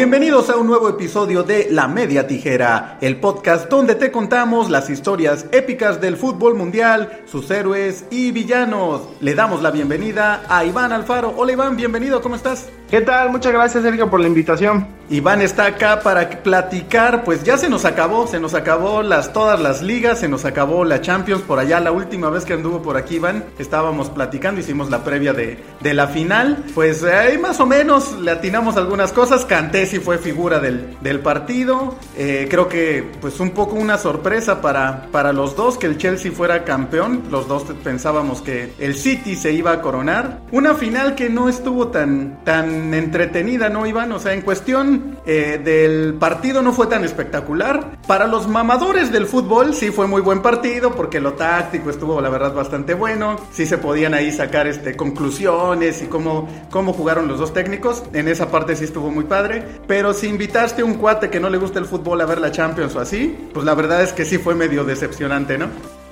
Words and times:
Bienvenidos 0.00 0.48
a 0.48 0.56
un 0.56 0.66
nuevo 0.66 0.88
episodio 0.88 1.42
de 1.42 1.66
La 1.70 1.86
Media 1.86 2.26
Tijera, 2.26 2.96
el 3.02 3.20
podcast 3.20 3.68
donde 3.68 3.94
te 3.94 4.10
contamos 4.10 4.70
las 4.70 4.88
historias 4.88 5.44
épicas 5.52 6.00
del 6.00 6.16
fútbol 6.16 6.54
mundial, 6.54 7.20
sus 7.26 7.50
héroes 7.50 8.06
y 8.10 8.32
villanos. 8.32 9.02
Le 9.20 9.34
damos 9.34 9.60
la 9.60 9.70
bienvenida 9.70 10.42
a 10.48 10.64
Iván 10.64 10.92
Alfaro. 10.92 11.34
Hola 11.36 11.52
Iván, 11.52 11.76
bienvenido, 11.76 12.22
¿cómo 12.22 12.34
estás? 12.34 12.70
¿Qué 12.88 13.02
tal? 13.02 13.30
Muchas 13.30 13.52
gracias 13.52 13.84
Sergio 13.84 14.08
por 14.08 14.20
la 14.20 14.28
invitación. 14.28 14.99
Iván 15.12 15.42
está 15.42 15.66
acá 15.66 16.02
para 16.04 16.30
platicar, 16.30 17.24
pues 17.24 17.42
ya 17.42 17.58
se 17.58 17.68
nos 17.68 17.84
acabó, 17.84 18.28
se 18.28 18.38
nos 18.38 18.54
acabó 18.54 19.02
las 19.02 19.32
todas 19.32 19.58
las 19.60 19.82
ligas, 19.82 20.20
se 20.20 20.28
nos 20.28 20.44
acabó 20.44 20.84
la 20.84 21.00
Champions. 21.00 21.42
Por 21.42 21.58
allá, 21.58 21.80
la 21.80 21.90
última 21.90 22.30
vez 22.30 22.44
que 22.44 22.52
anduvo 22.52 22.80
por 22.80 22.96
aquí 22.96 23.16
Iván, 23.16 23.44
estábamos 23.58 24.08
platicando, 24.08 24.60
hicimos 24.60 24.88
la 24.88 25.02
previa 25.02 25.32
de, 25.32 25.58
de 25.80 25.94
la 25.94 26.06
final, 26.06 26.64
pues 26.76 27.02
ahí 27.02 27.38
más 27.38 27.58
o 27.58 27.66
menos 27.66 28.20
le 28.20 28.30
atinamos 28.30 28.76
algunas 28.76 29.10
cosas, 29.12 29.44
Canté 29.44 29.84
si 29.86 29.98
fue 29.98 30.18
figura 30.18 30.60
del, 30.60 30.96
del 31.00 31.18
partido, 31.18 31.96
eh, 32.16 32.46
creo 32.48 32.68
que 32.68 33.04
pues 33.20 33.40
un 33.40 33.50
poco 33.50 33.74
una 33.74 33.98
sorpresa 33.98 34.60
para, 34.60 35.08
para 35.10 35.32
los 35.32 35.56
dos 35.56 35.76
que 35.76 35.86
el 35.86 35.98
Chelsea 35.98 36.30
fuera 36.30 36.62
campeón, 36.62 37.24
los 37.32 37.48
dos 37.48 37.64
pensábamos 37.82 38.42
que 38.42 38.74
el 38.78 38.94
City 38.94 39.34
se 39.34 39.50
iba 39.50 39.72
a 39.72 39.82
coronar, 39.82 40.38
una 40.52 40.74
final 40.74 41.16
que 41.16 41.28
no 41.28 41.48
estuvo 41.48 41.88
tan, 41.88 42.44
tan 42.44 42.94
entretenida, 42.94 43.68
¿no 43.68 43.84
Iván? 43.86 44.12
O 44.12 44.20
sea, 44.20 44.34
en 44.34 44.42
cuestión 44.42 44.99
eh, 45.26 45.60
del 45.62 46.14
partido 46.14 46.62
no 46.62 46.72
fue 46.72 46.86
tan 46.86 47.04
espectacular. 47.04 47.98
Para 48.06 48.26
los 48.26 48.48
mamadores 48.48 49.12
del 49.12 49.26
fútbol 49.26 49.74
sí 49.74 49.90
fue 49.90 50.06
muy 50.06 50.22
buen 50.22 50.42
partido 50.42 50.92
porque 50.92 51.20
lo 51.20 51.34
táctico 51.34 51.90
estuvo 51.90 52.20
la 52.20 52.28
verdad 52.30 52.54
bastante 52.54 52.94
bueno. 52.94 53.36
Sí 53.52 53.66
se 53.66 53.78
podían 53.78 54.14
ahí 54.14 54.32
sacar 54.32 54.66
este, 54.66 54.96
conclusiones 54.96 56.02
y 56.02 56.06
cómo, 56.06 56.48
cómo 56.70 56.92
jugaron 56.92 57.28
los 57.28 57.38
dos 57.38 57.52
técnicos. 57.52 58.02
En 58.12 58.28
esa 58.28 58.50
parte 58.50 58.76
sí 58.76 58.84
estuvo 58.84 59.10
muy 59.10 59.24
padre. 59.24 59.64
Pero 59.86 60.14
si 60.14 60.28
invitaste 60.28 60.82
a 60.82 60.84
un 60.84 60.94
cuate 60.94 61.30
que 61.30 61.40
no 61.40 61.50
le 61.50 61.58
gusta 61.58 61.78
el 61.78 61.84
fútbol 61.84 62.20
a 62.20 62.26
ver 62.26 62.40
la 62.40 62.50
Champions 62.50 62.94
o 62.96 63.00
así, 63.00 63.36
pues 63.52 63.64
la 63.64 63.74
verdad 63.74 64.02
es 64.02 64.12
que 64.12 64.24
sí 64.24 64.38
fue 64.38 64.54
medio 64.54 64.84
decepcionante, 64.84 65.58
¿no? 65.58 65.66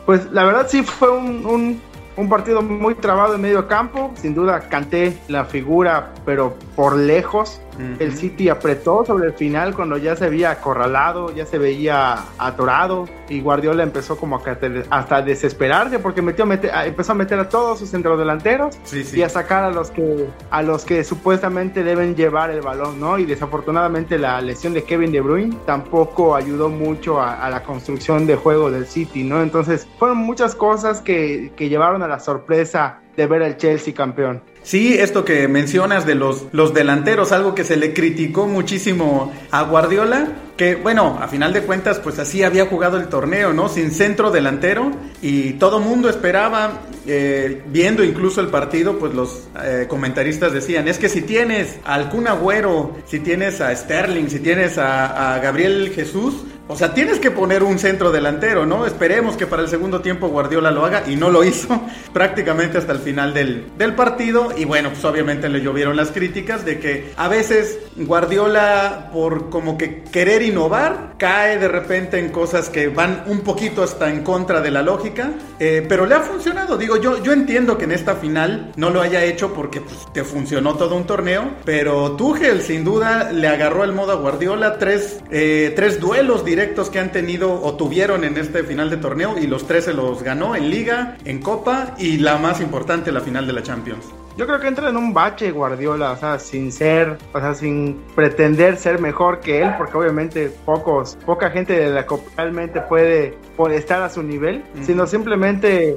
Pues 0.06 0.30
la 0.32 0.44
verdad 0.44 0.66
sí 0.68 0.82
fue 0.82 1.10
un, 1.10 1.80
un 2.18 2.28
partido 2.28 2.62
muy 2.62 2.94
trabado 2.96 3.34
en 3.36 3.41
medio 3.41 3.68
campo. 3.68 4.12
Sin 4.16 4.34
duda 4.34 4.68
canté 4.68 5.16
la 5.28 5.44
figura, 5.44 6.12
pero 6.24 6.56
por 6.74 6.96
lejos. 6.96 7.60
El 7.98 8.16
City 8.16 8.48
apretó 8.48 9.04
sobre 9.04 9.28
el 9.28 9.32
final 9.34 9.74
cuando 9.74 9.96
ya 9.96 10.16
se 10.16 10.28
veía 10.28 10.50
acorralado, 10.50 11.34
ya 11.34 11.46
se 11.46 11.58
veía 11.58 12.16
atorado 12.38 13.08
y 13.28 13.40
Guardiola 13.40 13.82
empezó 13.82 14.16
como 14.16 14.36
a 14.36 14.42
hasta 14.90 15.22
desesperarse 15.22 15.98
porque 15.98 16.22
metió 16.22 16.46
empezó 16.50 17.12
a 17.12 17.14
meter 17.14 17.38
a 17.38 17.48
todos 17.48 17.78
sus 17.78 17.90
centrodelanteros 17.90 18.78
y 18.92 19.22
a 19.22 19.28
sacar 19.28 19.64
a 19.64 19.70
los 19.70 19.90
que 19.90 20.28
a 20.50 20.62
los 20.62 20.84
que 20.84 21.04
supuestamente 21.04 21.84
deben 21.84 22.16
llevar 22.16 22.50
el 22.50 22.62
balón, 22.62 22.98
¿no? 22.98 23.18
Y 23.18 23.26
desafortunadamente 23.26 24.18
la 24.18 24.40
lesión 24.40 24.72
de 24.74 24.84
Kevin 24.84 25.12
De 25.12 25.20
Bruyne 25.20 25.56
tampoco 25.66 26.34
ayudó 26.34 26.68
mucho 26.68 27.20
a, 27.20 27.48
la 27.48 27.62
construcción 27.62 28.26
de 28.26 28.36
juego 28.36 28.70
del 28.70 28.86
City, 28.86 29.22
¿no? 29.22 29.42
Entonces 29.42 29.86
fueron 29.98 30.18
muchas 30.18 30.54
cosas 30.54 31.00
que, 31.00 31.52
que 31.56 31.68
llevaron 31.68 32.02
a 32.02 32.08
la 32.08 32.20
sorpresa 32.20 33.00
de 33.19 33.27
ver 33.27 33.42
al 33.42 33.56
Chelsea 33.56 33.92
campeón. 33.92 34.41
Sí, 34.62 34.94
esto 34.94 35.24
que 35.24 35.48
mencionas 35.48 36.06
de 36.06 36.14
los, 36.14 36.47
los 36.52 36.72
delanteros, 36.72 37.33
algo 37.33 37.52
que 37.52 37.64
se 37.64 37.77
le 37.77 37.92
criticó 37.92 38.47
muchísimo 38.47 39.33
a 39.50 39.62
Guardiola, 39.64 40.28
que 40.56 40.77
bueno, 40.77 41.19
a 41.20 41.27
final 41.27 41.52
de 41.52 41.62
cuentas, 41.62 41.98
pues 41.98 42.20
así 42.20 42.44
había 42.44 42.66
jugado 42.66 42.97
el 42.97 43.08
torneo, 43.08 43.52
¿no? 43.52 43.69
Sin 43.69 43.91
centro 43.91 44.30
delantero 44.30 44.92
y 45.20 45.55
todo 45.55 45.80
mundo 45.80 46.08
esperaba, 46.08 46.83
eh, 47.08 47.60
viendo 47.66 48.05
incluso 48.05 48.41
el 48.41 48.48
partido, 48.48 49.00
pues 49.00 49.14
los 49.14 49.48
eh, 49.64 49.86
comentaristas 49.88 50.53
decían, 50.53 50.86
es 50.86 50.98
que 50.98 51.08
si 51.08 51.22
tienes 51.22 51.80
a 51.84 51.94
Alcún 51.94 52.28
Agüero, 52.28 52.97
si 53.06 53.19
tienes 53.19 53.60
a 53.60 53.75
Sterling, 53.75 54.28
si 54.28 54.38
tienes 54.38 54.78
a 54.78 55.41
Gabriel 55.42 55.91
Jesús, 55.92 56.44
o 56.70 56.76
sea, 56.76 56.92
tienes 56.92 57.18
que 57.18 57.30
poner 57.30 57.62
un 57.62 57.78
centro 57.78 58.12
delantero, 58.12 58.66
¿no? 58.66 58.84
Esperemos 58.84 59.38
que 59.38 59.46
para 59.46 59.62
el 59.62 59.68
segundo 59.68 60.02
tiempo 60.02 60.28
Guardiola 60.28 60.70
lo 60.70 60.84
haga 60.84 61.04
y 61.06 61.16
no 61.16 61.30
lo 61.30 61.42
hizo 61.42 61.80
prácticamente 62.12 62.76
hasta 62.76 62.92
el 62.92 62.98
final 62.98 63.32
del, 63.32 63.68
del 63.78 63.94
partido. 63.94 64.50
Y 64.54 64.66
bueno, 64.66 64.90
pues 64.90 65.02
obviamente 65.06 65.48
le 65.48 65.62
llovieron 65.62 65.96
las 65.96 66.10
críticas 66.10 66.66
de 66.66 66.78
que 66.78 67.12
a 67.16 67.26
veces 67.28 67.78
Guardiola, 67.96 69.08
por 69.14 69.48
como 69.48 69.78
que 69.78 70.02
querer 70.02 70.42
innovar, 70.42 71.14
cae 71.16 71.58
de 71.58 71.68
repente 71.68 72.18
en 72.18 72.28
cosas 72.28 72.68
que 72.68 72.88
van 72.88 73.24
un 73.28 73.40
poquito 73.40 73.82
hasta 73.82 74.10
en 74.10 74.22
contra 74.22 74.60
de 74.60 74.70
la 74.70 74.82
lógica. 74.82 75.30
Eh, 75.58 75.86
pero 75.88 76.04
le 76.04 76.16
ha 76.16 76.20
funcionado. 76.20 76.76
Digo, 76.76 76.98
yo, 76.98 77.22
yo 77.22 77.32
entiendo 77.32 77.78
que 77.78 77.84
en 77.84 77.92
esta 77.92 78.16
final 78.16 78.72
no 78.76 78.90
lo 78.90 79.00
haya 79.00 79.24
hecho 79.24 79.54
porque 79.54 79.80
pues, 79.80 80.06
te 80.12 80.22
funcionó 80.22 80.74
todo 80.74 80.96
un 80.96 81.06
torneo. 81.06 81.50
Pero 81.64 82.12
Tuchel, 82.12 82.60
sin 82.60 82.84
duda, 82.84 83.32
le 83.32 83.48
agarró 83.48 83.84
el 83.84 83.92
modo 83.92 84.12
a 84.12 84.16
Guardiola. 84.16 84.76
Tres, 84.76 85.20
eh, 85.30 85.72
tres 85.74 85.98
duelos 85.98 86.44
directos 86.44 86.57
directos 86.58 86.91
que 86.91 86.98
han 86.98 87.12
tenido 87.12 87.62
o 87.62 87.76
tuvieron 87.76 88.24
en 88.24 88.36
este 88.36 88.64
final 88.64 88.91
de 88.91 88.96
torneo 88.96 89.38
y 89.38 89.46
los 89.46 89.69
tres 89.69 89.84
se 89.84 89.94
los 89.94 90.24
ganó 90.24 90.56
en 90.56 90.70
liga, 90.70 91.16
en 91.24 91.41
copa 91.41 91.94
y 91.98 92.19
la 92.19 92.36
más 92.36 92.60
importante, 92.60 93.12
la 93.12 93.20
final 93.20 93.46
de 93.46 93.52
la 93.52 93.62
Champions. 93.62 94.04
Yo 94.36 94.44
creo 94.44 94.58
que 94.58 94.66
entra 94.66 94.88
en 94.88 94.97
un 94.97 95.14
bache 95.14 95.52
Guardiola, 95.52 96.10
o 96.10 96.16
sea, 96.16 96.41
sin 96.41 96.72
ser, 96.72 97.16
o 97.32 97.38
sea, 97.38 97.54
sin 97.54 98.00
pretender 98.16 98.76
ser 98.76 99.00
mejor 99.00 99.38
que 99.38 99.62
él, 99.62 99.72
porque 99.78 99.97
obviamente 99.97 100.50
pocos, 100.64 101.16
poca 101.24 101.48
gente 101.50 101.74
de 101.74 101.91
la 101.91 102.04
copa 102.04 102.28
realmente 102.36 102.80
puede, 102.80 103.38
estar 103.70 104.02
a 104.02 104.10
su 104.10 104.24
nivel, 104.24 104.64
sino 104.82 105.06
simplemente, 105.06 105.97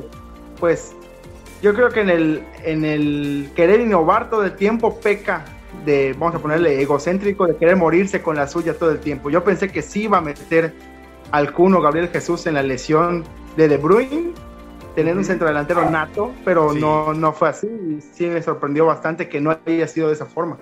pues, 0.60 0.94
yo 1.64 1.74
creo 1.74 1.90
que 1.90 2.02
en 2.02 2.10
el, 2.12 2.44
en 2.64 2.86
el 2.86 3.50
querer 3.56 3.82
innovar 3.82 4.30
todo 4.30 4.44
el 4.44 4.56
tiempo 4.56 5.00
peca 5.00 5.44
de, 5.86 6.14
vamos 6.18 6.36
a 6.36 6.40
ponerle, 6.40 6.82
egocéntrico, 6.82 7.48
de 7.48 7.56
querer 7.56 7.76
morirse 7.76 8.22
con 8.22 8.36
la 8.36 8.48
suya 8.48 8.74
todo 8.78 8.92
el 8.92 9.00
tiempo. 9.00 9.30
Yo 9.30 9.44
pensé 9.44 9.70
que 9.70 9.82
sí 9.82 10.04
iba 10.04 10.20
a 10.20 10.22
meter 10.22 10.74
al 11.32 11.54
Cuno 11.54 11.82
Gabriel 11.82 12.10
Jesús 12.10 12.46
en 12.48 12.56
la 12.56 12.64
lesión 12.64 13.24
de 13.58 13.68
De 13.68 13.78
Bruyne, 13.78 14.34
tener 14.96 15.18
un 15.18 15.24
centro 15.24 15.48
delantero 15.48 15.90
nato, 15.90 16.32
pero 16.46 16.74
no, 16.74 17.14
no 17.14 17.34
fue 17.34 17.50
así. 17.50 17.68
Y 17.68 18.02
sí 18.02 18.28
me 18.28 18.42
sorprendió 18.42 18.86
bastante 18.86 19.30
que 19.30 19.42
no 19.42 19.58
haya 19.66 19.88
sido 19.88 20.08
de 20.08 20.14
esa 20.14 20.26
forma. 20.26 20.58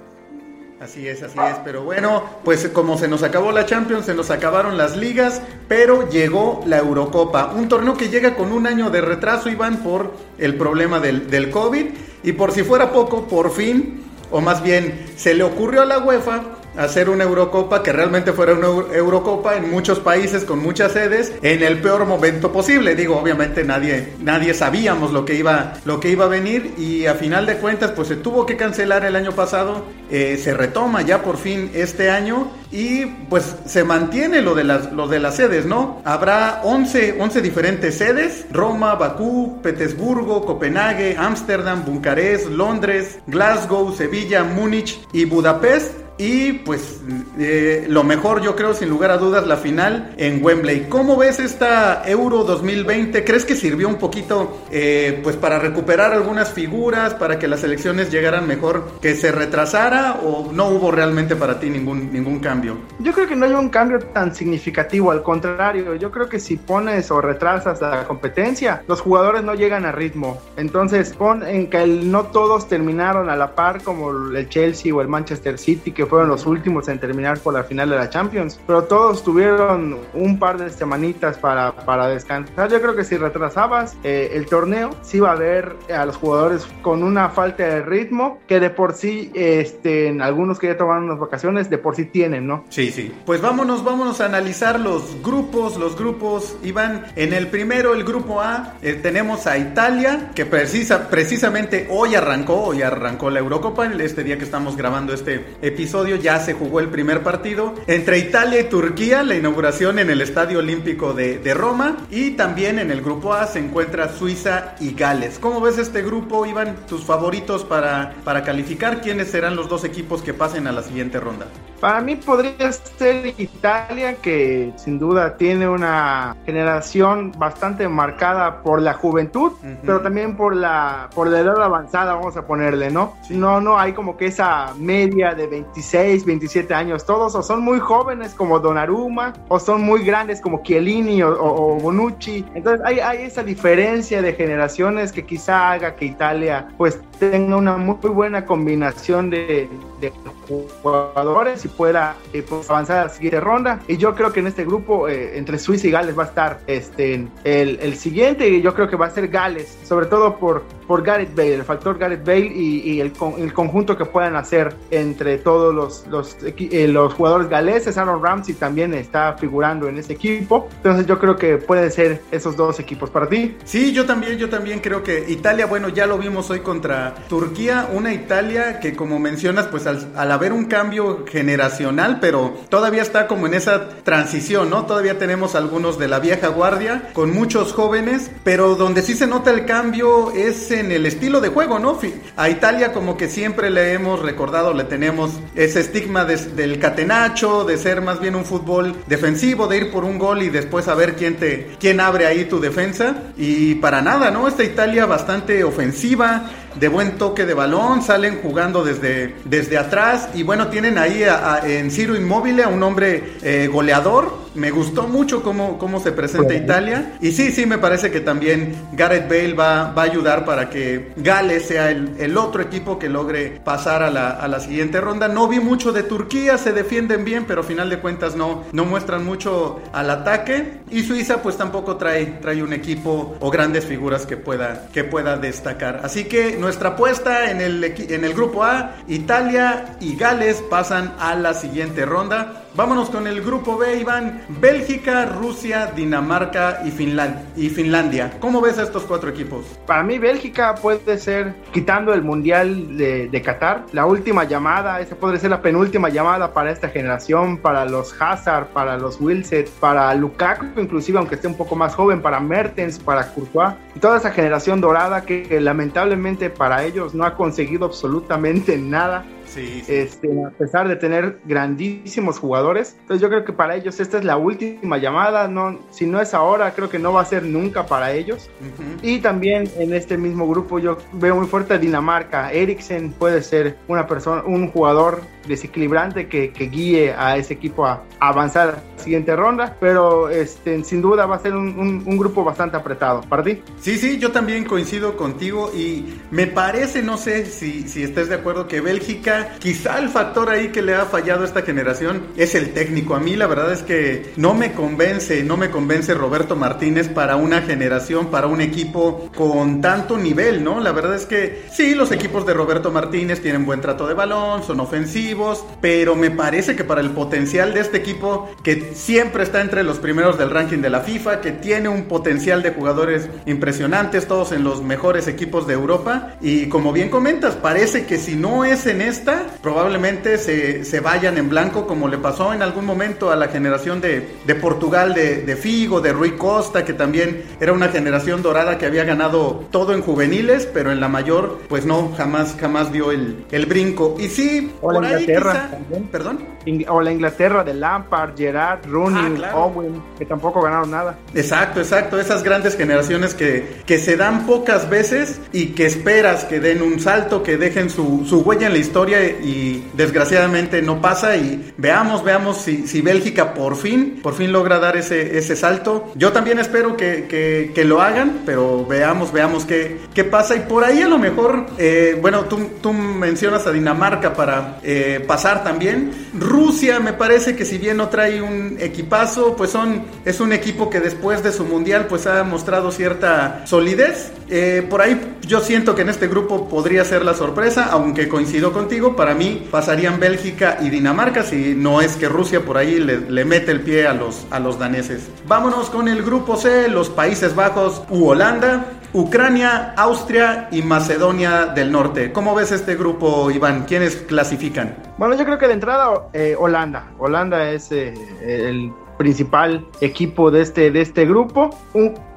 Así 0.79 1.05
es, 1.09 1.21
así 1.21 1.37
es. 1.37 1.57
Pero 1.65 1.83
bueno, 1.83 2.23
pues 2.45 2.69
como 2.69 2.97
se 2.97 3.09
nos 3.09 3.21
acabó 3.23 3.51
la 3.51 3.65
Champions, 3.65 4.05
se 4.05 4.13
nos 4.13 4.31
acabaron 4.31 4.77
las 4.77 4.95
ligas, 4.95 5.41
pero 5.67 6.09
llegó 6.09 6.63
la 6.65 6.77
Eurocopa. 6.77 7.51
Un 7.53 7.67
torneo 7.67 7.97
que 7.97 8.07
llega 8.07 8.35
con 8.35 8.53
un 8.53 8.65
año 8.65 8.89
de 8.89 9.01
retraso, 9.01 9.49
Iván, 9.49 9.83
por 9.83 10.13
el 10.37 10.55
problema 10.55 11.01
del, 11.01 11.29
del 11.29 11.49
COVID. 11.49 11.87
Y 12.23 12.31
por 12.31 12.53
si 12.53 12.63
fuera 12.63 12.91
poco, 12.91 13.27
por 13.27 13.51
fin 13.51 14.08
o 14.31 14.41
más 14.41 14.61
bien 14.61 15.05
se 15.15 15.33
le 15.33 15.43
ocurrió 15.43 15.81
a 15.81 15.85
la 15.85 15.99
UEFA 15.99 16.58
hacer 16.77 17.09
una 17.09 17.23
Eurocopa 17.23 17.83
que 17.83 17.91
realmente 17.91 18.33
fuera 18.33 18.53
una 18.53 18.67
Eurocopa 18.95 19.55
en 19.55 19.69
muchos 19.69 19.99
países 19.99 20.45
con 20.45 20.59
muchas 20.59 20.93
sedes 20.93 21.33
en 21.41 21.63
el 21.63 21.81
peor 21.81 22.05
momento 22.05 22.51
posible. 22.51 22.95
Digo, 22.95 23.17
obviamente 23.17 23.63
nadie, 23.63 24.13
nadie 24.19 24.53
sabíamos 24.53 25.11
lo 25.11 25.25
que, 25.25 25.35
iba, 25.35 25.73
lo 25.85 25.99
que 25.99 26.09
iba 26.09 26.25
a 26.25 26.29
venir 26.29 26.73
y 26.77 27.05
a 27.05 27.15
final 27.15 27.45
de 27.45 27.57
cuentas 27.57 27.91
pues 27.91 28.07
se 28.07 28.15
tuvo 28.15 28.45
que 28.45 28.57
cancelar 28.57 29.05
el 29.05 29.15
año 29.15 29.31
pasado, 29.31 29.85
eh, 30.09 30.39
se 30.41 30.53
retoma 30.53 31.01
ya 31.01 31.21
por 31.21 31.37
fin 31.37 31.71
este 31.73 32.09
año 32.09 32.51
y 32.71 33.05
pues 33.05 33.55
se 33.65 33.83
mantiene 33.83 34.41
lo 34.41 34.55
de 34.55 34.63
las, 34.63 34.91
lo 34.91 35.07
de 35.07 35.19
las 35.19 35.35
sedes, 35.35 35.65
¿no? 35.65 36.01
Habrá 36.05 36.61
11, 36.63 37.17
11 37.19 37.41
diferentes 37.41 37.97
sedes, 37.97 38.45
Roma, 38.51 38.95
Bakú, 38.95 39.59
Petersburgo, 39.61 40.45
Copenhague, 40.45 41.15
Ámsterdam, 41.17 41.83
Bucarest, 41.85 42.47
Londres, 42.47 43.19
Glasgow, 43.27 43.93
Sevilla, 43.95 44.43
Múnich 44.43 44.99
y 45.13 45.25
Budapest 45.25 46.08
y 46.19 46.51
pues 46.51 46.99
eh, 47.39 47.85
lo 47.87 48.03
mejor 48.03 48.41
yo 48.41 48.53
creo 48.53 48.73
sin 48.73 48.89
lugar 48.89 49.09
a 49.09 49.17
dudas 49.17 49.47
la 49.47 49.55
final 49.55 50.13
en 50.17 50.43
Wembley. 50.43 50.87
¿Cómo 50.89 51.15
ves 51.15 51.39
esta 51.39 52.03
Euro 52.05 52.43
2020? 52.43 53.23
¿Crees 53.23 53.45
que 53.45 53.55
sirvió 53.55 53.87
un 53.87 53.95
poquito 53.95 54.59
eh, 54.69 55.21
pues 55.23 55.37
para 55.37 55.59
recuperar 55.59 56.11
algunas 56.11 56.51
figuras, 56.51 57.13
para 57.13 57.39
que 57.39 57.47
las 57.47 57.63
elecciones 57.63 58.11
llegaran 58.11 58.45
mejor, 58.47 58.99
que 59.01 59.15
se 59.15 59.31
retrasara 59.31 60.19
o 60.21 60.51
no 60.51 60.67
hubo 60.67 60.91
realmente 60.91 61.37
para 61.37 61.57
ti 61.57 61.69
ningún, 61.69 62.11
ningún 62.11 62.39
cambio? 62.39 62.77
Yo 62.99 63.13
creo 63.13 63.25
que 63.25 63.37
no 63.37 63.45
hay 63.45 63.53
un 63.53 63.69
cambio 63.69 63.99
tan 63.99 64.35
significativo, 64.35 65.11
al 65.11 65.23
contrario, 65.23 65.95
yo 65.95 66.11
creo 66.11 66.27
que 66.27 66.39
si 66.41 66.57
pones 66.57 67.11
o 67.11 67.21
retrasas 67.21 67.79
la 67.79 68.03
competencia, 68.03 68.83
los 68.89 68.99
jugadores 68.99 69.41
no 69.43 69.55
llegan 69.55 69.85
a 69.85 69.93
ritmo. 69.93 70.41
Entonces 70.57 71.13
pon 71.13 71.47
en 71.47 71.69
que 71.69 71.87
no 71.87 72.25
todos 72.25 72.67
terminaron 72.67 73.29
a 73.29 73.37
la 73.37 73.55
par 73.55 73.81
como 73.81 74.11
el 74.11 74.49
Chelsea 74.49 74.93
o 74.93 74.99
el 74.99 75.07
Manchester 75.07 75.57
City 75.57 75.93
que 75.93 76.08
fueron 76.09 76.29
los 76.29 76.45
últimos 76.45 76.87
en 76.87 76.99
terminar 76.99 77.39
por 77.39 77.53
la 77.53 77.63
final 77.63 77.89
de 77.89 77.95
la 77.95 78.09
Champions, 78.09 78.59
pero 78.65 78.83
todos 78.83 79.23
tuvieron 79.23 79.97
un 80.13 80.39
par 80.39 80.57
de 80.57 80.69
semanitas 80.69 81.37
para, 81.37 81.71
para 81.71 82.07
descansar. 82.07 82.69
Yo 82.69 82.81
creo 82.81 82.95
que 82.95 83.03
si 83.03 83.15
retrasabas 83.17 83.95
eh, 84.03 84.31
el 84.33 84.47
torneo, 84.47 84.89
sí 85.01 85.19
va 85.19 85.29
a 85.29 85.33
haber 85.33 85.75
a 85.93 86.05
los 86.05 86.17
jugadores 86.17 86.67
con 86.81 87.03
una 87.03 87.29
falta 87.29 87.63
de 87.63 87.81
ritmo 87.81 88.39
que 88.47 88.59
de 88.59 88.69
por 88.69 88.93
sí, 88.93 89.31
este, 89.35 90.07
en 90.07 90.21
algunos 90.21 90.59
que 90.59 90.67
ya 90.67 90.77
tomaron 90.77 91.03
unas 91.03 91.19
vacaciones, 91.19 91.69
de 91.69 91.77
por 91.77 91.95
sí 91.95 92.05
tienen, 92.05 92.47
¿no? 92.47 92.65
Sí, 92.69 92.91
sí. 92.91 93.13
Pues 93.25 93.41
vámonos, 93.41 93.83
vámonos 93.83 94.21
a 94.21 94.25
analizar 94.25 94.79
los 94.79 95.21
grupos, 95.23 95.77
los 95.77 95.97
grupos, 95.97 96.57
Iván. 96.63 97.05
En 97.15 97.33
el 97.33 97.47
primero, 97.47 97.93
el 97.93 98.03
grupo 98.03 98.41
A, 98.41 98.73
eh, 98.81 98.93
tenemos 98.93 99.45
a 99.47 99.57
Italia, 99.57 100.31
que 100.33 100.45
precisa, 100.45 101.09
precisamente 101.09 101.87
hoy 101.89 102.15
arrancó, 102.15 102.63
hoy 102.63 102.81
arrancó 102.81 103.29
la 103.29 103.39
Eurocopa, 103.39 103.85
este 103.85 104.23
día 104.23 104.37
que 104.37 104.43
estamos 104.43 104.75
grabando 104.75 105.13
este 105.13 105.45
episodio 105.61 105.98
episodio 105.99 106.15
ya 106.23 106.39
se 106.39 106.53
jugó 106.53 106.79
el 106.79 106.87
primer 106.87 107.23
partido 107.23 107.73
entre 107.85 108.19
Italia 108.19 108.61
y 108.61 108.63
Turquía, 108.65 109.21
la 109.21 109.35
inauguración 109.35 109.99
en 109.99 110.09
el 110.09 110.21
Estadio 110.21 110.59
Olímpico 110.59 111.13
de, 111.13 111.39
de 111.39 111.53
Roma 111.53 111.97
y 112.09 112.31
también 112.31 112.79
en 112.79 112.89
el 112.89 113.01
grupo 113.01 113.33
A 113.33 113.45
se 113.47 113.59
encuentra 113.59 114.07
Suiza 114.07 114.75
y 114.79 114.93
Gales. 114.93 115.39
¿Cómo 115.39 115.59
ves 115.59 115.77
este 115.77 116.01
grupo, 116.01 116.45
Iván? 116.45 116.77
¿Tus 116.87 117.03
favoritos 117.03 117.65
para, 117.65 118.13
para 118.23 118.43
calificar? 118.43 119.01
¿Quiénes 119.01 119.29
serán 119.29 119.57
los 119.57 119.67
dos 119.67 119.83
equipos 119.83 120.21
que 120.21 120.33
pasen 120.33 120.67
a 120.67 120.71
la 120.71 120.83
siguiente 120.83 121.19
ronda? 121.19 121.47
Para 121.81 122.01
mí 122.01 122.17
podría 122.17 122.71
ser 122.71 123.33
Italia, 123.37 124.15
que 124.15 124.73
sin 124.75 124.99
duda 124.99 125.37
tiene 125.37 125.67
una 125.67 126.35
generación 126.45 127.31
bastante 127.37 127.87
marcada 127.87 128.61
por 128.61 128.81
la 128.81 128.93
juventud, 128.93 129.53
pero 129.81 130.01
también 130.01 130.35
por 130.35 130.55
la, 130.55 131.09
por 131.15 131.27
la 131.27 131.39
edad 131.39 131.61
avanzada, 131.61 132.15
vamos 132.15 132.35
a 132.35 132.45
ponerle, 132.45 132.89
¿no? 132.89 133.15
No, 133.29 133.61
no 133.61 133.79
hay 133.79 133.93
como 133.93 134.17
que 134.17 134.25
esa 134.25 134.73
media 134.77 135.33
de 135.33 135.47
26, 135.91 136.25
27 136.25 136.73
años. 136.73 137.05
Todos 137.05 137.35
o 137.35 137.41
son 137.41 137.61
muy 137.61 137.79
jóvenes 137.79 138.33
como 138.33 138.59
Donnarumma, 138.59 139.33
o 139.47 139.59
son 139.59 139.81
muy 139.81 140.03
grandes 140.03 140.39
como 140.41 140.61
Chiellini 140.63 141.23
o, 141.23 141.77
Bonucci. 141.81 142.45
Entonces 142.53 142.85
hay, 142.85 142.99
hay 142.99 143.23
esa 143.23 143.43
diferencia 143.43 144.21
de 144.21 144.33
generaciones 144.33 145.11
que 145.11 145.25
quizá 145.25 145.71
haga 145.71 145.95
que 145.95 146.05
Italia 146.05 146.67
pues 146.77 146.99
tenga 147.19 147.57
una 147.57 147.77
muy 147.77 147.97
buena 148.09 148.45
combinación 148.45 149.29
de, 149.29 149.69
de 149.99 150.11
jugadores 150.47 151.63
y 151.65 151.67
pueda 151.67 152.15
eh, 152.33 152.43
pues, 152.47 152.69
avanzar 152.69 152.99
a 152.99 153.03
la 153.05 153.09
siguiente 153.09 153.39
ronda. 153.39 153.79
Y 153.87 153.97
yo 153.97 154.15
creo 154.15 154.31
que 154.31 154.39
en 154.39 154.47
este 154.47 154.65
grupo, 154.65 155.07
eh, 155.07 155.37
entre 155.37 155.59
Suiza 155.59 155.87
y 155.87 155.91
Gales, 155.91 156.17
va 156.17 156.23
a 156.23 156.27
estar 156.27 156.59
este, 156.67 157.27
el, 157.43 157.79
el, 157.81 157.95
siguiente. 157.95 158.47
Y 158.47 158.61
yo 158.61 158.73
creo 158.73 158.89
que 158.89 158.95
va 158.95 159.07
a 159.07 159.09
ser 159.11 159.27
Gales, 159.27 159.77
sobre 159.83 160.07
todo 160.07 160.37
por, 160.37 160.63
por 160.87 161.03
Gareth 161.03 161.35
Bale, 161.35 161.55
el 161.55 161.63
factor 161.63 161.97
Gareth 161.97 162.25
Bale 162.25 162.47
y, 162.47 162.99
el, 162.99 163.13
el, 163.37 163.53
conjunto 163.53 163.97
que 163.97 164.05
puedan 164.05 164.35
hacer 164.35 164.75
entre 164.91 165.37
todos 165.37 165.73
los, 165.73 165.78
los, 165.79 166.37
eh, 166.43 166.87
los 166.87 167.13
jugadores 167.13 167.49
galeses. 167.49 167.97
Aaron 167.97 168.23
Ramsey 168.23 168.55
también 168.55 168.93
está 168.93 169.35
figurando 169.37 169.87
en 169.87 169.97
ese 169.97 170.13
equipo. 170.13 170.67
Entonces 170.77 171.05
yo 171.05 171.19
creo 171.19 171.35
que 171.35 171.57
pueden 171.57 171.91
ser 171.91 172.21
esos 172.31 172.55
dos 172.55 172.79
equipos 172.79 173.09
para 173.09 173.27
ti. 173.27 173.55
Sí, 173.63 173.93
yo 173.93 174.05
también, 174.05 174.37
yo 174.37 174.49
también 174.49 174.79
creo 174.79 175.03
que 175.03 175.25
Italia, 175.29 175.65
bueno, 175.65 175.89
ya 175.89 176.05
lo 176.05 176.17
vimos 176.17 176.49
hoy 176.49 176.61
contra 176.61 177.15
Turquía, 177.27 177.87
una 177.93 178.13
Italia 178.13 178.79
que 178.79 178.95
como 178.95 179.19
mencionas, 179.19 179.67
pues 179.67 179.87
al, 179.87 180.11
al 180.15 180.31
haber 180.31 180.53
un 180.53 180.65
cambio 180.65 181.25
generacional, 181.27 182.19
pero 182.19 182.53
todavía 182.69 183.01
está 183.01 183.27
como 183.27 183.47
en 183.47 183.53
esa 183.53 183.89
transición, 184.03 184.69
¿no? 184.69 184.85
Todavía 184.85 185.17
tenemos 185.17 185.55
algunos 185.55 185.99
de 185.99 186.07
la 186.07 186.19
vieja 186.19 186.47
guardia, 186.47 187.09
con 187.13 187.33
muchos 187.33 187.73
jóvenes, 187.73 188.31
pero 188.43 188.75
donde 188.75 189.01
sí 189.01 189.15
se 189.15 189.27
nota 189.27 189.51
el 189.51 189.65
cambio 189.65 190.31
es 190.31 190.71
en 190.71 190.91
el 190.91 191.05
estilo 191.05 191.41
de 191.41 191.49
juego, 191.49 191.79
¿no? 191.79 191.99
A 192.37 192.49
Italia 192.49 192.93
como 192.93 193.17
que 193.17 193.27
siempre 193.27 193.69
le 193.69 193.93
hemos 193.93 194.21
recordado, 194.21 194.73
le 194.73 194.83
tenemos 194.83 195.31
ese 195.59 195.81
estigma 195.81 196.23
del 196.23 196.79
catenacho, 196.79 197.65
de 197.65 197.77
ser 197.77 198.01
más 198.01 198.21
bien 198.21 198.33
un 198.33 198.45
fútbol 198.45 198.95
defensivo, 199.07 199.67
de 199.67 199.75
ir 199.75 199.91
por 199.91 200.05
un 200.05 200.17
gol 200.17 200.41
y 200.41 200.47
después 200.47 200.87
a 200.87 200.95
ver 200.95 201.15
quién 201.15 201.35
te 201.35 201.71
quién 201.81 201.99
abre 201.99 202.25
ahí 202.27 202.45
tu 202.45 202.61
defensa 202.61 203.15
y 203.35 203.75
para 203.75 204.01
nada, 204.01 204.31
¿no? 204.31 204.47
Esta 204.47 204.63
Italia 204.63 205.05
bastante 205.05 205.65
ofensiva, 205.65 206.49
de 206.79 206.87
buen 206.87 207.17
toque 207.17 207.45
de 207.45 207.53
balón, 207.53 208.01
salen 208.01 208.39
jugando 208.41 208.85
desde, 208.85 209.35
desde 209.43 209.77
atrás 209.77 210.29
y 210.33 210.43
bueno, 210.43 210.69
tienen 210.69 210.97
ahí 210.97 211.25
en 211.65 211.91
Ciro 211.91 212.15
Inmóvil 212.15 212.61
a 212.61 212.69
un 212.69 212.81
hombre 212.81 213.33
eh, 213.41 213.69
goleador. 213.69 214.48
Me 214.55 214.71
gustó 214.71 215.07
mucho 215.07 215.43
cómo, 215.43 215.77
cómo 215.77 215.99
se 215.99 216.11
presenta 216.11 216.53
Italia 216.53 217.17
y 217.21 217.31
sí, 217.31 217.51
sí, 217.51 217.65
me 217.65 217.77
parece 217.77 218.11
que 218.11 218.19
también 218.19 218.75
Gareth 218.93 219.29
Bale 219.29 219.53
va, 219.53 219.91
va 219.91 220.03
a 220.03 220.05
ayudar 220.05 220.45
para 220.45 220.69
que 220.69 221.13
Gales 221.17 221.65
sea 221.65 221.91
el, 221.91 222.15
el 222.19 222.37
otro 222.37 222.61
equipo 222.61 222.97
que 222.97 223.09
logre 223.09 223.61
pasar 223.63 224.03
a 224.03 224.09
la, 224.09 224.31
a 224.31 224.47
la, 224.47 224.59
siguiente 224.59 224.99
ronda. 225.01 225.27
No 225.27 225.47
vi 225.47 225.59
mucho 225.59 225.91
de 225.91 226.03
Turquía, 226.03 226.57
se 226.57 226.73
defienden 226.73 227.23
bien, 227.23 227.45
pero 227.45 227.61
a 227.61 227.63
final 227.63 227.89
de 227.89 227.99
cuentas 227.99 228.35
no, 228.35 228.63
no 228.71 228.85
muestran 228.85 229.25
mucho 229.25 229.79
al 229.93 230.09
ataque 230.09 230.79
y 230.91 231.03
Suiza 231.03 231.41
pues 231.41 231.57
tampoco 231.57 231.97
trae, 231.97 232.25
trae 232.41 232.63
un 232.63 232.73
equipo 232.73 233.37
o 233.39 233.49
grandes 233.51 233.85
figuras 233.85 234.25
que 234.25 234.37
pueda, 234.37 234.87
que 234.93 235.03
pueda 235.03 235.37
destacar. 235.37 236.01
Así 236.03 236.25
que 236.25 236.57
nuestra 236.57 236.89
apuesta 236.89 237.51
en 237.51 237.61
el, 237.61 237.83
en 237.83 238.23
el 238.23 238.33
grupo 238.33 238.63
A, 238.63 238.95
Italia 239.07 239.97
y 239.99 240.15
Gales 240.15 240.63
pasan 240.69 241.13
a 241.19 241.35
la 241.35 241.53
siguiente 241.53 242.05
ronda. 242.05 242.63
Vámonos 242.75 243.09
con 243.09 243.25
el 243.27 243.41
grupo 243.41 243.77
B, 243.77 243.99
Iván. 243.99 244.41
Bélgica, 244.61 245.25
Rusia, 245.25 245.91
Dinamarca 245.95 246.81
y, 246.85 246.91
Finlandia. 246.91 248.31
¿Cómo 248.39 248.61
ves 248.61 248.77
a 248.77 248.83
estos 248.83 249.03
cuatro 249.03 249.29
equipos? 249.29 249.65
Para 249.85 250.03
mí, 250.03 250.19
Bélgica 250.19 250.75
puede 250.75 251.17
ser, 251.17 251.55
quitando 251.73 252.13
el 252.13 252.23
Mundial 252.23 252.95
de, 252.95 253.27
de 253.27 253.41
Qatar, 253.41 253.85
la 253.91 254.05
última 254.05 254.43
llamada. 254.43 255.01
Esa 255.01 255.15
podría 255.15 255.39
ser 255.39 255.49
la 255.49 255.61
penúltima 255.61 256.09
llamada 256.09 256.53
para 256.53 256.71
esta 256.71 256.89
generación, 256.89 257.57
para 257.57 257.85
los 257.85 258.15
Hazard, 258.21 258.67
para 258.67 258.97
los 258.97 259.19
Wilset, 259.19 259.69
para 259.79 260.13
Lukaku, 260.13 260.79
inclusive, 260.79 261.17
aunque 261.17 261.35
esté 261.35 261.47
un 261.47 261.57
poco 261.57 261.75
más 261.75 261.95
joven, 261.95 262.21
para 262.21 262.39
Mertens, 262.39 262.99
para 262.99 263.27
Courtois. 263.33 263.73
Y 263.95 263.99
toda 263.99 264.17
esa 264.17 264.31
generación 264.31 264.79
dorada 264.79 265.23
que 265.23 265.59
lamentablemente 265.59 266.49
para 266.49 266.83
ellos 266.83 267.13
no 267.15 267.25
ha 267.25 267.35
conseguido 267.35 267.85
absolutamente 267.85 268.77
nada. 268.77 269.25
Sí, 269.49 269.81
sí. 269.85 269.93
Este, 269.93 270.29
a 270.45 270.51
pesar 270.51 270.87
de 270.87 270.95
tener 270.95 271.39
grandísimos 271.45 272.39
jugadores. 272.39 272.95
Entonces 273.01 273.21
yo 273.21 273.29
creo 273.29 273.43
que 273.43 273.53
para 273.53 273.75
ellos 273.75 273.99
esta 273.99 274.19
es 274.19 274.23
la 274.23 274.37
última 274.37 274.97
llamada. 274.97 275.47
No, 275.47 275.79
si 275.91 276.05
no 276.05 276.21
es 276.21 276.33
ahora, 276.33 276.73
creo 276.73 276.89
que 276.89 276.99
no 276.99 277.13
va 277.13 277.21
a 277.21 277.25
ser 277.25 277.43
nunca 277.43 277.85
para 277.85 278.11
ellos. 278.11 278.49
Uh 278.61 278.65
-huh. 278.65 278.97
Y 279.01 279.19
también 279.19 279.69
en 279.77 279.93
este 279.93 280.17
mismo 280.17 280.47
grupo 280.47 280.79
yo 280.79 280.97
veo 281.13 281.35
muy 281.35 281.47
fuerte 281.47 281.73
a 281.73 281.77
Dinamarca. 281.77 282.51
Eriksen 282.51 283.11
puede 283.13 283.41
ser 283.41 283.77
una 283.87 284.05
persona, 284.07 284.43
un 284.43 284.69
jugador 284.71 285.21
desequilibrante 285.47 286.27
que, 286.27 286.51
que 286.51 286.65
guíe 286.65 287.13
a 287.13 287.35
ese 287.37 287.55
equipo 287.55 287.85
a, 287.85 288.03
a, 288.19 288.29
avanzar 288.29 288.69
a 288.69 288.71
la 288.73 289.03
siguiente 289.03 289.35
ronda. 289.35 289.75
Pero 289.79 290.29
este, 290.29 290.83
sin 290.83 291.01
duda 291.01 291.25
va 291.25 291.37
a 291.37 291.39
ser 291.39 291.55
un, 291.55 291.79
un, 291.79 292.03
un 292.05 292.17
grupo 292.17 292.43
bastante 292.43 292.77
apretado. 292.77 293.21
¿Para 293.21 293.43
ti? 293.43 293.61
Sí, 293.79 293.97
sí, 293.97 294.19
yo 294.19 294.31
también 294.31 294.65
coincido 294.65 295.17
contigo 295.17 295.71
y 295.73 296.05
me 296.29 296.45
parece, 296.45 297.01
no 297.01 297.17
sé 297.17 297.45
si, 297.45 297.87
si 297.87 298.03
estés 298.03 298.29
de 298.29 298.35
acuerdo, 298.35 298.67
que 298.67 298.81
Bélgica 298.81 299.38
quizá 299.59 299.99
el 299.99 300.09
factor 300.09 300.49
ahí 300.49 300.69
que 300.69 300.81
le 300.81 300.95
ha 300.95 301.05
fallado 301.05 301.43
a 301.43 301.45
esta 301.45 301.61
generación 301.61 302.27
es 302.37 302.55
el 302.55 302.73
técnico. 302.73 303.15
A 303.15 303.19
mí 303.19 303.35
la 303.35 303.47
verdad 303.47 303.71
es 303.71 303.83
que 303.83 304.33
no 304.35 304.53
me 304.53 304.73
convence, 304.73 305.43
no 305.43 305.57
me 305.57 305.69
convence 305.69 306.13
Roberto 306.13 306.55
Martínez 306.55 307.09
para 307.09 307.35
una 307.35 307.61
generación, 307.61 308.27
para 308.27 308.47
un 308.47 308.61
equipo 308.61 309.29
con 309.35 309.81
tanto 309.81 310.17
nivel, 310.17 310.63
¿no? 310.63 310.79
La 310.79 310.91
verdad 310.91 311.15
es 311.15 311.25
que 311.25 311.63
sí, 311.71 311.95
los 311.95 312.11
equipos 312.11 312.45
de 312.45 312.53
Roberto 312.53 312.91
Martínez 312.91 313.41
tienen 313.41 313.65
buen 313.65 313.81
trato 313.81 314.07
de 314.07 314.13
balón, 314.13 314.63
son 314.63 314.79
ofensivos, 314.79 315.65
pero 315.81 316.15
me 316.15 316.31
parece 316.31 316.75
que 316.75 316.83
para 316.83 317.01
el 317.01 317.11
potencial 317.11 317.73
de 317.73 317.81
este 317.81 317.97
equipo, 317.97 318.49
que 318.63 318.93
siempre 318.93 319.43
está 319.43 319.61
entre 319.61 319.83
los 319.83 319.99
primeros 319.99 320.37
del 320.37 320.49
ranking 320.49 320.79
de 320.79 320.89
la 320.89 321.01
FIFA, 321.01 321.41
que 321.41 321.51
tiene 321.51 321.89
un 321.89 322.05
potencial 322.05 322.61
de 322.63 322.71
jugadores 322.71 323.29
impresionantes, 323.45 324.27
todos 324.27 324.51
en 324.51 324.63
los 324.63 324.81
mejores 324.81 325.27
equipos 325.27 325.67
de 325.67 325.73
Europa, 325.73 326.35
y 326.41 326.67
como 326.67 326.91
bien 326.91 327.09
comentas, 327.09 327.55
parece 327.55 328.05
que 328.05 328.17
si 328.17 328.35
no 328.35 328.65
es 328.65 328.85
en 328.85 329.01
esta, 329.01 329.28
probablemente 329.61 330.37
se, 330.37 330.85
se, 330.85 330.99
vayan 330.99 331.37
en 331.37 331.49
blanco 331.49 331.87
como 331.87 332.07
le 332.07 332.17
pasó 332.17 332.53
en 332.53 332.61
algún 332.61 332.85
momento 332.85 333.31
a 333.31 333.35
la 333.35 333.47
generación 333.47 334.01
de, 334.01 334.37
de 334.45 334.55
Portugal, 334.55 335.13
de, 335.13 335.43
de, 335.43 335.55
Figo, 335.55 336.01
de 336.01 336.13
Rui 336.13 336.31
Costa, 336.31 336.85
que 336.85 336.93
también 336.93 337.43
era 337.59 337.73
una 337.73 337.89
generación 337.89 338.41
dorada 338.41 338.77
que 338.77 338.85
había 338.85 339.03
ganado 339.03 339.65
todo 339.71 339.93
en 339.93 340.01
juveniles, 340.01 340.65
pero 340.65 340.91
en 340.91 340.99
la 340.99 341.07
mayor, 341.07 341.59
pues 341.67 341.85
no, 341.85 342.11
jamás, 342.15 342.55
jamás 342.59 342.91
dio 342.91 343.11
el, 343.11 343.45
el 343.51 343.65
brinco. 343.65 344.15
Y 344.19 344.27
sí, 344.27 344.71
o 344.81 344.91
la 344.91 345.19
Inglaterra, 345.19 345.69
quizá, 345.89 346.01
perdón. 346.11 346.39
O 346.87 347.01
la 347.01 347.11
Inglaterra 347.11 347.63
de 347.63 347.73
Lampard, 347.73 348.37
Gerard, 348.37 348.85
Rooney, 348.85 349.33
ah, 349.33 349.35
claro. 349.35 349.57
Owen, 349.65 350.03
que 350.17 350.25
tampoco 350.25 350.61
ganaron 350.61 350.91
nada. 350.91 351.17
Exacto, 351.33 351.79
exacto, 351.79 352.19
esas 352.19 352.43
grandes 352.43 352.75
generaciones 352.75 353.33
que, 353.33 353.81
que 353.85 353.97
se 353.97 354.17
dan 354.17 354.45
pocas 354.45 354.89
veces 354.89 355.39
y 355.51 355.67
que 355.67 355.85
esperas 355.85 356.45
que 356.45 356.59
den 356.59 356.81
un 356.81 356.99
salto, 356.99 357.43
que 357.43 357.57
dejen 357.57 357.89
su, 357.89 358.25
su 358.27 358.41
huella 358.41 358.67
en 358.67 358.73
la 358.73 358.79
historia 358.79 359.18
y 359.27 359.85
desgraciadamente 359.93 360.81
no 360.81 361.01
pasa 361.01 361.35
y 361.37 361.73
veamos, 361.77 362.23
veamos 362.23 362.57
si, 362.57 362.87
si, 362.87 363.01
Bélgica 363.01 363.53
por 363.53 363.75
fin, 363.75 364.19
por 364.21 364.35
fin 364.35 364.51
logra 364.51 364.79
dar 364.79 364.97
ese, 364.97 365.37
ese 365.37 365.55
salto. 365.55 366.11
Yo 366.15 366.31
también 366.31 366.59
espero 366.59 366.97
que, 366.97 367.27
que, 367.73 367.85
lo 367.85 368.01
hagan, 368.01 368.41
pero 368.45 368.85
veamos, 368.85 369.31
veamos 369.31 369.65
qué, 369.65 369.99
qué, 370.13 370.23
pasa 370.23 370.55
y 370.55 370.59
por 370.59 370.83
ahí 370.83 371.01
a 371.01 371.07
lo 371.07 371.17
mejor, 371.17 371.65
eh, 371.77 372.17
bueno, 372.21 372.45
tú, 372.45 372.69
tú, 372.81 372.93
mencionas 372.93 373.65
a 373.65 373.71
Dinamarca 373.71 374.33
para 374.33 374.79
eh, 374.83 375.23
pasar 375.25 375.63
también. 375.63 376.11
Rusia 376.37 376.99
me 376.99 377.13
parece 377.13 377.55
que 377.55 377.65
si 377.65 377.77
bien 377.77 377.97
no 377.97 378.09
trae 378.09 378.41
un 378.41 378.77
equipazo, 378.79 379.55
pues 379.55 379.71
son, 379.71 380.03
es 380.25 380.39
un 380.39 380.53
equipo 380.53 380.89
que 380.89 380.99
después 380.99 381.41
de 381.41 381.51
su 381.51 381.65
mundial 381.65 382.05
pues 382.07 382.27
ha 382.27 382.43
mostrado 382.43 382.91
cierta 382.91 383.63
solidez. 383.65 384.31
Eh, 384.49 384.85
por 384.89 385.01
ahí 385.01 385.37
yo 385.41 385.61
siento 385.61 385.95
que 385.95 386.01
en 386.01 386.09
este 386.09 386.27
grupo 386.27 386.67
podría 386.67 387.05
ser 387.05 387.23
la 387.23 387.33
sorpresa, 387.33 387.89
aunque 387.91 388.27
coincido 388.27 388.71
contigo 388.71 389.08
para 389.15 389.33
mí 389.33 389.67
pasarían 389.71 390.19
Bélgica 390.19 390.77
y 390.81 390.89
Dinamarca, 390.89 391.43
si 391.43 391.75
no 391.75 392.01
es 392.01 392.15
que 392.15 392.29
Rusia 392.29 392.61
por 392.61 392.77
ahí 392.77 392.99
le, 392.99 393.45
mete 393.45 393.71
el 393.71 393.81
pie 393.81 394.07
a 394.07 394.13
los, 394.13 394.45
a 394.51 394.59
los 394.59 394.79
daneses. 394.79 395.29
Vámonos 395.47 395.89
con 395.89 396.07
el 396.07 396.23
grupo 396.23 396.55
C, 396.57 396.87
los 396.87 397.09
Países 397.09 397.55
Bajos 397.55 398.03
u 398.09 398.27
Holanda. 398.27 398.85
Ucrania, 399.11 399.95
Austria 399.97 400.67
y 400.71 400.83
Macedonia 400.83 401.65
del 401.65 401.91
Norte. 401.91 402.31
¿Cómo 402.31 402.53
ves 402.53 402.71
este 402.71 402.95
grupo, 402.95 403.49
Iván? 403.49 403.85
¿Quiénes 403.85 404.17
clasifican? 404.17 404.95
Bueno, 405.17 405.35
yo 405.35 405.45
creo 405.45 405.57
que 405.57 405.67
de 405.67 405.73
entrada 405.73 406.27
eh, 406.31 406.55
Holanda. 406.57 407.07
Holanda 407.17 407.71
es 407.71 407.91
eh, 407.91 408.13
el 408.43 408.93
principal 409.19 409.85
equipo 409.99 410.49
de 410.49 410.61
este, 410.61 410.91
de 410.91 411.01
este 411.01 411.25
grupo. 411.25 411.69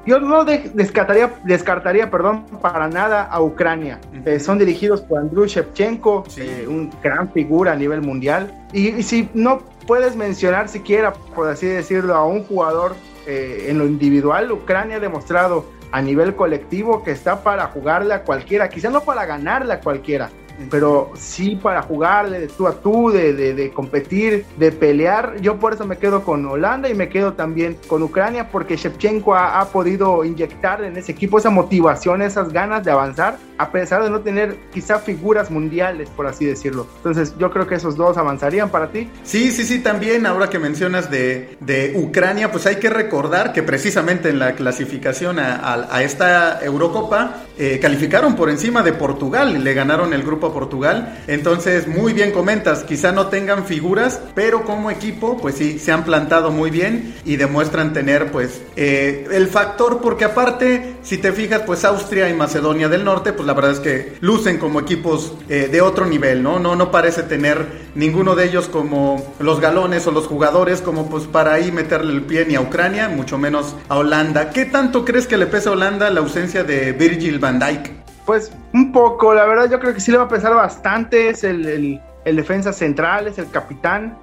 yo 0.05 0.19
no 0.19 0.43
descartaría, 0.43 1.33
descartaría 1.45 2.11
perdón, 2.11 2.45
para 2.61 2.89
nada 2.89 3.23
a 3.23 3.41
Ucrania. 3.41 4.01
Eh, 4.25 4.37
son 4.39 4.59
dirigidos 4.59 5.01
por 5.01 5.19
Andriy 5.19 5.47
Shevchenko, 5.47 6.25
un 6.67 6.91
gran 7.01 7.31
figura 7.31 7.71
a 7.71 7.75
nivel 7.75 8.01
mundial. 8.01 8.53
Y, 8.73 9.01
si 9.01 9.29
no 9.33 9.59
puedes 9.87 10.17
mencionar 10.17 10.67
siquiera, 10.67 11.13
por 11.13 11.47
así 11.47 11.67
decirlo, 11.67 12.15
a 12.15 12.25
un 12.25 12.43
jugador 12.43 12.95
en 13.25 13.77
lo 13.77 13.85
individual, 13.85 14.51
Ucrania 14.51 14.97
ha 14.97 14.99
demostrado 14.99 15.65
a 15.93 16.01
nivel 16.01 16.35
colectivo 16.35 17.03
que 17.03 17.11
está 17.11 17.43
para 17.43 17.67
jugarle 17.67 18.13
a 18.13 18.23
cualquiera, 18.23 18.67
quizá 18.67 18.89
no 18.89 19.01
para 19.01 19.25
ganarle 19.25 19.73
a 19.73 19.79
cualquiera, 19.79 20.31
pero 20.69 21.11
sí 21.15 21.55
para 21.55 21.81
jugarle 21.81 22.39
de 22.39 22.47
tú 22.47 22.67
a 22.67 22.73
tú, 22.73 23.11
de, 23.11 23.33
de, 23.33 23.71
competir, 23.71 24.45
de 24.57 24.71
pelear. 24.71 25.35
Yo 25.41 25.57
por 25.57 25.73
eso 25.73 25.85
me 25.85 25.97
quedo 25.97 26.23
con 26.23 26.45
Holanda 26.45 26.89
y 26.89 26.93
me 26.93 27.09
quedo 27.09 27.33
también 27.33 27.77
con 27.87 28.03
Ucrania 28.03 28.49
porque 28.49 28.75
Shevchenko 28.75 29.35
ha, 29.35 29.63
podido 29.73 30.23
inyectar 30.23 30.83
en 30.83 30.97
ese 30.97 31.13
equipo 31.13 31.37
esa 31.37 31.49
motivación, 31.49 32.21
esas 32.21 32.51
ganas 32.51 32.83
de 32.83 32.91
avanzar, 32.91 33.37
a 33.57 33.71
pesar 33.71 34.03
de 34.03 34.09
no 34.09 34.21
tener 34.21 34.57
quizá 34.73 34.99
figuras 34.99 35.49
mundiales, 35.49 36.09
por 36.09 36.27
así 36.27 36.45
decirlo. 36.45 36.87
Entonces 36.97 37.33
yo 37.37 37.49
creo 37.49 37.65
que 37.65 37.75
esos 37.75 37.95
dos 37.95 38.17
avanzarían 38.17 38.69
para 38.69 38.87
ti. 38.87 39.09
Sí, 39.23 39.51
sí, 39.51 39.63
sí, 39.63 39.79
también 39.79 40.25
ahora 40.25 40.49
que 40.49 40.59
mencionas 40.59 41.09
de, 41.09 41.57
de 41.59 41.93
Ucrania, 41.95 42.51
pues 42.51 42.65
hay 42.67 42.75
que 42.75 42.89
recordar 42.89 43.53
que 43.53 43.63
precisamente 43.63 44.29
en 44.29 44.39
la 44.39 44.53
clasificación 44.53 45.39
a, 45.39 46.03
esta 46.03 46.63
Eurocopa 46.63 47.43
eh, 47.57 47.79
calificaron 47.81 48.35
por 48.35 48.49
encima 48.49 48.83
de 48.83 48.93
Portugal, 48.93 49.63
le 49.63 49.73
ganaron 49.73 50.13
el 50.13 50.23
grupo 50.23 50.42
a 50.47 50.53
Portugal. 50.53 51.19
Entonces, 51.27 51.87
muy 51.87 52.13
bien 52.13 52.31
comentas, 52.31 52.83
quizá 52.83 53.11
no 53.11 53.27
tengan 53.27 53.65
figuras, 53.65 54.21
pero 54.35 54.63
como 54.63 54.91
equipo, 54.91 55.37
pues 55.37 55.55
sí, 55.55 55.79
se 55.79 55.91
han 55.91 56.03
plantado 56.03 56.51
muy 56.51 56.69
bien 56.69 57.15
y 57.25 57.35
demuestran 57.35 57.93
tener, 57.93 58.31
pues, 58.31 58.61
eh, 58.75 59.27
el 59.31 59.47
factor, 59.47 60.01
porque 60.01 60.25
aparte, 60.25 60.95
si 61.03 61.17
te 61.17 61.31
fijas, 61.31 61.61
pues 61.65 61.85
Austria 61.85 62.29
y 62.29 62.33
Macedonia 62.33 62.89
del 62.89 63.03
Norte, 63.03 63.33
pues 63.33 63.45
la 63.45 63.53
verdad 63.53 63.71
es 63.71 63.79
que 63.79 64.13
lucen 64.21 64.57
como 64.57 64.79
equipos 64.79 65.33
eh, 65.49 65.69
de 65.71 65.81
otro 65.81 66.05
nivel, 66.05 66.43
¿no? 66.43 66.59
¿no? 66.59 66.75
No 66.75 66.91
parece 66.91 67.23
tener 67.23 67.65
ninguno 67.95 68.35
de 68.35 68.45
ellos 68.45 68.67
como 68.67 69.33
los 69.39 69.59
galones 69.59 70.07
o 70.07 70.11
los 70.11 70.27
jugadores, 70.27 70.81
como 70.81 71.09
pues 71.09 71.25
para 71.25 71.53
ahí 71.53 71.71
meterle 71.71 72.13
el 72.13 72.23
pie 72.23 72.45
ni 72.45 72.55
a 72.55 72.61
Ucrania, 72.61 73.09
mucho 73.09 73.37
menos 73.37 73.75
a 73.89 73.97
Holanda. 73.97 74.49
¿Qué 74.51 74.65
tanto 74.65 75.05
crees 75.05 75.27
que 75.27 75.37
le 75.37 75.47
pesa 75.47 75.69
a 75.69 75.73
Holanda 75.73 76.09
la 76.09 76.21
ausencia 76.21 76.63
de 76.63 76.91
Virgil 76.93 77.39
van 77.39 77.59
Dijk? 77.59 78.02
Pues 78.25 78.51
un 78.73 78.91
poco, 78.91 79.33
la 79.33 79.45
verdad 79.45 79.69
yo 79.69 79.79
creo 79.79 79.93
que 79.93 79.99
sí 79.99 80.11
le 80.11 80.17
va 80.17 80.25
a 80.25 80.29
pesar 80.29 80.53
bastante, 80.55 81.29
es 81.29 81.43
el, 81.43 82.01
defensa 82.23 82.71
central, 82.71 83.27
es 83.27 83.37
el 83.37 83.49
capitán. 83.49 84.17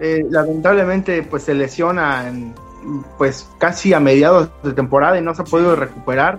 Eh, 0.00 0.24
lamentablemente 0.28 1.22
pues 1.22 1.44
se 1.44 1.54
lesiona 1.54 2.28
en, 2.28 2.54
pues 3.16 3.48
casi 3.58 3.92
a 3.92 4.00
mediados 4.00 4.50
de 4.62 4.72
temporada 4.72 5.18
y 5.18 5.22
no 5.22 5.34
se 5.34 5.42
ha 5.42 5.44
podido 5.44 5.76
recuperar. 5.76 6.38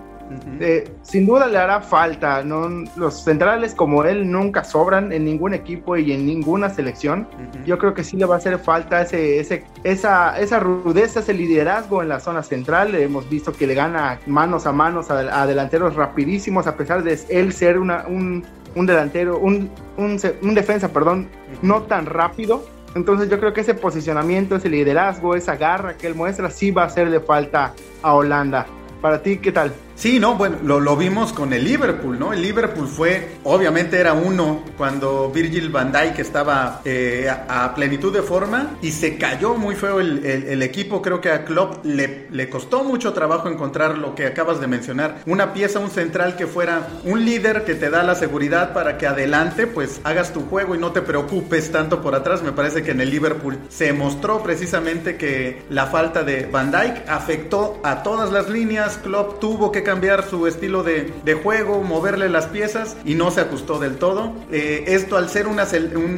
Eh, 0.60 0.88
sin 1.02 1.26
duda 1.26 1.46
le 1.46 1.58
hará 1.58 1.80
falta. 1.80 2.42
¿no? 2.42 2.68
Los 2.96 3.24
centrales 3.24 3.74
como 3.74 4.04
él 4.04 4.30
nunca 4.30 4.64
sobran 4.64 5.12
en 5.12 5.24
ningún 5.24 5.54
equipo 5.54 5.96
y 5.96 6.12
en 6.12 6.26
ninguna 6.26 6.70
selección. 6.70 7.28
Yo 7.66 7.78
creo 7.78 7.94
que 7.94 8.04
sí 8.04 8.16
le 8.16 8.26
va 8.26 8.36
a 8.36 8.38
hacer 8.38 8.58
falta 8.58 9.02
ese, 9.02 9.40
ese, 9.40 9.64
esa, 9.84 10.38
esa 10.38 10.60
rudeza, 10.60 11.20
ese 11.20 11.34
liderazgo 11.34 12.02
en 12.02 12.08
la 12.08 12.20
zona 12.20 12.42
central. 12.42 12.94
Hemos 12.94 13.28
visto 13.28 13.52
que 13.52 13.66
le 13.66 13.74
gana 13.74 14.20
manos 14.26 14.66
a 14.66 14.72
manos 14.72 15.10
a, 15.10 15.46
delanteros 15.46 15.94
rapidísimos, 15.96 16.66
a 16.66 16.76
pesar 16.76 17.02
de 17.02 17.18
él 17.28 17.52
ser 17.52 17.78
una, 17.78 18.04
un, 18.06 18.44
un, 18.74 18.86
delantero, 18.86 19.38
un, 19.38 19.70
un, 19.96 20.20
un 20.42 20.54
defensa, 20.54 20.88
perdón, 20.88 21.28
no 21.62 21.82
tan 21.82 22.06
rápido. 22.06 22.64
Entonces 22.94 23.28
yo 23.30 23.38
creo 23.38 23.52
que 23.52 23.60
ese 23.60 23.74
posicionamiento, 23.74 24.56
ese 24.56 24.68
liderazgo, 24.68 25.36
esa 25.36 25.56
garra 25.56 25.96
que 25.96 26.08
él 26.08 26.14
muestra, 26.14 26.50
sí 26.50 26.70
va 26.70 26.82
a 26.82 26.86
hacerle 26.86 27.20
falta 27.20 27.72
a 28.02 28.14
Holanda. 28.14 28.66
Para 29.00 29.22
ti, 29.22 29.38
¿qué 29.38 29.52
tal? 29.52 29.72
Sí, 30.00 30.18
no, 30.18 30.34
bueno, 30.34 30.56
lo, 30.62 30.96
vimos 30.96 31.34
con 31.34 31.52
el 31.52 31.62
Liverpool, 31.62 32.18
¿no? 32.18 32.32
El 32.32 32.40
Liverpool 32.40 32.88
fue, 32.88 33.36
obviamente 33.44 34.00
era 34.00 34.14
uno 34.14 34.64
cuando 34.78 35.30
Virgil 35.30 35.68
van 35.68 35.92
Dijk 35.92 36.18
estaba 36.20 36.80
eh, 36.86 37.28
a, 37.28 37.74
plenitud 37.74 38.10
de 38.10 38.22
forma 38.22 38.78
y 38.80 38.92
se 38.92 39.18
cayó 39.18 39.56
muy 39.56 39.74
feo 39.74 40.00
el, 40.00 40.24
el, 40.24 40.62
equipo. 40.62 41.02
Creo 41.02 41.20
que 41.20 41.30
a 41.30 41.44
Klopp 41.44 41.84
le, 41.84 42.28
le, 42.30 42.48
costó 42.48 42.82
mucho 42.82 43.12
trabajo 43.12 43.50
encontrar 43.50 43.98
lo 43.98 44.14
que 44.14 44.24
acabas 44.24 44.58
de 44.58 44.68
mencionar. 44.68 45.18
Una 45.26 45.52
pieza, 45.52 45.80
un 45.80 45.90
central 45.90 46.34
que 46.34 46.46
fuera 46.46 46.88
un 47.04 47.26
líder 47.26 47.66
que 47.66 47.74
te 47.74 47.90
da 47.90 48.02
la 48.02 48.14
seguridad 48.14 48.72
para 48.72 48.96
que 48.96 49.06
adelante 49.06 49.66
pues 49.66 50.00
hagas 50.04 50.32
tu 50.32 50.40
juego 50.46 50.74
y 50.74 50.78
no 50.78 50.92
te 50.92 51.02
preocupes 51.02 51.72
tanto 51.72 52.00
por 52.00 52.14
atrás. 52.14 52.42
Me 52.42 52.52
parece 52.52 52.82
que 52.82 52.92
en 52.92 53.02
el 53.02 53.10
Liverpool 53.10 53.58
se 53.68 53.92
mostró 53.92 54.42
precisamente 54.42 55.18
que 55.18 55.62
la 55.68 55.88
falta 55.88 56.22
de 56.22 56.46
Van 56.46 56.70
Dijk 56.70 57.06
afectó 57.06 57.78
a 57.82 58.02
todas 58.02 58.32
las 58.32 58.48
líneas. 58.48 58.96
Klopp 58.96 59.40
tuvo 59.40 59.70
que 59.70 59.89
cambiar 59.90 60.24
su 60.30 60.46
estilo 60.46 60.84
de, 60.84 61.40
juego, 61.42 61.82
moverle 61.82 62.28
las 62.28 62.46
piezas 62.46 62.96
y 63.04 63.16
no 63.16 63.32
se 63.32 63.40
ajustó 63.40 63.80
del 63.80 63.96
todo. 63.96 64.32
Eh, 64.52 64.84
esto 64.86 65.16
al 65.16 65.28
ser 65.28 65.48
una, 65.48 65.66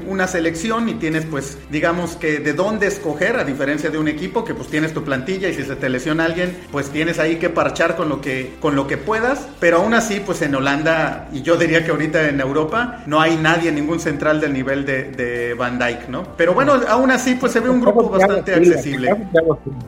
una 0.07 0.27
selección 0.27 0.91
y 0.91 0.95
tienes 0.97 1.25
pues 1.25 1.57
digamos 1.71 2.17
que 2.17 2.41
de 2.41 2.53
dónde 2.53 2.87
escoger 2.87 3.37
a 3.37 3.45
diferencia 3.45 3.89
de 3.89 3.97
un 3.97 4.09
equipo 4.09 4.45
que 4.45 4.53
pues 4.53 4.69
tienes 4.69 4.93
tu 4.93 5.05
plantilla 5.05 5.49
y 5.49 5.55
si 5.55 5.63
se 5.63 5.75
te 5.75 5.89
lesiona 5.89 6.27
alguien 6.27 6.55
pues 6.71 6.91
tienes 6.91 7.19
ahí 7.19 7.37
que 7.37 7.49
parchar 7.49 7.97
con 7.97 8.11
lo 8.11 8.21
que, 8.21 8.57
con 8.61 8.77
lo 8.77 8.87
que 8.87 8.99
puedas. 8.99 9.49
Pero 9.59 9.79
aún 9.79 9.95
así 9.95 10.21
pues 10.21 10.43
en 10.43 10.55
Holanda 10.55 11.31
y 11.33 11.41
yo 11.41 11.57
diría 11.57 11.83
que 11.83 11.93
ahorita 11.93 12.29
en 12.29 12.43
Europa 12.43 13.03
no 13.07 13.23
hay 13.23 13.37
nadie, 13.37 13.73
ningún 13.73 14.01
central 14.01 14.39
del 14.39 14.53
nivel 14.53 14.85
de, 14.85 15.05
de 15.05 15.55
Van 15.55 15.79
Dyke, 15.79 16.11
¿no? 16.11 16.25
Pero 16.37 16.53
bueno, 16.53 16.79
aún 16.89 17.11
así 17.11 17.37
pues 17.37 17.53
se 17.53 17.61
ve 17.61 17.71
un 17.71 17.81
grupo 17.81 18.11
bastante 18.11 18.55
accesible. 18.55 19.17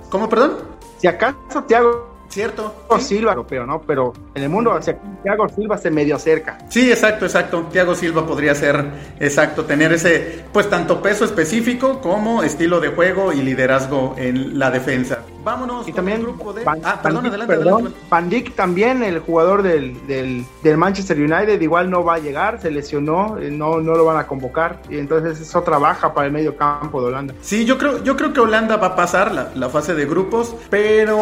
¿Cómo, 0.09 0.26
perdón? 0.31 0.57
Si 0.97 1.07
acaso 1.07 1.67
te 2.33 2.43
hago 2.43 2.54
Cierto. 2.54 2.87
Silva 3.00 3.33
europeo, 3.33 3.66
¿no? 3.66 3.83
Pero 3.83 4.12
en 4.35 4.43
el 4.43 4.49
mundo, 4.49 4.73
o 4.73 4.83
sea, 4.83 4.97
Thiago 5.23 5.49
Silva 5.49 5.78
se 5.78 5.90
medio 5.90 6.19
cerca. 6.19 6.59
Sí, 6.69 6.90
exacto, 6.90 7.25
exacto. 7.25 7.66
Thiago 7.71 7.95
Silva 7.95 8.26
podría 8.26 8.54
ser, 8.54 8.85
exacto, 9.21 9.64
tener 9.64 9.93
ese, 9.93 10.45
pues 10.52 10.69
tanto 10.69 11.02
peso 11.02 11.25
específico 11.25 12.00
como 12.00 12.43
estilo 12.43 12.81
de 12.81 12.88
juego 12.88 13.33
y 13.33 13.43
liderazgo 13.43 14.14
en 14.19 14.59
la 14.59 14.71
defensa. 14.71 15.21
Vámonos 15.45 15.87
y 15.87 15.93
también 15.93 16.19
el 16.19 16.25
grupo 16.25 16.53
de... 16.53 16.65
ah, 16.67 17.01
perdón, 17.03 17.27
adelante, 17.27 17.91
Van 18.09 18.29
Dijk 18.29 18.55
también, 18.55 19.03
el 19.03 19.19
jugador 19.19 19.63
del, 19.63 20.07
del, 20.07 20.45
del, 20.63 20.77
Manchester 20.77 21.19
United, 21.19 21.61
igual 21.61 21.91
no 21.91 22.03
va 22.03 22.15
a 22.15 22.19
llegar, 22.19 22.61
se 22.61 22.71
lesionó, 22.71 23.39
eh, 23.39 23.51
no, 23.51 23.81
no 23.81 23.95
lo 23.95 24.05
van 24.05 24.17
a 24.17 24.27
convocar, 24.27 24.81
y 24.89 24.99
entonces 24.99 25.41
es 25.41 25.55
otra 25.55 25.79
baja 25.79 26.15
para 26.15 26.27
el 26.27 26.33
medio 26.33 26.57
campo 26.57 27.01
de 27.03 27.09
Holanda. 27.09 27.35
Sí, 27.43 27.65
yo 27.65 27.77
creo, 27.79 28.03
yo 28.03 28.17
creo 28.17 28.33
que 28.33 28.41
Holanda 28.41 28.77
va 28.77 28.89
a 28.89 28.97
pasar 28.97 29.33
la, 29.33 29.51
la 29.55 29.69
fase 29.69 29.95
de 29.95 30.07
grupos, 30.07 30.55
pero 30.71 31.19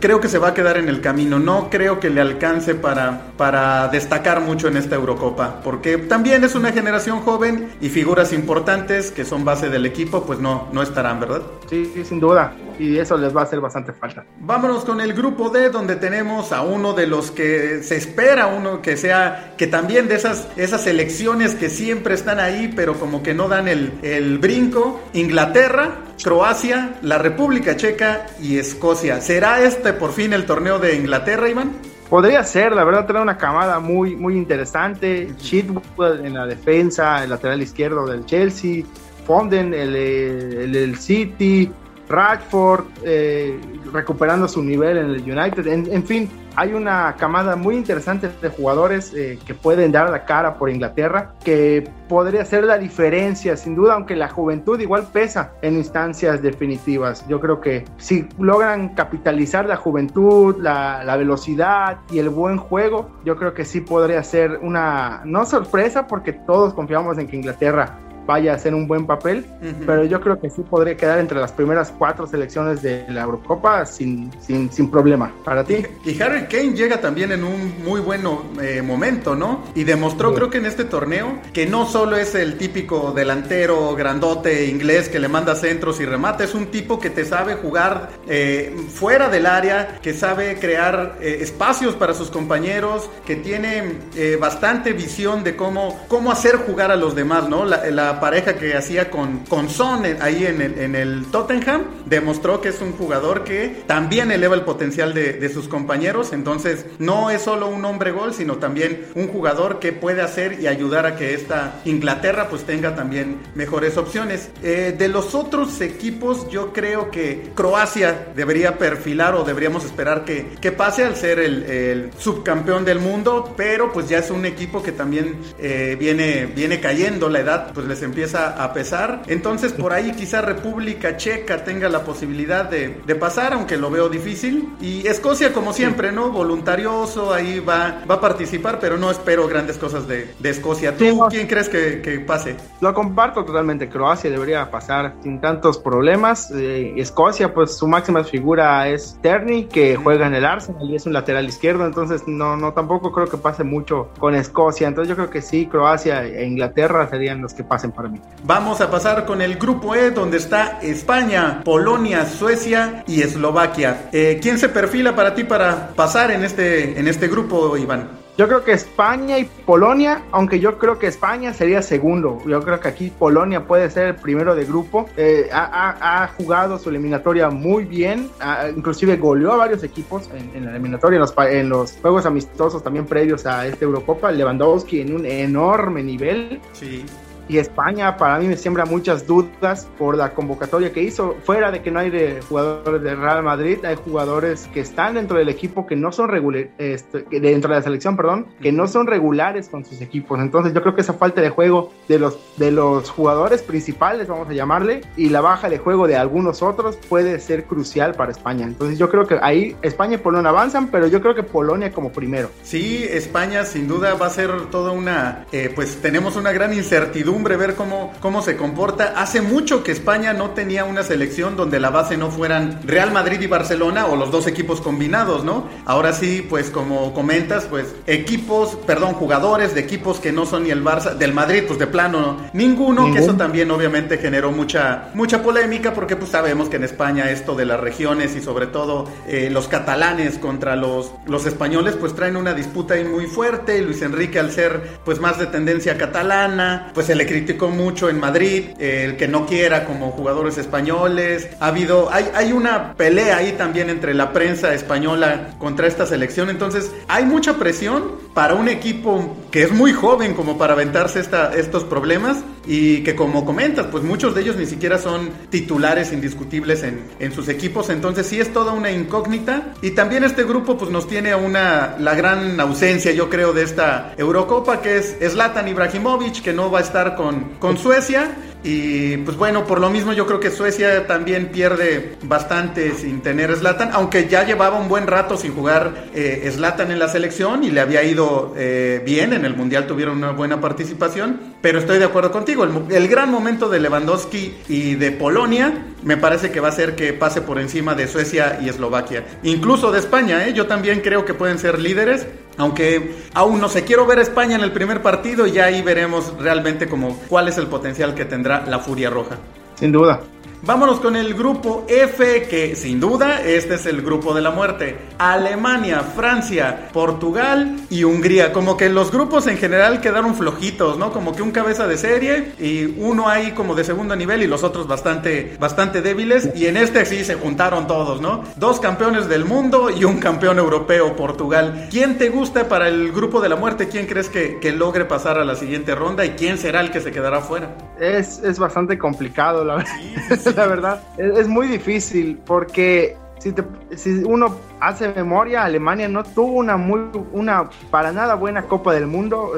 creo 0.00 0.20
que 0.20 0.28
se 0.28 0.38
va 0.38 0.48
a 0.48 0.54
quedar 0.54 0.78
en 0.78 0.88
el 0.88 1.00
camino. 1.00 1.38
No 1.38 1.68
creo 1.70 2.00
que 2.00 2.10
le 2.10 2.20
alcance 2.20 2.74
para, 2.74 3.32
para 3.36 3.88
destacar 3.88 4.40
mucho 4.40 4.68
en 4.68 4.76
esta 4.76 4.94
Eurocopa, 4.94 5.60
porque 5.62 5.98
también 5.98 6.44
es 6.44 6.54
una 6.54 6.72
generación 6.72 7.20
joven 7.20 7.70
y 7.80 7.88
figuras 7.88 8.32
importantes 8.32 9.10
que 9.10 9.24
son 9.24 9.44
base 9.44 9.68
del 9.68 9.86
equipo, 9.86 10.22
pues 10.24 10.38
no, 10.38 10.68
no 10.72 10.82
estarán, 10.82 11.20
¿verdad? 11.20 11.42
Sí, 11.68 11.90
sí, 11.94 12.04
sin 12.04 12.20
duda. 12.20 12.52
Y 12.78 12.98
eso 12.98 13.16
les 13.16 13.34
va 13.34 13.40
a 13.40 13.44
hacer 13.44 13.60
bastante 13.66 13.92
falta. 13.92 14.24
Vámonos 14.40 14.84
con 14.84 15.00
el 15.00 15.12
grupo 15.12 15.50
D, 15.50 15.70
donde 15.70 15.96
tenemos 15.96 16.52
a 16.52 16.62
uno 16.62 16.94
de 16.94 17.06
los 17.06 17.30
que 17.30 17.82
se 17.82 17.96
espera, 17.96 18.46
uno 18.46 18.80
que 18.80 18.96
sea, 18.96 19.54
que 19.56 19.66
también 19.66 20.08
de 20.08 20.14
esas, 20.14 20.48
esas 20.56 20.86
elecciones 20.86 21.54
que 21.54 21.68
siempre 21.68 22.14
están 22.14 22.40
ahí, 22.40 22.72
pero 22.74 22.94
como 22.94 23.22
que 23.22 23.34
no 23.34 23.48
dan 23.48 23.68
el, 23.68 23.92
el 24.02 24.38
brinco. 24.38 25.00
Inglaterra, 25.12 25.96
Croacia, 26.22 26.94
la 27.02 27.18
República 27.18 27.76
Checa 27.76 28.26
y 28.40 28.58
Escocia. 28.58 29.20
¿Será 29.20 29.60
este 29.62 29.92
por 29.92 30.12
fin 30.12 30.32
el 30.32 30.46
torneo 30.46 30.78
de 30.78 30.96
Inglaterra, 30.96 31.48
Iván? 31.48 31.72
Podría 32.08 32.44
ser, 32.44 32.72
la 32.72 32.84
verdad, 32.84 33.06
trae 33.06 33.20
una 33.20 33.36
camada 33.36 33.80
muy, 33.80 34.14
muy 34.14 34.36
interesante. 34.36 35.28
Chitwood 35.38 36.24
en 36.24 36.34
la 36.34 36.46
defensa, 36.46 37.24
el 37.24 37.30
lateral 37.30 37.60
izquierdo 37.60 38.06
del 38.06 38.24
Chelsea, 38.26 38.84
Fonden, 39.26 39.74
el, 39.74 39.96
el, 39.96 40.76
el 40.76 40.96
City, 40.98 41.72
Rashford 42.08 42.84
eh, 43.04 43.60
recuperando 43.92 44.48
su 44.48 44.62
nivel 44.62 44.98
en 44.98 45.06
el 45.06 45.22
United, 45.22 45.66
en, 45.66 46.04
fin, 46.04 46.28
hay 46.54 46.72
una 46.72 47.14
camada 47.18 47.56
muy 47.56 47.76
interesante 47.76 48.30
de 48.40 48.48
jugadores 48.48 49.12
eh, 49.14 49.38
que 49.44 49.54
pueden 49.54 49.92
dar 49.92 50.10
la 50.10 50.24
cara 50.24 50.56
por 50.58 50.70
Inglaterra, 50.70 51.34
que 51.44 51.88
podría 52.08 52.44
ser 52.44 52.64
la 52.64 52.78
diferencia, 52.78 53.56
sin 53.56 53.74
duda, 53.74 53.94
aunque 53.94 54.16
la 54.16 54.28
juventud 54.28 54.78
igual 54.80 55.08
pesa 55.12 55.52
en 55.62 55.76
instancias 55.76 56.42
definitivas. 56.42 57.26
Yo 57.28 57.40
creo 57.40 57.60
que 57.60 57.84
si 57.98 58.28
logran 58.38 58.90
capitalizar 58.90 59.66
la 59.66 59.76
juventud, 59.76 60.56
la, 60.60 61.04
la 61.04 61.16
velocidad 61.16 61.98
y 62.10 62.18
el 62.18 62.28
buen 62.28 62.56
juego, 62.56 63.10
yo 63.24 63.36
creo 63.36 63.54
que 63.54 63.64
sí 63.64 63.80
podría 63.80 64.22
ser 64.22 64.58
una, 64.62 65.22
no 65.24 65.44
sorpresa, 65.44 66.06
porque 66.06 66.32
todos 66.32 66.74
confiamos 66.74 67.18
en 67.18 67.26
que 67.26 67.36
Inglaterra 67.36 67.98
vaya 68.26 68.52
a 68.52 68.56
hacer 68.56 68.74
un 68.74 68.86
buen 68.88 69.06
papel, 69.06 69.46
pero 69.86 70.04
yo 70.04 70.20
creo 70.20 70.40
que 70.40 70.50
sí 70.50 70.62
podría 70.62 70.96
quedar 70.96 71.18
entre 71.18 71.38
las 71.38 71.52
primeras 71.52 71.92
cuatro 71.96 72.26
selecciones 72.26 72.82
de 72.82 73.06
la 73.08 73.22
Eurocopa 73.22 73.86
sin, 73.86 74.30
sin, 74.40 74.70
sin 74.70 74.90
problema. 74.90 75.32
Para 75.44 75.64
ti. 75.64 75.84
Y, 76.04 76.20
Harry 76.20 76.46
Kane 76.46 76.74
llega 76.74 77.00
también 77.00 77.32
en 77.32 77.44
un 77.44 77.84
muy 77.84 78.00
buen 78.00 78.22
eh, 78.60 78.82
momento, 78.82 79.36
¿no? 79.36 79.62
Y 79.74 79.84
demostró, 79.84 80.34
creo 80.34 80.50
que 80.50 80.58
en 80.58 80.66
este 80.66 80.84
torneo, 80.84 81.38
que 81.52 81.66
no 81.66 81.86
solo 81.86 82.16
es 82.16 82.34
el 82.34 82.58
típico 82.58 83.12
delantero 83.12 83.94
grandote 83.94 84.66
inglés 84.66 85.08
que 85.08 85.20
le 85.20 85.28
manda 85.28 85.54
centros 85.54 86.00
y 86.00 86.04
remata, 86.04 86.42
es 86.42 86.54
un 86.54 86.66
tipo 86.66 86.98
que 86.98 87.10
te 87.10 87.24
sabe 87.24 87.54
jugar 87.54 88.10
eh, 88.28 88.74
fuera 88.92 89.28
del 89.28 89.46
área, 89.46 89.98
que 90.02 90.14
sabe 90.14 90.58
crear 90.58 91.18
eh, 91.20 91.38
espacios 91.40 91.94
para 91.94 92.14
sus 92.14 92.30
compañeros, 92.30 93.08
que 93.24 93.36
tiene 93.36 93.96
bastante 94.40 94.92
visión 94.92 95.44
de 95.44 95.56
cómo, 95.56 96.00
cómo 96.08 96.32
hacer 96.32 96.56
jugar 96.56 96.90
a 96.90 96.96
los 96.96 97.14
demás, 97.14 97.48
¿no? 97.48 97.64
La, 97.64 97.88
la 97.90 98.15
pareja 98.20 98.56
que 98.56 98.76
hacía 98.76 99.10
con, 99.10 99.40
con 99.40 99.68
Son 99.68 100.04
ahí 100.20 100.46
en 100.46 100.60
el, 100.60 100.78
en 100.78 100.94
el 100.94 101.26
Tottenham, 101.30 101.84
demostró 102.06 102.60
que 102.60 102.68
es 102.70 102.80
un 102.80 102.92
jugador 102.92 103.44
que 103.44 103.82
también 103.86 104.30
eleva 104.30 104.54
el 104.54 104.62
potencial 104.62 105.14
de, 105.14 105.46
sus 105.52 105.68
compañeros. 105.68 106.32
Entonces, 106.32 106.86
no 106.98 107.30
es 107.30 107.42
solo 107.42 107.68
un 107.68 107.84
hombre 107.84 108.10
gol, 108.10 108.34
sino 108.34 108.56
también 108.56 109.06
un 109.14 109.28
jugador 109.28 109.78
que 109.78 109.92
puede 109.92 110.22
hacer 110.22 110.60
y 110.60 110.66
ayudar 110.66 111.06
a 111.06 111.16
que 111.16 111.34
esta 111.34 111.80
Inglaterra 111.84 112.48
pues 112.48 112.64
tenga 112.64 112.94
también 112.94 113.38
mejores 113.54 113.96
opciones. 113.96 114.50
Eh, 114.62 114.94
de 114.96 115.08
los 115.08 115.34
otros 115.34 115.80
equipos, 115.80 116.48
yo 116.50 116.72
creo 116.72 117.10
que 117.10 117.50
Croacia 117.54 118.28
debería 118.34 118.78
perfilar 118.78 119.34
o 119.34 119.44
deberíamos 119.44 119.84
esperar 119.84 120.24
que, 120.24 120.48
que 120.60 120.72
pase 120.72 121.04
al 121.04 121.16
ser 121.16 121.38
el, 121.38 122.10
subcampeón 122.18 122.84
del 122.84 122.98
mundo, 122.98 123.54
pero 123.56 123.92
pues 123.92 124.08
ya 124.08 124.18
es 124.18 124.30
un 124.30 124.44
equipo 124.46 124.82
que 124.82 124.92
también 124.92 125.36
eh, 125.58 125.96
viene, 125.98 126.46
viene 126.46 126.80
cayendo 126.80 127.28
la 127.28 127.40
edad, 127.40 127.72
pues 127.72 127.86
les 127.86 128.02
empieza 128.06 128.62
a 128.62 128.72
pesar. 128.72 129.22
Entonces 129.26 129.72
por 129.72 129.92
ahí 129.92 130.12
quizá 130.12 130.40
República 130.40 131.16
Checa 131.16 131.64
tenga 131.64 131.88
la 131.88 132.02
posibilidad 132.04 132.68
de, 132.68 133.16
pasar, 133.16 133.54
aunque 133.54 133.76
lo 133.76 133.90
veo 133.90 134.08
difícil. 134.08 134.68
Y 134.80 135.06
Escocia 135.06 135.52
como 135.52 135.72
siempre, 135.72 136.12
¿no? 136.12 136.30
Voluntarioso, 136.30 137.32
ahí 137.32 137.60
va, 137.60 138.02
va 138.08 138.16
a 138.16 138.20
participar, 138.20 138.78
pero 138.78 138.96
no 138.98 139.10
espero 139.10 139.48
grandes 139.48 139.78
cosas 139.78 140.06
de, 140.06 140.34
Escocia. 140.42 140.96
¿Tú 140.96 141.26
quién 141.28 141.46
crees 141.46 141.68
que, 141.68 142.24
pase? 142.26 142.56
Lo 142.80 142.94
comparto 142.94 143.44
totalmente, 143.44 143.88
Croacia 143.88 144.30
debería 144.30 144.70
pasar 144.70 145.14
sin 145.22 145.40
tantos 145.40 145.78
problemas. 145.78 146.50
Eh, 146.52 146.94
Escocia, 146.96 147.52
pues 147.52 147.76
su 147.76 147.88
máxima 147.88 148.22
figura 148.22 148.88
es 148.88 149.18
Terni, 149.22 149.64
que 149.64 149.96
juega 149.96 150.26
en 150.26 150.34
el 150.34 150.44
Arsenal 150.44 150.88
y 150.88 150.94
es 150.94 151.06
un 151.06 151.12
lateral 151.12 151.46
izquierdo, 151.46 151.84
entonces 151.84 152.22
no, 152.26 152.56
no 152.56 152.72
tampoco 152.72 153.12
creo 153.12 153.28
que 153.28 153.36
pase 153.36 153.64
mucho 153.64 154.08
con 154.18 154.34
Escocia. 154.34 154.88
Entonces 154.88 155.08
yo 155.08 155.16
creo 155.16 155.30
que 155.30 155.42
sí, 155.42 155.66
Croacia 155.66 156.24
e 156.24 156.46
Inglaterra 156.46 157.08
serían 157.08 157.42
los 157.42 157.54
que 157.54 157.64
pasen 157.64 157.92
para 157.96 158.08
mí. 158.08 158.20
Vamos 158.44 158.80
a 158.80 158.90
pasar 158.90 159.26
con 159.26 159.42
el 159.42 159.56
grupo 159.56 159.94
E, 159.94 160.10
donde 160.10 160.36
está 160.36 160.78
España, 160.82 161.62
Polonia, 161.64 162.26
Suecia 162.26 163.02
y 163.08 163.22
Eslovaquia. 163.22 164.10
Eh, 164.12 164.38
¿Quién 164.40 164.58
se 164.58 164.68
perfila 164.68 165.16
para 165.16 165.34
ti 165.34 165.44
para 165.44 165.88
pasar 165.88 166.30
en 166.30 166.44
este, 166.44 166.98
en 166.98 167.08
este 167.08 167.26
grupo, 167.28 167.76
Iván? 167.76 168.26
Yo 168.38 168.46
creo 168.48 168.64
que 168.64 168.72
España 168.72 169.38
y 169.38 169.44
Polonia, 169.44 170.22
aunque 170.30 170.60
yo 170.60 170.76
creo 170.78 170.98
que 170.98 171.06
España 171.06 171.54
sería 171.54 171.80
segundo. 171.80 172.42
Yo 172.46 172.60
creo 172.60 172.78
que 172.80 172.88
aquí 172.88 173.10
Polonia 173.10 173.66
puede 173.66 173.88
ser 173.88 174.08
el 174.08 174.16
primero 174.16 174.54
de 174.54 174.66
grupo. 174.66 175.08
Eh, 175.16 175.48
ha, 175.50 176.28
jugado 176.36 176.78
su 176.78 176.90
eliminatoria 176.90 177.48
muy 177.48 177.84
bien, 177.84 178.28
inclusive 178.76 179.16
goleó 179.16 179.52
a 179.52 179.56
varios 179.56 179.82
equipos 179.84 180.28
en, 180.54 180.66
la 180.66 180.72
eliminatoria, 180.72 181.16
en 181.16 181.20
los, 181.20 181.34
en 181.38 181.68
los, 181.70 181.92
juegos 182.02 182.26
amistosos 182.26 182.84
también 182.84 183.06
previos 183.06 183.46
a 183.46 183.66
esta 183.66 183.86
Eurocopa. 183.86 184.30
Lewandowski 184.30 185.00
en 185.00 185.14
un 185.14 185.24
enorme 185.24 186.02
nivel. 186.02 186.60
Sí 186.72 187.06
y 187.48 187.58
España 187.58 188.16
para 188.16 188.38
mí 188.38 188.46
me 188.46 188.56
siembra 188.56 188.84
muchas 188.84 189.26
dudas 189.26 189.88
por 189.98 190.16
la 190.16 190.34
convocatoria 190.34 190.92
que 190.92 191.02
hizo. 191.02 191.36
Fuera 191.44 191.70
de 191.70 191.82
que 191.82 191.90
no 191.90 192.00
hay 192.00 192.10
de 192.10 192.40
jugadores 192.48 193.02
de 193.02 193.14
Real 193.14 193.42
Madrid, 193.42 193.84
hay 193.84 193.96
jugadores 193.96 194.68
que 194.72 194.80
están 194.80 195.14
dentro 195.14 195.38
del 195.38 195.48
equipo 195.48 195.86
que 195.86 195.96
no 195.96 196.12
son 196.12 196.28
regulares, 196.28 196.70
este, 196.78 197.24
dentro 197.40 197.70
de 197.70 197.76
la 197.76 197.82
selección, 197.82 198.16
perdón, 198.16 198.46
que 198.60 198.72
no 198.72 198.88
son 198.88 199.06
regulares 199.06 199.68
con 199.68 199.84
sus 199.84 200.00
equipos. 200.00 200.40
Entonces 200.40 200.72
yo 200.74 200.82
creo 200.82 200.94
que 200.94 201.02
esa 201.02 201.12
falta 201.12 201.40
de 201.40 201.50
juego 201.50 201.92
de 202.08 202.18
los, 202.18 202.38
de 202.56 202.70
los 202.70 203.10
jugadores 203.10 203.62
principales, 203.62 204.28
vamos 204.28 204.48
a 204.48 204.52
llamarle, 204.52 205.02
y 205.16 205.28
la 205.28 205.40
baja 205.40 205.68
de 205.68 205.78
juego 205.78 206.06
de 206.06 206.16
algunos 206.16 206.62
otros 206.62 206.96
puede 207.08 207.38
ser 207.38 207.64
crucial 207.64 208.14
para 208.14 208.32
España. 208.32 208.66
Entonces 208.66 208.98
yo 208.98 209.08
creo 209.08 209.26
que 209.26 209.38
ahí 209.40 209.76
España 209.82 210.14
y 210.14 210.18
Polonia 210.18 210.50
avanzan, 210.50 210.88
pero 210.88 211.06
yo 211.06 211.20
creo 211.20 211.34
que 211.34 211.42
Polonia 211.42 211.92
como 211.92 212.10
primero. 212.10 212.50
Sí, 212.62 213.04
España 213.08 213.64
sin 213.64 213.88
duda 213.88 214.14
va 214.14 214.26
a 214.26 214.30
ser 214.30 214.66
toda 214.70 214.92
una, 214.92 215.46
eh, 215.52 215.70
pues 215.74 216.00
tenemos 216.00 216.36
una 216.36 216.52
gran 216.52 216.72
incertidumbre 216.72 217.35
ver 217.42 217.74
cómo, 217.74 218.12
cómo 218.20 218.42
se 218.42 218.56
comporta. 218.56 219.14
Hace 219.16 219.40
mucho 219.40 219.84
que 219.84 219.92
España 219.92 220.32
no 220.32 220.50
tenía 220.50 220.84
una 220.84 221.02
selección 221.02 221.56
donde 221.56 221.78
la 221.78 221.90
base 221.90 222.16
no 222.16 222.30
fueran 222.30 222.80
Real 222.84 223.12
Madrid 223.12 223.40
y 223.40 223.46
Barcelona 223.46 224.06
o 224.06 224.16
los 224.16 224.30
dos 224.30 224.46
equipos 224.46 224.80
combinados, 224.80 225.44
¿no? 225.44 225.68
Ahora 225.84 226.12
sí, 226.12 226.44
pues 226.48 226.70
como 226.70 227.14
comentas, 227.14 227.64
pues 227.64 227.94
equipos, 228.06 228.76
perdón, 228.86 229.14
jugadores 229.14 229.74
de 229.74 229.80
equipos 229.80 230.18
que 230.18 230.32
no 230.32 230.46
son 230.46 230.64
ni 230.64 230.70
el 230.70 230.82
Barça, 230.82 231.14
del 231.14 231.32
Madrid, 231.32 231.64
pues 231.66 231.78
de 231.78 231.86
plano, 231.86 232.38
ninguno, 232.52 233.12
que 233.12 233.20
eso 233.20 233.34
también 233.34 233.70
obviamente 233.70 234.18
generó 234.18 234.50
mucha, 234.50 235.10
mucha 235.14 235.42
polémica 235.42 235.94
porque 235.94 236.16
pues 236.16 236.30
sabemos 236.30 236.68
que 236.68 236.76
en 236.76 236.84
España 236.84 237.30
esto 237.30 237.54
de 237.54 237.66
las 237.66 237.78
regiones 237.78 238.34
y 238.36 238.40
sobre 238.40 238.66
todo 238.66 239.08
eh, 239.28 239.50
los 239.50 239.68
catalanes 239.68 240.38
contra 240.38 240.76
los, 240.76 241.12
los 241.26 241.46
españoles 241.46 241.96
pues 241.98 242.14
traen 242.14 242.36
una 242.36 242.54
disputa 242.54 242.94
ahí 242.94 243.04
muy 243.04 243.26
fuerte. 243.26 243.82
Luis 243.82 244.02
Enrique 244.02 244.38
al 244.38 244.50
ser 244.50 244.98
pues 245.04 245.20
más 245.20 245.38
de 245.38 245.46
tendencia 245.46 245.98
catalana, 245.98 246.90
pues 246.94 247.10
el 247.10 247.20
criticó 247.26 247.68
mucho 247.68 248.08
en 248.08 248.18
Madrid, 248.18 248.64
el 248.78 249.16
que 249.16 249.28
no 249.28 249.46
quiera 249.46 249.84
como 249.84 250.10
jugadores 250.12 250.58
españoles. 250.58 251.48
Ha 251.60 251.68
habido, 251.68 252.10
hay, 252.12 252.28
hay 252.34 252.52
una 252.52 252.94
pelea 252.94 253.38
ahí 253.38 253.52
también 253.52 253.90
entre 253.90 254.14
la 254.14 254.32
prensa 254.32 254.72
española 254.74 255.54
contra 255.58 255.86
esta 255.86 256.06
selección. 256.06 256.50
Entonces, 256.50 256.90
hay 257.08 257.24
mucha 257.24 257.54
presión 257.58 258.12
para 258.34 258.54
un 258.54 258.68
equipo 258.68 259.36
que 259.50 259.62
es 259.62 259.72
muy 259.72 259.92
joven 259.92 260.34
como 260.34 260.58
para 260.58 260.74
aventarse 260.74 261.20
esta, 261.20 261.54
estos 261.54 261.84
problemas 261.84 262.38
y 262.66 263.02
que 263.02 263.14
como 263.14 263.44
comentas, 263.44 263.86
pues 263.86 264.02
muchos 264.02 264.34
de 264.34 264.42
ellos 264.42 264.56
ni 264.56 264.66
siquiera 264.66 264.98
son 264.98 265.30
titulares 265.50 266.12
indiscutibles 266.12 266.82
en, 266.82 267.00
en 267.18 267.32
sus 267.32 267.48
equipos. 267.48 267.90
Entonces, 267.90 268.26
sí 268.26 268.40
es 268.40 268.52
toda 268.52 268.72
una 268.72 268.90
incógnita. 268.90 269.74
Y 269.82 269.92
también 269.92 270.24
este 270.24 270.44
grupo 270.44 270.76
pues 270.76 270.90
nos 270.90 271.06
tiene 271.06 271.34
una, 271.34 271.96
la 271.98 272.14
gran 272.14 272.58
ausencia, 272.60 273.12
yo 273.12 273.30
creo, 273.30 273.52
de 273.52 273.62
esta 273.62 274.14
Eurocopa, 274.16 274.82
que 274.82 274.98
es 274.98 275.16
Zlatan 275.20 275.68
Ibrahimovic, 275.68 276.42
que 276.42 276.52
no 276.52 276.70
va 276.70 276.80
a 276.80 276.82
estar 276.82 277.16
con, 277.16 277.56
con 277.58 277.78
Suecia. 277.78 278.34
Y 278.62 279.18
pues 279.18 279.36
bueno, 279.36 279.64
por 279.64 279.80
lo 279.80 279.90
mismo 279.90 280.12
yo 280.12 280.26
creo 280.26 280.40
que 280.40 280.50
Suecia 280.50 281.06
también 281.06 281.48
pierde 281.48 282.16
bastante 282.22 282.94
sin 282.94 283.20
tener 283.20 283.54
Slatan, 283.54 283.90
aunque 283.92 284.28
ya 284.28 284.44
llevaba 284.44 284.78
un 284.78 284.88
buen 284.88 285.06
rato 285.06 285.36
sin 285.36 285.54
jugar 285.54 286.06
eh, 286.14 286.50
Slatan 286.52 286.90
en 286.90 286.98
la 286.98 287.08
selección 287.08 287.62
y 287.62 287.70
le 287.70 287.80
había 287.80 288.02
ido 288.02 288.54
eh, 288.56 289.02
bien, 289.04 289.32
en 289.32 289.44
el 289.44 289.54
Mundial 289.54 289.86
tuvieron 289.86 290.18
una 290.18 290.32
buena 290.32 290.60
participación, 290.60 291.54
pero 291.60 291.78
estoy 291.78 291.98
de 291.98 292.04
acuerdo 292.04 292.32
contigo, 292.32 292.64
el, 292.64 293.08
gran 293.08 293.30
momento 293.30 293.68
de 293.68 293.78
Lewandowski 293.78 294.56
y 294.68 294.94
de 294.96 295.12
Polonia 295.12 295.86
me 296.02 296.16
parece 296.16 296.50
que 296.50 296.60
va 296.60 296.68
a 296.68 296.72
ser 296.72 296.96
que 296.96 297.12
pase 297.12 297.40
por 297.42 297.58
encima 297.58 297.94
de 297.94 298.08
Suecia 298.08 298.58
y 298.60 298.68
Eslovaquia, 298.68 299.24
incluso 299.42 299.92
de 299.92 300.00
España, 300.00 300.46
¿eh? 300.46 300.52
yo 300.52 300.66
también 300.66 301.00
creo 301.00 301.24
que 301.24 301.34
pueden 301.34 301.58
ser 301.58 301.78
líderes, 301.78 302.26
aunque 302.58 303.16
aún 303.34 303.60
no 303.60 303.68
sé, 303.68 303.84
quiero 303.84 304.06
ver 304.06 304.18
a 304.18 304.22
España 304.22 304.56
en 304.56 304.62
el 304.62 304.72
primer 304.72 305.02
partido 305.02 305.46
y 305.46 305.58
ahí 305.58 305.82
veremos 305.82 306.32
realmente 306.38 306.88
como 306.88 307.18
cuál 307.28 307.48
es 307.48 307.58
el 307.58 307.66
potencial 307.66 308.14
que 308.14 308.24
tendrá 308.24 308.64
la 308.66 308.78
Furia 308.78 309.10
Roja. 309.10 309.36
Sin 309.74 309.92
duda. 309.92 310.20
Vámonos 310.62 311.00
con 311.00 311.16
el 311.16 311.34
grupo 311.34 311.84
F, 311.88 312.48
que 312.48 312.74
sin 312.74 312.98
duda 312.98 313.42
este 313.42 313.74
es 313.74 313.86
el 313.86 314.02
grupo 314.02 314.34
de 314.34 314.40
la 314.40 314.50
muerte. 314.50 314.96
Alemania, 315.18 316.00
Francia, 316.00 316.88
Portugal 316.92 317.76
y 317.90 318.04
Hungría. 318.04 318.52
Como 318.52 318.76
que 318.76 318.88
los 318.88 319.12
grupos 319.12 319.46
en 319.46 319.58
general 319.58 320.00
quedaron 320.00 320.34
flojitos, 320.34 320.98
¿no? 320.98 321.12
Como 321.12 321.34
que 321.34 321.42
un 321.42 321.52
cabeza 321.52 321.86
de 321.86 321.96
serie 321.96 322.52
y 322.58 322.84
uno 322.98 323.28
ahí 323.28 323.52
como 323.52 323.74
de 323.74 323.84
segundo 323.84 324.16
nivel 324.16 324.42
y 324.42 324.46
los 324.46 324.64
otros 324.64 324.88
bastante, 324.88 325.56
bastante 325.60 326.02
débiles. 326.02 326.50
Y 326.54 326.66
en 326.66 326.76
este 326.76 327.04
sí 327.04 327.24
se 327.24 327.34
juntaron 327.34 327.86
todos, 327.86 328.20
¿no? 328.20 328.42
Dos 328.56 328.80
campeones 328.80 329.28
del 329.28 329.44
mundo 329.44 329.90
y 329.90 330.04
un 330.04 330.18
campeón 330.18 330.58
europeo, 330.58 331.14
Portugal. 331.16 331.88
¿Quién 331.90 332.18
te 332.18 332.30
gusta 332.30 332.68
para 332.68 332.88
el 332.88 333.12
grupo 333.12 333.40
de 333.40 333.48
la 333.48 333.56
muerte? 333.56 333.88
¿Quién 333.88 334.06
crees 334.06 334.28
que, 334.28 334.58
que 334.60 334.72
logre 334.72 335.04
pasar 335.04 335.38
a 335.38 335.44
la 335.44 335.54
siguiente 335.54 335.94
ronda 335.94 336.24
y 336.24 336.30
quién 336.30 336.58
será 336.58 336.80
el 336.80 336.90
que 336.90 337.00
se 337.00 337.12
quedará 337.12 337.40
fuera? 337.40 337.76
Es, 338.00 338.40
es 338.40 338.58
bastante 338.58 338.98
complicado, 338.98 339.64
la 339.64 339.76
verdad. 339.76 340.55
La 340.56 340.66
verdad. 340.66 341.02
Es, 341.18 341.46
muy 341.46 341.68
difícil 341.68 342.38
porque 342.44 343.16
si, 343.38 343.54
si, 343.96 344.22
uno 344.24 344.56
hace 344.80 345.08
memoria, 345.08 345.64
Alemania 345.64 346.08
no 346.08 346.24
tuvo 346.24 346.52
una 346.54 346.76
muy, 346.76 347.00
una 347.32 347.70
para 347.90 348.12
nada 348.12 348.34
buena 348.34 348.62
Copa 348.62 348.92
del 348.94 349.06
Mundo. 349.06 349.52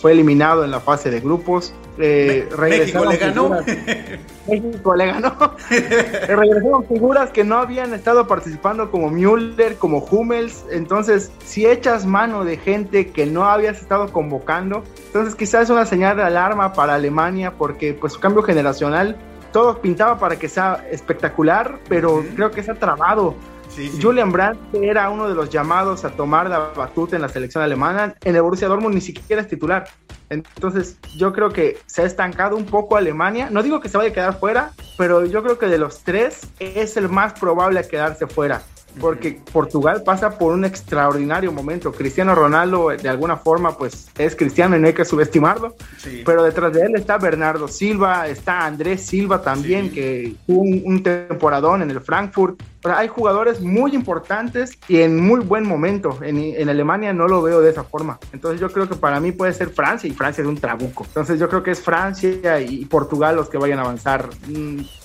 fue 0.00 0.12
eliminado 0.12 0.64
en 0.64 0.70
la 0.70 0.80
fase 0.80 1.10
de 1.10 1.20
grupos. 1.20 1.72
Eh, 1.98 2.48
México 2.58 3.04
le 3.04 3.16
ganó. 3.16 3.50
México 4.48 4.94
le 4.94 5.06
ganó. 5.06 5.36
regresaron 5.68 6.86
figuras 6.86 7.30
que 7.30 7.44
no 7.44 7.58
habían 7.58 7.92
estado 7.92 8.26
participando 8.26 8.90
como 8.90 9.10
Müller, 9.10 9.76
como 9.76 9.98
Hummels. 9.98 10.64
Entonces, 10.70 11.30
si 11.44 11.66
echas 11.66 12.06
mano 12.06 12.44
de 12.44 12.56
gente 12.56 13.08
que 13.08 13.26
no 13.26 13.44
habías 13.44 13.80
estado 13.80 14.12
convocando, 14.12 14.82
entonces 15.06 15.34
quizás 15.34 15.64
es 15.64 15.70
una 15.70 15.84
señal 15.84 16.16
de 16.16 16.22
alarma 16.22 16.72
para 16.72 16.94
Alemania 16.94 17.52
porque 17.58 17.92
pues 17.92 18.14
su 18.14 18.20
cambio 18.20 18.42
generacional 18.42 19.16
todo 19.52 19.80
pintaba 19.80 20.18
para 20.18 20.36
que 20.36 20.48
sea 20.48 20.86
espectacular, 20.90 21.78
pero 21.88 22.24
creo 22.34 22.50
que 22.50 22.62
se 22.62 22.70
ha 22.70 22.74
trabado. 22.74 23.34
Julian 24.02 24.32
Brandt 24.32 24.74
era 24.74 25.08
uno 25.10 25.28
de 25.28 25.34
los 25.34 25.48
llamados 25.48 26.04
a 26.04 26.10
tomar 26.10 26.50
la 26.50 26.58
batuta 26.58 27.16
en 27.16 27.22
la 27.22 27.28
selección 27.28 27.62
alemana. 27.62 28.14
En 28.24 28.34
el 28.34 28.42
Borussia 28.42 28.68
Dortmund 28.68 28.94
ni 28.94 29.00
siquiera 29.00 29.42
es 29.42 29.48
titular. 29.48 29.88
Entonces, 30.28 30.98
yo 31.16 31.32
creo 31.32 31.50
que 31.50 31.78
se 31.86 32.02
ha 32.02 32.04
estancado 32.04 32.56
un 32.56 32.66
poco 32.66 32.96
Alemania. 32.96 33.48
No 33.50 33.62
digo 33.62 33.80
que 33.80 33.88
se 33.88 33.96
vaya 33.96 34.10
a 34.10 34.12
quedar 34.12 34.38
fuera, 34.38 34.72
pero 34.98 35.24
yo 35.24 35.42
creo 35.42 35.58
que 35.58 35.66
de 35.66 35.78
los 35.78 36.02
tres 36.02 36.48
es 36.58 36.96
el 36.96 37.08
más 37.08 37.32
probable 37.34 37.80
a 37.80 37.82
quedarse 37.84 38.26
fuera 38.26 38.60
porque 38.98 39.40
Portugal 39.52 40.02
pasa 40.04 40.38
por 40.38 40.52
un 40.52 40.64
extraordinario 40.64 41.52
momento. 41.52 41.92
Cristiano 41.92 42.34
Ronaldo, 42.34 42.88
de 42.88 43.08
alguna 43.08 43.36
forma, 43.36 43.76
pues 43.76 44.08
es 44.18 44.34
cristiano 44.34 44.76
y 44.76 44.80
no 44.80 44.86
hay 44.86 44.92
que 44.92 45.04
subestimarlo. 45.04 45.74
Pero 46.24 46.42
detrás 46.42 46.72
de 46.72 46.82
él 46.82 46.96
está 46.96 47.18
Bernardo 47.18 47.68
Silva, 47.68 48.28
está 48.28 48.66
Andrés 48.66 49.06
Silva 49.06 49.42
también, 49.42 49.90
que 49.90 50.34
tuvo 50.46 50.62
un, 50.62 51.02
temporadón 51.02 51.82
en 51.82 51.90
el 51.90 52.00
Frankfurt. 52.00 52.60
hay 52.84 53.08
jugadores 53.08 53.60
muy 53.60 53.94
importantes 53.94 54.78
y 54.88 55.00
en 55.00 55.18
muy 55.18 55.40
buen 55.40 55.66
momento. 55.66 56.18
En, 56.22 56.68
Alemania 56.68 57.12
no 57.12 57.26
lo 57.26 57.42
veo 57.42 57.60
de 57.60 57.70
esa 57.70 57.84
forma. 57.84 58.18
Entonces 58.32 58.60
yo 58.60 58.70
creo 58.70 58.88
que 58.88 58.94
para 58.94 59.20
mí 59.20 59.32
puede 59.32 59.52
ser 59.52 59.70
Francia 59.70 60.08
y 60.08 60.12
Francia 60.12 60.42
es 60.42 60.48
un 60.48 60.56
trabuco. 60.56 61.04
Entonces 61.04 61.38
yo 61.38 61.48
creo 61.48 61.62
que 61.62 61.72
es 61.72 61.80
Francia 61.80 62.60
y 62.60 62.84
Portugal 62.84 63.36
los 63.36 63.48
que 63.48 63.58
vayan 63.58 63.78
a 63.78 63.82
avanzar. 63.82 64.28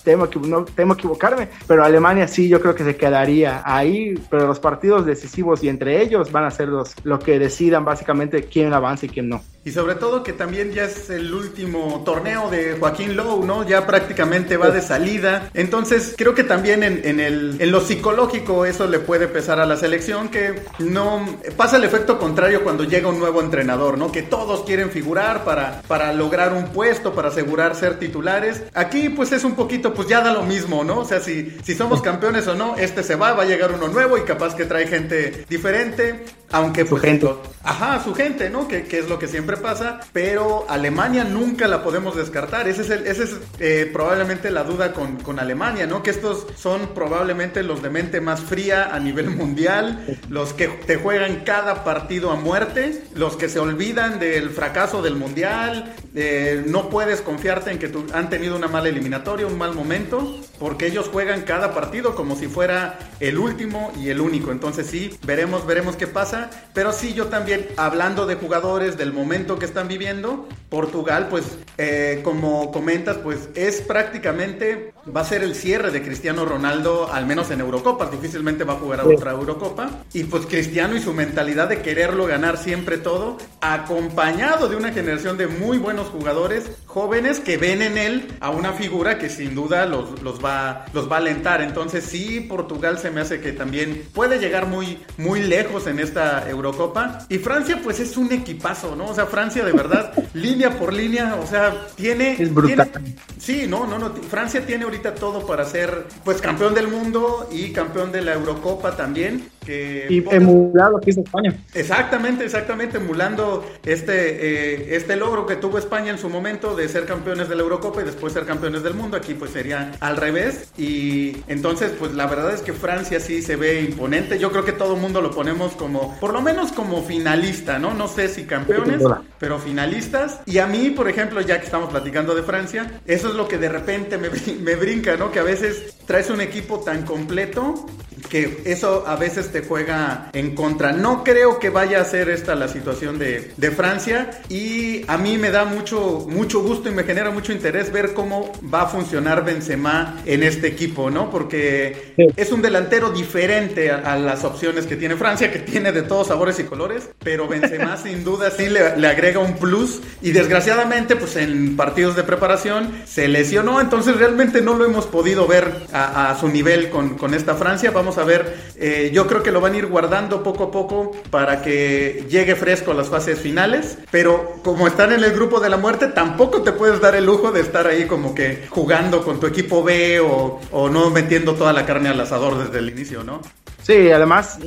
Temo, 0.06 0.30
no, 0.48 0.64
temo 0.64 0.94
equivocarme, 0.94 1.50
pero 1.68 1.84
Alemania 1.84 2.28
sí 2.28 2.48
yo 2.48 2.62
creo 2.62 2.76
que 2.76 2.84
se 2.84 2.96
quedaría 2.96 3.64
ahí, 3.66 4.14
pero 4.30 4.48
los 4.48 4.60
partidos 4.60 5.06
decisivos 5.06 5.64
y 5.64 5.68
entre 5.68 6.02
ellos 6.02 6.32
van 6.32 6.46
a 6.46 6.52
ser 6.52 6.70
los 6.70 6.94
lo 7.04 7.20
que 7.20 7.40
decidan 7.40 7.84
básicamente 7.84 8.44
quién 8.44 8.72
avanza 8.72 9.08
y 9.08 9.10
quién 9.10 9.30
no. 9.30 9.42
Y 9.66 9.72
sobre 9.72 9.96
todo 9.96 10.22
que 10.22 10.32
también 10.32 10.74
ya 10.74 10.84
es 10.84 11.10
el 11.10 11.34
último 11.34 12.04
torneo 12.06 12.52
de 12.52 12.78
Joaquín 12.80 13.16
Lowe, 13.16 13.44
¿no? 13.48 13.68
Ya 13.68 13.88
prácticamente 13.88 14.58
va 14.58 14.70
de 14.70 14.80
salida. 14.80 15.50
Entonces 15.56 16.14
creo 16.16 16.36
que 16.36 16.44
también 16.44 16.84
en, 16.84 17.20
el, 17.20 17.56
en 17.60 17.72
lo 17.72 17.82
psicológico 17.82 18.66
eso 18.66 18.86
le 18.86 19.00
puede 19.00 19.28
pesar 19.28 19.60
a 19.60 19.66
la 19.66 19.76
selección, 19.76 20.30
que 20.30 20.62
no 20.78 21.26
pasa 21.58 21.78
el 21.78 21.84
efecto 21.84 22.20
contrario 22.20 22.64
cuando 22.64 22.84
llega 22.84 23.10
un 23.10 23.18
nuevo 23.18 23.42
entrenador, 23.42 23.98
¿no? 23.98 24.12
Que 24.12 24.22
todos 24.22 24.66
quieren 24.66 24.92
figurar 24.92 25.44
para, 25.44 25.82
para 25.88 26.14
lograr 26.14 26.54
un 26.54 26.66
puesto, 26.66 27.16
para 27.16 27.30
asegurar 27.30 27.74
ser 27.74 27.98
titulares. 27.98 28.66
Aquí 28.76 29.10
pues 29.10 29.32
es 29.32 29.44
un 29.44 29.56
poquito, 29.56 29.95
pues 29.96 30.08
ya 30.08 30.22
da 30.22 30.34
lo 30.34 30.44
mismo, 30.44 30.84
¿no? 30.84 31.00
O 31.00 31.06
sea, 31.06 31.20
si, 31.20 31.58
si 31.64 31.74
somos 31.74 32.02
campeones 32.04 32.48
o 32.48 32.56
no, 32.56 32.76
este 32.76 33.04
se 33.04 33.16
va, 33.16 33.34
va 33.34 33.44
a 33.44 33.46
llegar 33.46 33.72
uno 33.72 33.88
nuevo 33.88 34.18
y 34.18 34.22
capaz 34.22 34.56
que 34.56 34.66
trae 34.66 34.88
gente 34.88 35.46
diferente. 35.50 36.26
Aunque, 36.52 36.86
su 36.86 36.98
gente. 36.98 37.28
Ajá, 37.64 38.04
su 38.04 38.14
gente, 38.14 38.50
¿no? 38.52 38.68
Que, 38.68 38.84
que, 38.84 39.00
es 39.00 39.10
lo 39.10 39.18
que 39.18 39.28
siempre 39.28 39.58
pasa. 39.58 40.00
Pero 40.14 40.66
Alemania 40.70 41.24
nunca 41.24 41.68
la 41.68 41.84
podemos 41.84 42.16
descartar. 42.16 42.68
Ese 42.68 42.84
es, 42.84 42.90
el, 42.92 43.08
ese 43.08 43.24
es 43.24 43.32
eh, 43.60 43.90
probablemente 43.92 44.52
la 44.52 44.64
duda 44.64 44.94
con, 44.94 45.18
con, 45.18 45.40
Alemania, 45.40 45.88
¿no? 45.88 46.04
Que 46.04 46.12
estos 46.12 46.46
son 46.56 46.94
probablemente 46.94 47.64
los 47.64 47.82
de 47.82 47.90
mente 47.90 48.22
más 48.22 48.42
fría 48.42 48.94
a 48.94 49.00
nivel 49.00 49.32
mundial. 49.32 50.06
Los 50.30 50.54
que 50.54 50.68
te 50.68 50.98
juegan 50.98 51.44
cada 51.44 51.84
partido 51.84 52.32
a 52.32 52.36
muerte. 52.36 53.04
Los 53.16 53.36
que 53.36 53.50
se 53.50 53.60
olvidan 53.60 54.20
del 54.20 54.52
fracaso 54.52 55.02
del 55.02 55.16
mundial. 55.16 55.96
Eh, 56.14 56.64
no 56.68 56.90
puedes 56.90 57.22
confiarte 57.22 57.72
en 57.72 57.80
que 57.80 57.88
tu, 57.88 58.06
han 58.14 58.30
tenido 58.30 58.56
una 58.56 58.68
mala 58.68 58.90
eliminatoria, 58.90 59.48
un 59.48 59.58
mal 59.58 59.74
momento. 59.74 60.40
Porque 60.60 60.86
ellos 60.86 61.10
juegan 61.12 61.42
cada 61.42 61.74
partido 61.74 62.16
como 62.16 62.36
si 62.36 62.48
fuera 62.48 63.00
el 63.20 63.40
último 63.40 63.92
y 64.00 64.10
el 64.10 64.22
único. 64.22 64.52
Entonces 64.52 64.86
sí, 64.86 65.18
veremos, 65.26 65.66
veremos 65.66 65.96
qué 65.96 66.06
pasa 66.06 66.35
pero 66.74 66.92
sí 66.92 67.14
yo 67.14 67.28
también, 67.28 67.68
hablando 67.78 68.26
de 68.26 68.36
jugadores, 68.36 68.98
del 68.98 69.14
momento 69.14 69.60
que 69.60 69.66
están 69.66 69.88
viviendo, 69.88 70.48
Portugal, 70.70 71.28
pues 71.30 71.58
eh, 71.78 72.22
como 72.24 72.72
comentas, 72.72 73.18
pues 73.18 73.50
es 73.56 73.82
prácticamente, 73.82 74.94
va 75.16 75.22
a 75.22 75.26
ser 75.26 75.44
el 75.44 75.56
cierre 75.56 75.92
de 75.92 76.02
Cristiano 76.02 76.46
Ronaldo, 76.46 77.12
al 77.12 77.26
menos 77.26 77.52
en 77.52 77.60
Eurocopa, 77.60 78.10
difícilmente 78.10 78.64
va 78.64 78.74
a 78.74 78.78
jugar 78.78 79.02
a 79.02 79.06
otra 79.06 79.32
Eurocopa, 79.32 79.90
y 80.14 80.24
pues 80.24 80.46
Cristiano 80.46 80.96
y 80.96 81.02
su 81.02 81.14
mentalidad 81.14 81.70
de 81.70 81.82
quererlo 81.82 82.26
ganar 82.26 82.58
siempre 82.58 82.98
todo, 82.98 83.38
acompañado 83.62 84.68
de 84.68 84.76
una 84.76 84.92
generación 84.92 85.38
de 85.38 85.48
muy 85.48 85.78
buenos 85.78 86.08
jugadores, 86.08 86.72
jóvenes 86.86 87.40
que 87.40 87.58
ven 87.58 87.82
en 87.82 87.98
él 87.98 88.28
a 88.40 88.50
una 88.50 88.74
figura 88.74 89.18
que 89.18 89.30
sin 89.30 89.56
duda 89.56 89.86
los, 89.86 90.22
los, 90.22 90.44
va, 90.44 90.86
los 90.94 91.10
va 91.10 91.16
a 91.16 91.20
alentar, 91.20 91.62
entonces 91.62 92.04
sí, 92.06 92.40
Portugal 92.42 92.98
se 92.98 93.12
me 93.12 93.22
hace 93.22 93.42
que 93.42 93.52
también 93.52 94.04
puede 94.14 94.40
llegar 94.40 94.68
muy, 94.68 95.00
muy 95.18 95.42
lejos 95.42 95.88
en 95.88 96.00
esta 96.00 96.50
Eurocopa. 96.50 97.26
Y 97.30 97.38
Francia, 97.38 97.80
pues 97.84 98.00
es 98.00 98.18
un 98.18 98.32
equipazo, 98.32 98.96
¿no? 98.96 99.08
O 99.08 99.14
sea, 99.14 99.26
Francia 99.26 99.64
de 99.64 99.72
verdad, 99.72 100.14
línea 100.34 100.78
por 100.78 100.94
línea, 100.94 101.36
o 101.36 101.46
sea, 101.46 101.88
tiene. 101.96 102.42
Es 102.42 102.54
brutal. 102.54 102.90
sí, 103.38 103.66
no, 103.68 103.86
no, 103.86 104.00
no. 104.00 104.14
Francia 104.16 104.66
tiene 104.66 104.86
todo 105.00 105.46
para 105.46 105.66
ser, 105.66 106.06
pues, 106.24 106.42
campeón 106.42 106.74
del 106.74 106.88
mundo 106.88 107.48
y 107.52 107.74
campeón 107.74 108.12
de 108.12 108.22
la 108.22 108.34
Eurocopa 108.34 108.96
también. 108.96 109.50
Que, 109.66 110.08
y 110.10 110.24
emular 110.34 110.92
lo 110.92 111.00
que 111.00 111.10
hizo 111.10 111.22
España. 111.22 111.56
Exactamente, 111.74 112.46
exactamente, 112.46 112.98
emulando 112.98 113.66
este, 113.84 114.14
eh, 114.14 114.96
este 114.96 115.16
logro 115.16 115.46
que 115.46 115.56
tuvo 115.56 115.78
España 115.78 116.12
en 116.12 116.18
su 116.18 116.30
momento 116.30 116.76
de 116.76 116.88
ser 116.88 117.06
campeones 117.06 117.50
de 117.50 117.56
la 117.56 117.64
Eurocopa 117.64 118.02
y 118.02 118.06
después 118.06 118.34
ser 118.34 118.46
campeones 118.46 118.84
del 118.84 118.94
mundo. 118.94 119.18
Aquí, 119.18 119.34
pues, 119.34 119.52
sería 119.52 119.94
al 120.00 120.18
revés. 120.18 120.70
Y 120.78 121.38
entonces, 121.48 121.92
pues, 121.98 122.14
la 122.14 122.28
verdad 122.28 122.54
es 122.54 122.62
que 122.62 122.74
Francia 122.74 123.20
sí 123.20 123.42
se 123.42 123.56
ve 123.56 123.82
imponente. 123.82 124.40
Yo 124.40 124.52
creo 124.52 124.66
que 124.66 124.72
todo 124.72 124.96
el 124.96 125.02
mundo 125.02 125.22
lo 125.22 125.32
ponemos 125.32 125.74
como 125.74 126.18
por 126.20 126.34
lo 126.34 126.42
menos 126.42 126.72
como 126.72 127.04
finalista, 127.04 127.80
¿no? 127.80 127.94
No 127.94 128.08
sé 128.08 128.28
si 128.30 128.44
campeones, 128.44 129.02
pero 129.40 129.60
finalistas. 129.60 130.40
Y 130.46 130.60
a 130.60 130.68
mí, 130.68 130.90
por 130.90 131.10
ejemplo, 131.10 131.42
ya 131.42 131.60
que 131.60 131.66
estamos 131.66 131.90
platicando 131.90 132.36
de 132.36 132.44
Francia, 132.44 133.00
eso 133.06 133.30
es 133.30 133.36
lo 133.36 133.48
que 133.48 133.58
de 133.58 133.70
repente 133.70 134.18
me, 134.18 134.30
me 134.62 134.76
brinca, 134.76 135.18
¿no? 135.18 135.32
Que 135.32 135.40
a 135.40 135.44
veces 135.44 135.96
traes 136.06 136.30
un 136.30 136.42
equipo 136.42 136.80
tan 136.80 137.04
completo 137.04 137.86
que 138.30 138.62
eso 138.66 139.04
a 139.08 139.16
veces 139.16 139.52
te 139.56 139.62
juega 139.62 140.32
en 140.34 140.54
contra. 140.54 140.92
No 140.92 141.24
creo 141.24 141.60
que 141.60 141.70
vaya 141.70 142.02
a 142.02 142.04
ser 142.04 142.28
esta 142.28 142.56
la 142.56 142.68
situación 142.68 143.18
de, 143.18 143.54
de, 143.56 143.72
Francia 143.72 144.32
y 144.50 145.10
a 145.10 145.18
mí 145.18 145.38
me 145.38 145.50
da 145.50 145.64
mucho, 145.64 146.26
mucho 146.28 146.62
gusto 146.62 146.90
y 146.90 146.92
me 146.92 147.06
genera 147.06 147.32
mucho 147.32 147.54
interés 147.54 147.90
ver 147.90 148.14
cómo 148.14 148.52
va 148.62 148.82
a 148.82 148.88
funcionar 148.88 149.46
Benzema 149.46 150.22
en 150.26 150.44
este 150.44 150.68
equipo, 150.68 151.10
¿no? 151.10 151.30
Porque 151.30 152.14
es 152.36 152.52
un 152.52 152.62
delantero 152.62 153.12
diferente 153.12 153.92
a, 153.92 154.18
las 154.18 154.44
opciones 154.44 154.88
que 154.88 154.98
tiene 154.98 155.16
Francia, 155.16 155.50
que 155.54 155.60
tiene 155.60 155.94
de 155.94 156.02
todos 156.02 156.28
sabores 156.28 156.60
y 156.60 156.66
colores, 156.66 157.08
pero 157.20 157.48
Benzema 157.48 157.96
sin 158.04 158.26
duda 158.26 158.52
sí 158.52 158.68
le, 158.68 158.98
le 158.98 159.08
agrega 159.08 159.40
un 159.40 159.56
plus 159.56 160.02
y 160.22 160.34
desgraciadamente 160.34 161.16
pues 161.16 161.38
en 161.38 161.78
partidos 161.78 162.18
de 162.18 162.24
preparación 162.24 162.92
se 163.06 163.30
lesionó, 163.30 163.80
entonces 163.80 164.18
realmente 164.18 164.62
no 164.62 164.74
lo 164.74 164.84
hemos 164.84 165.06
podido 165.06 165.48
ver 165.48 165.72
a, 165.94 166.32
a 166.32 166.38
su 166.38 166.50
nivel 166.50 166.90
con, 166.90 167.18
con 167.18 167.34
esta 167.34 167.56
Francia. 167.56 167.92
Vamos 167.92 168.18
a 168.18 168.26
ver. 168.26 168.66
Eh, 168.78 169.12
yo 169.14 169.28
creo 169.28 169.44
que 169.46 169.52
lo 169.52 169.62
van 169.62 169.74
a 169.74 169.78
ir 169.78 169.86
guardando 169.86 170.42
poco 170.42 170.66
a 170.66 170.72
poco 170.72 171.12
para 171.30 171.62
que 171.62 172.26
llegue 172.28 172.56
fresco 172.56 172.92
a 172.92 172.94
las 172.96 173.10
fases 173.10 173.40
finales. 173.40 174.00
Pero 174.10 174.56
como 174.64 174.88
están 174.88 175.14
en 175.14 175.24
el 175.24 175.34
grupo 175.34 175.60
de 175.60 175.70
la 175.70 175.78
muerte, 175.78 176.08
tampoco 176.08 176.64
te 176.64 176.72
puedes 176.72 177.00
dar 177.00 177.16
el 177.16 177.26
lujo 177.26 177.52
de 177.52 177.62
estar 177.62 177.86
ahí 177.86 178.08
como 178.08 178.34
que 178.34 178.66
jugando 178.70 179.24
con 179.24 179.40
tu 179.40 179.46
equipo 179.46 179.84
B 179.84 180.20
o, 180.20 180.90
no 180.90 181.12
metiendo 181.12 181.54
toda 181.54 181.74
la 181.74 181.86
carne 181.86 182.10
al 182.10 182.20
asador 182.20 182.58
desde 182.58 182.80
el 182.80 182.90
inicio, 182.90 183.24
¿no? 183.24 183.42
Sí, 183.86 184.12
además, 184.12 184.58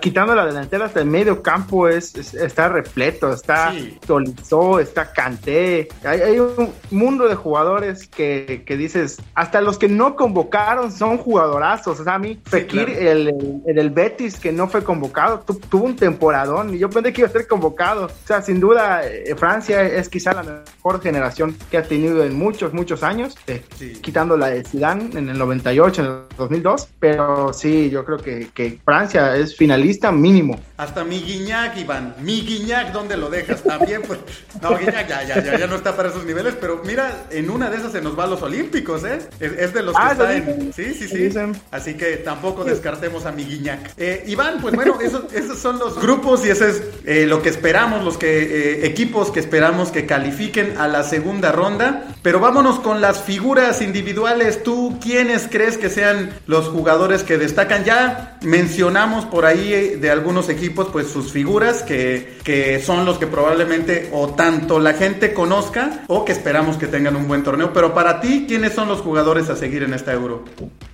quitando 0.00 0.34
la 0.34 0.44
delantera 0.44 0.86
hasta 0.86 0.98
el 0.98 1.06
medio 1.06 1.44
campo 1.44 1.86
es, 1.86 2.34
está 2.34 2.68
repleto, 2.68 3.32
está 3.32 3.72
Tolizó, 4.04 4.80
está 4.80 5.12
Canté. 5.12 5.86
Hay, 6.02 6.40
un 6.40 6.72
mundo 6.90 7.28
de 7.28 7.36
jugadores 7.36 8.08
que, 8.08 8.64
dices, 8.66 9.22
hasta 9.34 9.60
los 9.60 9.78
que 9.78 9.86
no 9.86 10.16
convocaron 10.16 10.90
son 10.90 11.18
jugadorazos. 11.18 12.00
O 12.00 12.04
sea, 12.04 12.14
a 12.14 12.18
mí, 12.18 12.40
Fekir, 12.46 12.90
el, 12.90 13.62
el, 13.64 13.90
Betis, 13.90 14.40
que 14.40 14.50
no 14.50 14.66
fue 14.66 14.82
convocado, 14.82 15.44
tuvo 15.70 15.84
un 15.84 15.94
temporadón 15.94 16.74
y 16.74 16.78
yo 16.78 16.90
pensé 16.90 17.12
que 17.12 17.20
iba 17.20 17.28
a 17.28 17.32
ser 17.32 17.46
convocado. 17.46 18.06
O 18.06 18.26
sea, 18.26 18.42
sin 18.42 18.58
duda, 18.58 19.06
eh, 19.06 19.36
Francia 19.36 19.82
es 19.82 20.08
quizá 20.08 20.32
la 20.32 20.42
mejor 20.42 21.00
generación 21.00 21.56
que 21.70 21.78
ha 21.78 21.84
tenido 21.84 22.24
en 22.24 22.34
muchos, 22.34 22.74
muchos 22.74 23.04
años, 23.04 23.36
eh, 23.46 23.62
quitando 24.00 24.36
la 24.36 24.48
de 24.48 24.64
Zidane 24.64 25.16
en 25.16 25.28
el 25.28 25.38
98, 25.38 26.02
en 26.02 26.08
el 26.08 26.36
2002. 26.36 26.88
Pero 26.98 27.52
sí, 27.52 27.88
yo 27.90 28.04
creo 28.04 28.18
que 28.18 28.47
que, 28.54 28.72
que 28.72 28.78
Francia 28.84 29.36
es 29.36 29.56
finalista 29.56 30.12
mínimo. 30.12 30.58
Hasta 30.76 31.04
mi 31.04 31.20
Guiñac, 31.20 31.76
Iván. 31.76 32.14
Mi 32.22 32.42
Guiñac, 32.42 32.92
¿dónde 32.92 33.16
lo 33.16 33.28
dejas? 33.28 33.62
También, 33.62 34.02
pues. 34.06 34.20
No, 34.62 34.76
Guiñac 34.78 35.08
ya, 35.08 35.24
ya, 35.24 35.42
ya, 35.42 35.58
ya 35.58 35.66
no 35.66 35.76
está 35.76 35.96
para 35.96 36.08
esos 36.08 36.24
niveles, 36.24 36.54
pero 36.60 36.82
mira, 36.84 37.26
en 37.30 37.50
una 37.50 37.68
de 37.68 37.78
esas 37.78 37.92
se 37.92 38.00
nos 38.00 38.18
va 38.18 38.24
a 38.24 38.26
los 38.28 38.42
Olímpicos, 38.42 39.04
¿eh? 39.04 39.18
Es, 39.40 39.74
de 39.74 39.82
los 39.82 39.94
que 39.96 40.02
ah, 40.02 40.12
está 40.12 40.36
en. 40.36 40.72
Sí, 40.72 40.94
sí, 40.94 41.08
sí. 41.08 41.30
Así 41.70 41.94
que 41.94 42.16
tampoco 42.18 42.64
descartemos 42.64 43.26
a 43.26 43.32
mi 43.32 43.44
Guiñac. 43.44 43.92
Eh, 43.96 44.24
Iván, 44.28 44.58
pues 44.60 44.74
bueno, 44.74 45.00
esos, 45.00 45.32
esos 45.32 45.58
son 45.58 45.78
los 45.78 46.00
grupos 46.00 46.46
y 46.46 46.50
ese 46.50 46.70
es 46.70 46.82
eh, 47.04 47.26
lo 47.26 47.42
que 47.42 47.48
esperamos, 47.48 48.04
los 48.04 48.16
que 48.16 48.42
eh, 48.42 48.86
equipos 48.86 49.30
que 49.30 49.40
esperamos 49.40 49.90
que 49.90 50.06
califiquen 50.06 50.78
a 50.78 50.88
la 50.88 51.02
segunda 51.02 51.52
ronda. 51.52 52.04
Pero 52.22 52.40
vámonos 52.40 52.78
con 52.80 53.00
las 53.00 53.22
figuras 53.22 53.82
individuales. 53.82 54.62
¿Tú 54.62 54.98
quiénes 55.00 55.48
crees 55.50 55.76
que 55.76 55.90
sean 55.90 56.30
los 56.46 56.68
jugadores 56.68 57.22
que 57.24 57.38
destacan? 57.38 57.84
Ya 57.84 58.37
mencionamos 58.42 59.24
por 59.24 59.44
ahí 59.44 59.72
eh, 59.72 59.96
de 59.96 60.10
algunos 60.10 60.48
equipos, 60.48 60.88
pues 60.92 61.08
sus 61.08 61.32
figuras 61.32 61.82
que, 61.82 62.38
que 62.44 62.80
son 62.80 63.04
los 63.04 63.18
que 63.18 63.26
probablemente 63.26 64.10
o 64.12 64.28
tanto 64.30 64.78
la 64.78 64.94
gente 64.94 65.32
conozca 65.32 66.04
o 66.06 66.24
que 66.24 66.32
esperamos 66.32 66.76
que 66.76 66.86
tengan 66.86 67.16
un 67.16 67.28
buen 67.28 67.42
torneo. 67.42 67.72
Pero 67.72 67.94
para 67.94 68.20
ti, 68.20 68.46
¿quiénes 68.48 68.72
son 68.72 68.88
los 68.88 69.00
jugadores 69.00 69.48
a 69.50 69.56
seguir 69.56 69.82
en 69.82 69.94
esta 69.94 70.12
Euro? 70.12 70.44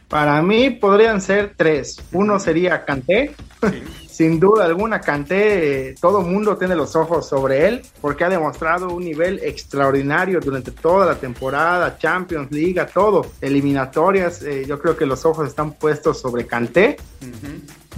Para 0.09 0.41
mí 0.43 0.71
podrían 0.71 1.21
ser 1.21 1.55
tres. 1.57 2.01
Uno 2.13 2.39
sería 2.39 2.85
Kanté. 2.85 3.35
Sin 4.15 4.39
duda 4.39 4.65
alguna, 4.65 5.01
Kanté, 5.01 5.89
eh, 5.89 5.95
todo 6.01 6.23
mundo 6.23 6.57
tiene 6.57 6.77
los 6.77 6.95
ojos 6.95 7.29
sobre 7.29 7.67
él 7.67 7.83
porque 8.01 8.23
ha 8.23 8.29
demostrado 8.29 8.95
un 8.95 9.05
nivel 9.05 9.41
extraordinario 9.43 10.39
durante 10.39 10.71
toda 10.71 11.05
la 11.05 11.17
temporada, 11.17 11.99
Champions, 11.99 12.53
Liga, 12.53 12.87
todo, 12.87 13.27
eliminatorias. 13.41 14.41
Eh, 14.45 14.67
yo 14.69 14.79
creo 14.79 14.97
que 14.97 15.05
los 15.05 15.25
ojos 15.25 15.49
están 15.49 15.73
puestos 15.73 16.21
sobre 16.21 16.47
Kanté. 16.47 16.97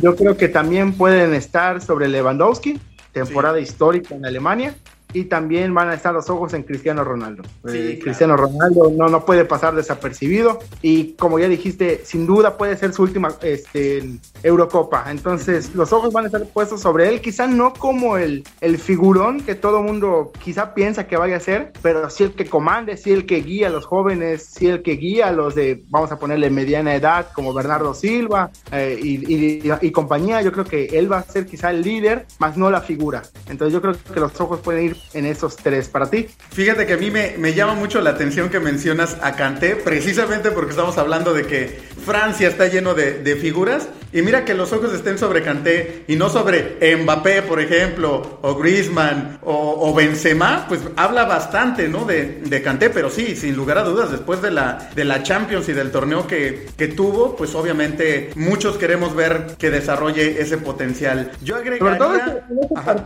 Yo 0.00 0.16
creo 0.16 0.38
que 0.38 0.48
también 0.48 0.94
pueden 0.94 1.34
estar 1.34 1.82
sobre 1.82 2.08
Lewandowski, 2.08 2.80
temporada 3.12 3.60
histórica 3.60 4.14
en 4.14 4.24
Alemania 4.24 4.74
y 5.16 5.24
también 5.24 5.72
van 5.72 5.88
a 5.88 5.94
estar 5.94 6.12
los 6.12 6.28
ojos 6.28 6.52
en 6.52 6.62
Cristiano 6.62 7.02
Ronaldo. 7.02 7.42
Eh, 7.72 7.98
Cristiano 8.02 8.36
Ronaldo 8.36 8.92
no, 8.94 9.08
no 9.08 9.24
puede 9.24 9.46
pasar 9.46 9.74
desapercibido 9.74 10.58
y 10.82 11.14
como 11.14 11.38
ya 11.38 11.48
dijiste, 11.48 12.02
sin 12.04 12.26
duda 12.26 12.58
puede 12.58 12.76
ser 12.76 12.92
su 12.92 13.02
última 13.02 13.34
este, 13.40 14.18
Eurocopa. 14.42 15.06
Entonces 15.10 15.74
los 15.74 15.90
ojos 15.94 16.12
van 16.12 16.24
a 16.24 16.26
estar 16.26 16.44
puestos 16.48 16.82
sobre 16.82 17.08
él, 17.08 17.22
quizá 17.22 17.46
no 17.46 17.72
como 17.72 18.18
el, 18.18 18.44
el 18.60 18.76
figurón 18.76 19.40
que 19.40 19.54
todo 19.54 19.82
mundo 19.82 20.32
quizá 20.44 20.74
piensa 20.74 21.06
que 21.06 21.16
vaya 21.16 21.36
a 21.36 21.40
ser, 21.40 21.72
pero 21.80 22.10
sí 22.10 22.24
el 22.24 22.34
que 22.34 22.44
comande, 22.44 22.98
sí 22.98 23.10
el 23.12 23.24
que 23.24 23.40
guía 23.40 23.68
a 23.68 23.70
los 23.70 23.86
jóvenes, 23.86 24.44
sí 24.44 24.66
el 24.66 24.82
que 24.82 24.96
guía 24.96 25.28
a 25.28 25.32
los 25.32 25.54
de, 25.54 25.82
vamos 25.88 26.12
a 26.12 26.18
ponerle 26.18 26.50
mediana 26.50 26.94
edad, 26.94 27.28
como 27.32 27.54
Bernardo 27.54 27.94
Silva 27.94 28.50
eh, 28.70 28.98
y, 29.02 29.66
y 29.80 29.90
compañía. 29.92 30.42
Yo 30.42 30.52
creo 30.52 30.66
que 30.66 30.84
él 30.98 31.10
va 31.10 31.18
a 31.18 31.22
ser 31.22 31.46
quizá 31.46 31.70
el 31.70 31.80
líder, 31.80 32.26
más 32.38 32.58
no 32.58 32.70
la 32.70 32.82
figura. 32.82 33.22
Entonces 33.48 33.72
yo 33.72 33.80
creo 33.80 33.94
que 34.12 34.20
los 34.20 34.38
ojos 34.40 34.60
pueden 34.60 34.84
ir 34.84 35.05
en 35.14 35.26
esos 35.26 35.56
tres 35.56 35.88
para 35.88 36.10
ti. 36.10 36.28
Fíjate 36.50 36.86
que 36.86 36.94
a 36.94 36.96
mí 36.96 37.10
me, 37.10 37.54
llama 37.54 37.74
mucho 37.74 38.00
la 38.00 38.10
atención 38.10 38.48
que 38.48 38.60
mencionas 38.60 39.16
a 39.22 39.36
Kanté, 39.36 39.76
precisamente 39.76 40.50
porque 40.50 40.70
estamos 40.70 40.98
hablando 40.98 41.32
de 41.34 41.46
que 41.46 41.80
Francia 42.04 42.48
está 42.48 42.66
lleno 42.66 42.94
de 42.94 43.36
figuras. 43.40 43.88
Y 44.16 44.22
mira 44.22 44.46
que 44.46 44.54
los 44.54 44.72
ojos 44.72 44.94
estén 44.94 45.18
sobre 45.18 45.42
Kanté 45.42 46.04
y 46.08 46.16
no 46.16 46.30
sobre 46.30 46.78
Mbappé, 46.96 47.42
por 47.42 47.60
ejemplo, 47.60 48.38
o 48.40 48.54
Griezmann 48.54 49.40
o, 49.42 49.90
o 49.90 49.94
Benzema, 49.94 50.64
pues 50.68 50.80
habla 50.96 51.26
bastante, 51.26 51.86
¿no? 51.86 52.06
De, 52.06 52.40
de 52.40 52.62
Kanté, 52.62 52.88
pero 52.88 53.10
sí, 53.10 53.36
sin 53.36 53.54
lugar 53.54 53.76
a 53.76 53.82
dudas, 53.82 54.10
después 54.10 54.40
de 54.40 54.52
la, 54.52 54.88
de 54.94 55.04
la 55.04 55.22
Champions 55.22 55.68
y 55.68 55.74
del 55.74 55.90
torneo 55.90 56.26
que, 56.26 56.66
que 56.78 56.88
tuvo, 56.88 57.36
pues 57.36 57.54
obviamente 57.54 58.30
muchos 58.36 58.78
queremos 58.78 59.14
ver 59.14 59.48
que 59.58 59.68
desarrolle 59.68 60.40
ese 60.40 60.56
potencial. 60.56 61.32
Yo 61.42 61.56
agregaría... 61.56 62.48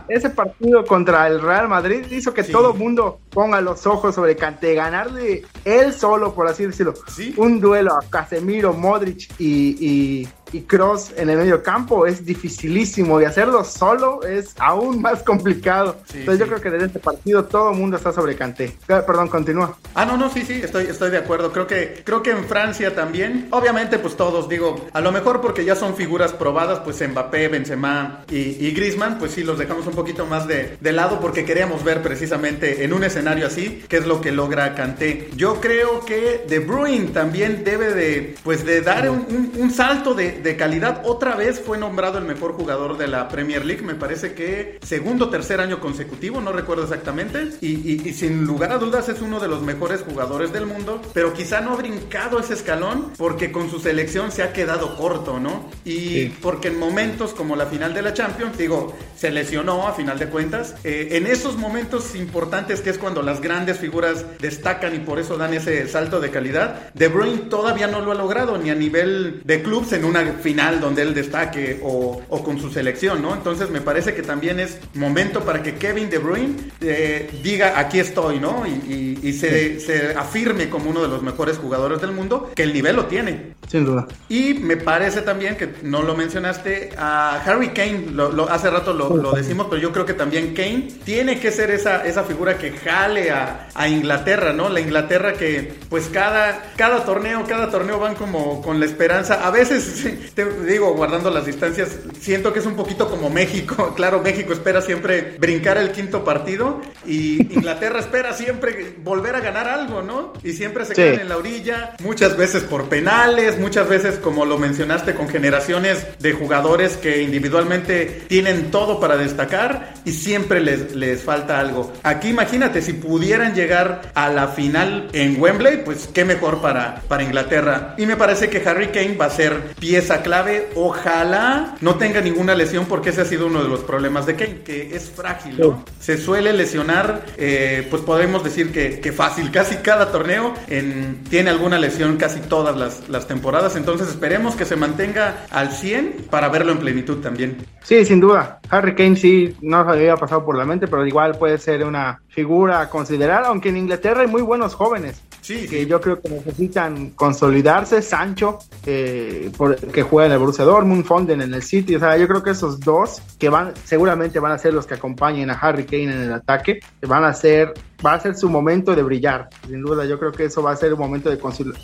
ese, 0.07 0.29
partido 0.29 0.85
contra 0.85 1.27
el 1.27 1.41
Real 1.41 1.67
Madrid 1.67 2.05
hizo 2.09 2.33
que 2.33 2.45
todo 2.45 2.71
el 2.71 2.79
mundo 2.79 3.19
ponga 3.31 3.59
los 3.59 3.85
ojos 3.85 4.15
sobre 4.15 4.37
Kanté, 4.37 4.75
ganarle 4.75 5.43
él 5.65 5.91
solo, 5.91 6.33
por 6.33 6.47
así 6.47 6.65
decirlo, 6.65 6.93
un 7.35 7.59
duelo 7.59 7.95
a 7.95 8.09
Casemiro, 8.09 8.71
Modric 8.71 9.29
y, 9.37 9.75
y 9.77 10.29
Cross 10.59 11.13
en 11.15 11.29
el 11.29 11.37
medio 11.37 11.63
campo 11.63 12.05
es 12.05 12.25
dificilísimo 12.25 13.21
y 13.21 13.25
hacerlo 13.25 13.63
solo 13.63 14.23
es 14.23 14.53
aún 14.59 15.01
más 15.01 15.23
complicado. 15.23 15.97
Entonces 16.13 16.39
yo 16.39 16.47
creo 16.47 16.61
que 16.61 16.69
desde 16.69 16.87
este 16.87 16.99
partido 16.99 17.45
todo 17.45 17.71
el 17.71 17.77
mundo 17.77 17.97
está 17.97 18.11
sobre 18.11 18.35
Canté. 18.35 18.75
Perdón, 18.85 19.29
continúa. 19.29 19.77
Ah, 19.95 20.05
no, 20.05 20.17
no, 20.17 20.29
sí, 20.29 20.43
sí, 20.43 20.61
estoy, 20.63 20.85
estoy 20.85 21.11
de 21.11 21.17
acuerdo. 21.17 21.51
Creo 21.51 21.67
que, 21.67 22.01
creo 22.03 22.21
que 22.21 22.31
en 22.31 22.45
Francia 22.45 22.93
también, 22.93 23.47
obviamente 23.51 23.99
pues 23.99 24.15
todos, 24.15 24.49
digo, 24.49 24.87
a 24.93 25.01
lo 25.01 25.11
mejor 25.11 25.41
porque 25.41 25.65
ya 25.65 25.75
son 25.75 25.95
figuras 25.95 26.33
probadas, 26.33 26.79
pues 26.79 27.01
Mbappé, 27.07 27.47
Benzema 27.47 28.23
y, 28.29 28.65
y 28.65 28.71
Griezmann, 28.71 29.17
pues 29.17 29.31
sí, 29.31 29.43
los 29.43 29.57
dejamos 29.57 29.87
un 29.87 29.93
poquito 29.93 30.25
más 30.25 30.47
de, 30.47 30.77
de 30.79 30.91
lado 30.91 31.19
porque 31.19 31.45
queríamos 31.45 31.83
ver 31.83 32.01
precisamente 32.01 32.83
en 32.83 32.93
un 32.93 33.03
escenario 33.03 33.47
así 33.47 33.83
qué 33.87 33.97
es 33.97 34.05
lo 34.05 34.21
que 34.21 34.31
logra 34.31 34.75
Canté. 34.75 35.29
Yo 35.35 35.59
creo 35.61 36.05
que 36.05 36.45
De 36.47 36.59
Bruyne 36.59 37.07
también 37.07 37.63
debe 37.63 37.93
de, 37.93 38.35
pues 38.43 38.65
de 38.65 38.81
dar 38.81 39.09
un, 39.09 39.51
un 39.57 39.71
salto 39.71 40.13
de, 40.13 40.40
de 40.43 40.55
calidad. 40.55 41.01
Otra 41.05 41.35
vez 41.35 41.59
fue 41.59 41.77
nombrado 41.77 42.17
el 42.17 42.25
mejor 42.25 42.53
jugador 42.53 42.97
de 42.97 43.07
la 43.07 43.27
Premier 43.29 43.65
League, 43.65 43.81
me 43.81 43.95
parece 43.95 44.33
que 44.33 44.79
segundo 44.81 45.25
o 45.25 45.29
tercer 45.29 45.61
año 45.61 45.79
consecutivo, 45.79 46.41
no 46.41 46.51
recuerdo 46.51 46.83
exactamente. 46.83 47.49
Y, 47.61 48.11
sin 48.13 48.45
lugar 48.45 48.71
a 48.71 48.77
dudas 48.77 49.09
es 49.09 49.21
uno 49.21 49.39
de 49.39 49.47
los 49.47 49.61
mejores 49.61 50.01
jugadores 50.01 50.51
del 50.51 50.65
mundo, 50.65 51.01
pero 51.13 51.33
quizá 51.33 51.61
no 51.61 51.73
ha 51.73 51.75
brincado 51.75 52.39
ese 52.39 52.53
escalón 52.53 53.11
porque 53.17 53.51
con 53.51 53.69
su 53.69 53.79
selección 53.79 54.31
se 54.31 54.43
ha 54.43 54.53
quedado 54.53 54.97
corto, 54.97 55.39
¿no? 55.39 55.69
Y 55.85 56.29
porque 56.41 56.69
en 56.69 56.79
momentos 56.79 57.33
como 57.33 57.55
la 57.55 57.65
final 57.65 57.93
de 57.93 58.01
la 58.01 58.13
Champions, 58.13 58.57
digo, 58.57 58.95
se 59.15 59.31
lesionó 59.31 59.87
a 59.87 59.93
final 59.93 60.19
de 60.19 60.27
cuentas. 60.27 60.75
Eh, 60.83 61.09
en 61.11 61.27
esos 61.27 61.57
momentos 61.57 62.15
importantes 62.15 62.81
que 62.81 62.89
es 62.89 62.97
cuando 62.97 63.21
las 63.21 63.41
grandes 63.41 63.77
figuras 63.77 64.25
destacan 64.39 64.95
y 64.95 64.99
por 64.99 65.19
eso 65.19 65.37
dan 65.37 65.53
ese 65.53 65.87
salto 65.87 66.19
de 66.19 66.31
calidad, 66.31 66.91
De 66.93 67.07
Bruyne 67.07 67.43
todavía 67.49 67.87
no 67.87 68.01
lo 68.01 68.11
ha 68.11 68.15
logrado 68.15 68.57
ni 68.57 68.69
a 68.69 68.75
nivel 68.75 69.41
de 69.43 69.61
clubes 69.61 69.93
en 69.93 70.05
una 70.05 70.21
final 70.41 70.79
donde 70.79 71.01
él 71.01 71.13
destaque 71.13 71.79
o, 71.83 72.21
con 72.43 72.59
su 72.59 72.71
selección, 72.71 73.21
¿no? 73.21 73.33
Entonces 73.33 73.69
me 73.69 73.81
parece 73.81 74.13
que 74.13 74.23
también 74.23 74.59
es 74.59 74.79
momento 74.93 75.41
para 75.41 75.61
que 75.61 75.75
Kevin 75.75 76.09
De 76.09 76.17
Bruyne 76.17 76.55
eh, 76.81 77.29
diga 77.43 77.79
aquí 77.79 77.99
estoy, 77.99 78.39
¿no? 78.39 78.65
Y, 78.65 79.31
se, 79.33 80.13
afirme 80.17 80.69
como 80.69 80.89
uno 80.89 81.01
de 81.01 81.07
los 81.07 81.21
mejores 81.23 81.57
jugadores 81.57 82.01
del 82.01 82.11
mundo, 82.11 82.51
que 82.53 82.63
el 82.63 82.73
nivel 82.73 82.95
lo 82.95 83.05
tiene. 83.05 83.53
Sin 83.67 83.85
duda. 83.85 84.07
Y 84.27 84.55
me 84.55 84.77
parece 84.77 85.21
también 85.21 85.55
que 85.55 85.69
no 85.83 86.01
lo 86.03 86.15
mencionaste 86.15 86.91
a 86.97 87.41
Harry 87.45 87.69
Kane, 87.69 88.07
lo, 88.11 88.49
hace 88.49 88.69
rato 88.69 88.93
lo, 88.93 89.31
decimos, 89.31 89.67
pero 89.69 89.81
yo 89.81 89.91
creo 89.91 90.05
que 90.05 90.13
también 90.13 90.53
Kane 90.53 90.89
tiene 91.03 91.39
que 91.39 91.51
ser 91.51 91.71
esa, 91.71 92.05
esa 92.05 92.23
figura 92.23 92.57
que 92.57 92.71
jale 92.71 93.31
a, 93.31 93.67
Inglaterra, 93.87 94.53
¿no? 94.53 94.69
La 94.69 94.79
Inglaterra 94.79 95.33
que 95.33 95.73
pues 95.89 96.07
cada, 96.07 96.71
cada 96.75 97.03
torneo, 97.03 97.43
cada 97.47 97.69
torneo 97.69 97.99
van 97.99 98.15
como 98.15 98.61
con 98.61 98.79
la 98.79 98.85
esperanza, 98.85 99.45
a 99.45 99.51
veces 99.51 100.07
digo, 100.67 100.93
guardando 100.93 101.29
las 101.29 101.45
distancias, 101.45 101.97
siento 102.19 102.53
que 102.53 102.59
es 102.59 102.65
un 102.65 102.75
poquito 102.75 103.09
como 103.09 103.29
México. 103.29 103.95
Claro, 104.01 104.21
México 104.21 104.53
espera 104.53 104.81
siempre 104.81 105.35
brincar 105.37 105.77
el 105.77 105.91
quinto 105.91 106.23
partido 106.23 106.81
y 107.05 107.53
Inglaterra 107.53 107.99
espera 107.99 108.33
siempre 108.33 108.95
volver 109.03 109.35
a 109.35 109.39
ganar 109.39 109.67
algo, 109.67 110.01
¿no? 110.01 110.33
Y 110.43 110.53
siempre 110.53 110.85
se 110.85 110.93
quedan 110.93 111.19
en 111.19 111.29
la 111.29 111.37
orilla, 111.37 111.95
muchas 111.99 112.35
veces 112.35 112.63
por 112.63 112.89
penales, 112.89 113.59
muchas 113.59 113.87
veces, 113.87 114.15
como 114.15 114.45
lo 114.45 114.57
mencionaste, 114.57 115.13
con 115.13 115.29
generaciones 115.29 116.05
de 116.19 116.33
jugadores 116.33 116.97
que 116.97 117.21
individualmente 117.21 118.23
tienen 118.27 118.71
todo 118.71 118.99
para 118.99 119.17
destacar 119.17 119.93
y 120.03 120.13
siempre 120.13 120.61
les, 120.61 120.95
les 120.95 121.21
falta 121.21 121.59
algo. 121.59 121.93
Aquí 122.03 122.29
imagínate, 122.29 122.81
si 122.81 122.93
pudieran 122.93 123.53
llegar 123.53 124.01
a 124.13 124.29
la 124.29 124.47
final 124.47 125.09
en 125.13 125.39
Wembley, 125.39 125.83
pues 125.83 126.09
qué 126.13 126.25
mejor 126.25 126.61
para, 126.61 127.01
para 127.07 127.23
Inglaterra. 127.23 127.95
Y 127.97 128.05
me 128.05 128.15
parece 128.15 128.49
que 128.49 128.67
Harry 128.67 128.87
Kane 128.87 129.15
va 129.15 129.25
a 129.25 129.29
ser 129.29 129.73
pieza 129.79 130.10
clave. 130.19 130.69
Ojalá 130.75 131.75
no 131.81 131.95
tenga 131.95 132.21
ninguna 132.21 132.55
lesión 132.55 132.85
porque 132.85 133.09
ese 133.09 133.21
ha 133.21 133.25
sido 133.25 133.47
uno 133.47 133.63
de 133.63 133.69
los 133.69 133.81
problemas 133.81 134.25
de 134.25 134.35
Kane, 134.35 134.61
que 134.61 134.95
es 134.95 135.09
frágil, 135.09 135.59
¿no? 135.59 135.83
Se 135.99 136.17
suele 136.17 136.53
lesionar, 136.53 137.25
eh, 137.37 137.87
pues 137.89 138.01
podemos 138.01 138.43
decir 138.43 138.71
que, 138.71 139.11
fácil, 139.11 139.51
casi 139.51 139.77
cada 139.77 140.11
torneo 140.11 140.53
en, 140.67 141.23
tiene 141.29 141.49
alguna 141.49 141.77
lesión 141.79 142.17
casi 142.17 142.39
todas 142.39 142.77
las, 142.77 143.09
las 143.09 143.27
temporadas, 143.27 143.75
entonces 143.75 144.07
esperemos 144.09 144.55
que 144.55 144.65
se 144.65 144.75
mantenga 144.75 145.45
al 145.49 145.71
100 145.71 146.27
para 146.29 146.49
verlo 146.49 146.71
en 146.71 146.79
plenitud 146.79 147.17
también. 147.17 147.57
Sí, 147.83 148.05
sin 148.05 148.19
duda. 148.19 148.59
Harry 148.69 148.95
Kane 148.95 149.15
sí 149.15 149.55
no 149.61 149.83
se 149.83 149.91
había 149.91 150.15
pasado 150.15 150.45
por 150.45 150.57
la 150.57 150.65
mente, 150.65 150.87
pero 150.87 151.05
igual 151.05 151.37
puede 151.37 151.57
ser 151.57 151.83
una 151.83 152.21
figura 152.29 152.81
a 152.81 152.89
considerar, 152.89 153.43
aunque 153.45 153.69
en 153.69 153.77
Inglaterra 153.77 154.21
hay 154.21 154.27
muy 154.27 154.41
buenos 154.41 154.75
jóvenes. 154.75 155.21
Sí, 155.41 155.67
que 155.67 155.85
yo 155.87 155.99
creo 155.99 156.21
que 156.21 156.29
necesitan 156.29 157.11
consolidarse. 157.11 158.01
Sancho, 158.01 158.59
eh, 158.85 159.51
que 159.91 160.03
juega 160.03 160.27
en 160.27 160.33
el 160.33 160.39
Borussia 160.39 160.63
Dortmund, 160.63 161.03
Fonden 161.03 161.41
en 161.41 161.53
el 161.53 161.63
City. 161.63 161.95
O 161.95 161.99
sea, 161.99 162.15
yo 162.15 162.27
creo 162.27 162.43
que 162.43 162.51
esos 162.51 162.79
dos 162.79 163.21
que 163.39 163.49
van, 163.49 163.73
seguramente 163.83 164.39
van 164.39 164.51
a 164.51 164.57
ser 164.59 164.73
los 164.73 164.85
que 164.85 164.93
acompañen 164.93 165.49
a 165.49 165.53
Harry 165.53 165.85
Kane 165.85 166.03
en 166.03 166.21
el 166.21 166.33
ataque, 166.33 166.79
van 167.01 167.23
a 167.23 167.33
ser 167.33 167.73
va 168.05 168.13
a 168.13 168.19
ser 168.19 168.35
su 168.35 168.49
momento 168.49 168.95
de 168.95 169.03
brillar. 169.03 169.49
Sin 169.67 169.81
duda, 169.81 170.05
yo 170.05 170.19
creo 170.19 170.31
que 170.31 170.45
eso 170.45 170.61
va 170.61 170.71
a 170.71 170.75
ser 170.75 170.93
un 170.93 170.99
momento 170.99 171.29
de 171.29 171.39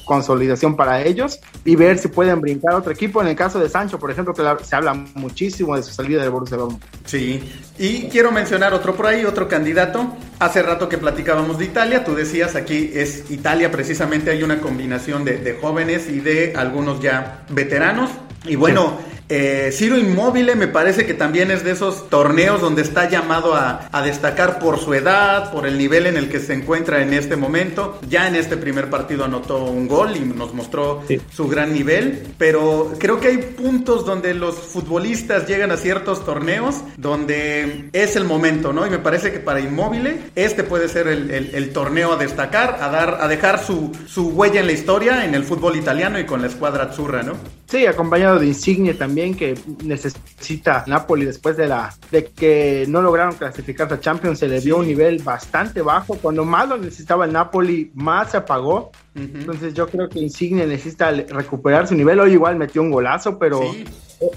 consolidación 0.06 0.76
para 0.76 1.02
ellos 1.02 1.40
y 1.64 1.76
ver 1.76 1.98
si 1.98 2.08
pueden 2.08 2.42
brincar 2.42 2.74
a 2.74 2.78
otro 2.78 2.92
equipo. 2.92 3.22
En 3.22 3.28
el 3.28 3.36
caso 3.36 3.60
de 3.60 3.70
Sancho, 3.70 4.00
por 4.00 4.12
ejemplo, 4.12 4.34
que 4.34 4.44
se 4.64 4.76
habla 4.76 4.94
muchísimo 4.94 5.76
de 5.76 5.84
su 5.84 5.92
salida 5.92 6.22
del 6.22 6.32
Borussia 6.32 6.58
Dortmund. 6.58 6.84
Sí, 7.06 7.42
y 7.78 8.04
quiero 8.10 8.32
mencionar 8.32 8.74
otro 8.74 8.96
por 8.96 9.08
ahí, 9.08 9.26
otro 9.26 9.48
candidato. 9.48 10.16
Hace 10.40 10.62
rato 10.62 10.90
que 10.90 10.98
platicábamos 10.98 11.58
de 11.58 11.66
Italia, 11.66 12.04
tú 12.04 12.16
decías 12.16 12.56
aquí 12.56 12.92
es 12.94 13.32
Italia, 13.32 13.72
precisamente 13.72 14.32
hay 14.32 14.44
una 14.44 14.60
combinación 14.60 15.26
de, 15.26 15.58
jóvenes 15.60 16.10
y 16.10 16.20
de 16.20 16.54
algunos 16.56 17.00
ya 17.00 17.44
veteranos. 17.50 18.12
Y 18.46 18.56
bueno, 18.56 18.98
eh, 19.30 19.72
Ciro 19.74 19.98
Inmóvil 19.98 20.56
me 20.56 20.68
parece 20.68 21.06
que 21.06 21.14
también 21.14 21.52
es 21.52 21.64
de 21.64 21.72
esos 21.72 22.10
torneos 22.10 22.62
donde 22.62 22.82
está 22.82 23.10
llamado 23.10 23.56
a, 23.56 23.90
destacar 24.04 24.60
por 24.60 24.80
su 24.80 24.94
edad, 24.94 25.52
por 25.52 25.68
el 25.68 25.78
nivel 25.78 26.06
en 26.06 26.16
el 26.16 26.30
que 26.30 26.40
se 26.40 26.54
encuentra 26.54 27.02
en 27.02 27.14
este 27.14 27.36
momento. 27.36 28.00
Ya 28.08 28.28
en 28.28 28.36
este 28.36 28.56
primer 28.56 28.90
partido 28.90 29.26
anotó 29.26 29.66
un 29.66 29.88
gol 29.88 30.16
y 30.16 30.20
nos 30.20 30.54
mostró 30.54 31.04
su 31.30 31.48
gran 31.48 31.74
nivel, 31.74 32.24
pero 32.38 32.94
creo 32.98 33.20
que 33.20 33.28
hay 33.28 33.38
puntos 33.38 34.06
donde 34.06 34.34
los 34.34 34.56
futbolistas 34.56 35.48
llegan 35.48 35.72
a 35.72 35.78
ciertos 35.78 36.24
torneos 36.24 36.76
donde 36.96 37.90
es 37.92 38.16
el 38.16 38.24
momento, 38.24 38.72
¿no? 38.72 38.88
Y 38.88 38.90
me 38.90 39.00
parece 39.00 39.32
que 39.32 39.40
para 39.40 39.60
Inmóvil 39.60 40.32
este 40.36 40.64
puede 40.64 40.88
ser 40.88 41.08
el, 41.08 41.70
torneo 41.74 42.14
a 42.14 42.18
destacar, 42.18 42.78
a, 42.82 42.90
dar, 42.90 43.18
a 43.20 43.28
dejar 43.28 43.64
su, 43.64 43.92
su 44.08 44.30
huella 44.30 44.62
en 44.62 44.68
la 44.68 44.72
historia 44.72 45.26
en 45.26 45.36
el 45.36 45.44
fútbol 45.44 45.76
italiano 45.76 46.18
y 46.20 46.26
con 46.26 46.42
la 46.42 46.48
escuadra 46.48 46.86
azzurra, 46.86 47.24
¿no? 47.24 47.34
Sí, 47.70 47.86
acompañado 47.86 48.40
de 48.40 48.48
Insigne 48.48 48.94
también 48.94 49.36
que 49.36 49.58
necesita 49.84 50.86
Napoli 50.88 51.26
después 51.26 51.58
de 51.58 51.68
la 51.68 51.94
de 52.12 52.26
que 52.26 52.86
no 52.88 53.02
lograron 53.02 53.36
clasificar 53.36 53.92
a 53.92 54.00
Champions, 54.00 54.40
se 54.40 54.48
le 54.48 54.62
dio 54.62 54.78
un 54.78 54.88
nivel 54.88 55.22
bastante 55.22 55.82
bajo. 55.82 56.16
Cuando 56.16 56.46
más 56.46 56.70
lo 56.70 56.78
necesitaba 56.78 57.26
el 57.26 57.34
Napoli, 57.34 57.92
más 57.94 58.32
se 58.32 58.38
apagó. 58.38 58.92
Entonces 59.16 59.74
yo 59.74 59.88
creo 59.88 60.08
que 60.08 60.20
Insigne 60.20 60.66
necesita 60.66 61.12
recuperar 61.12 61.88
su 61.88 61.96
nivel. 61.96 62.22
Hoy 62.22 62.34
igual 62.34 62.56
metió 62.56 62.82
un 62.82 62.92
golazo, 62.92 63.38
pero 63.38 63.62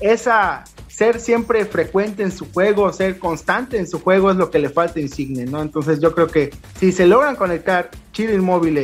esa 0.01 0.65
ser 0.89 1.21
siempre 1.21 1.65
frecuente 1.67 2.25
en 2.25 2.33
su 2.33 2.51
juego, 2.53 2.93
ser 2.93 3.19
constante 3.19 3.79
en 3.79 3.87
su 3.87 4.01
juego 4.01 4.33
es 4.33 4.37
lo 4.37 4.51
que 4.51 4.59
le 4.59 4.71
falta 4.71 4.99
a 4.99 5.03
Insigne, 5.03 5.47
¿no? 5.47 5.63
Entonces 5.63 6.01
yo 6.01 6.15
creo 6.15 6.27
que 6.27 6.51
si 6.79 6.91
se 6.91 7.07
logran 7.07 7.37
conectar 7.37 7.91
Inmóvil 8.29 8.77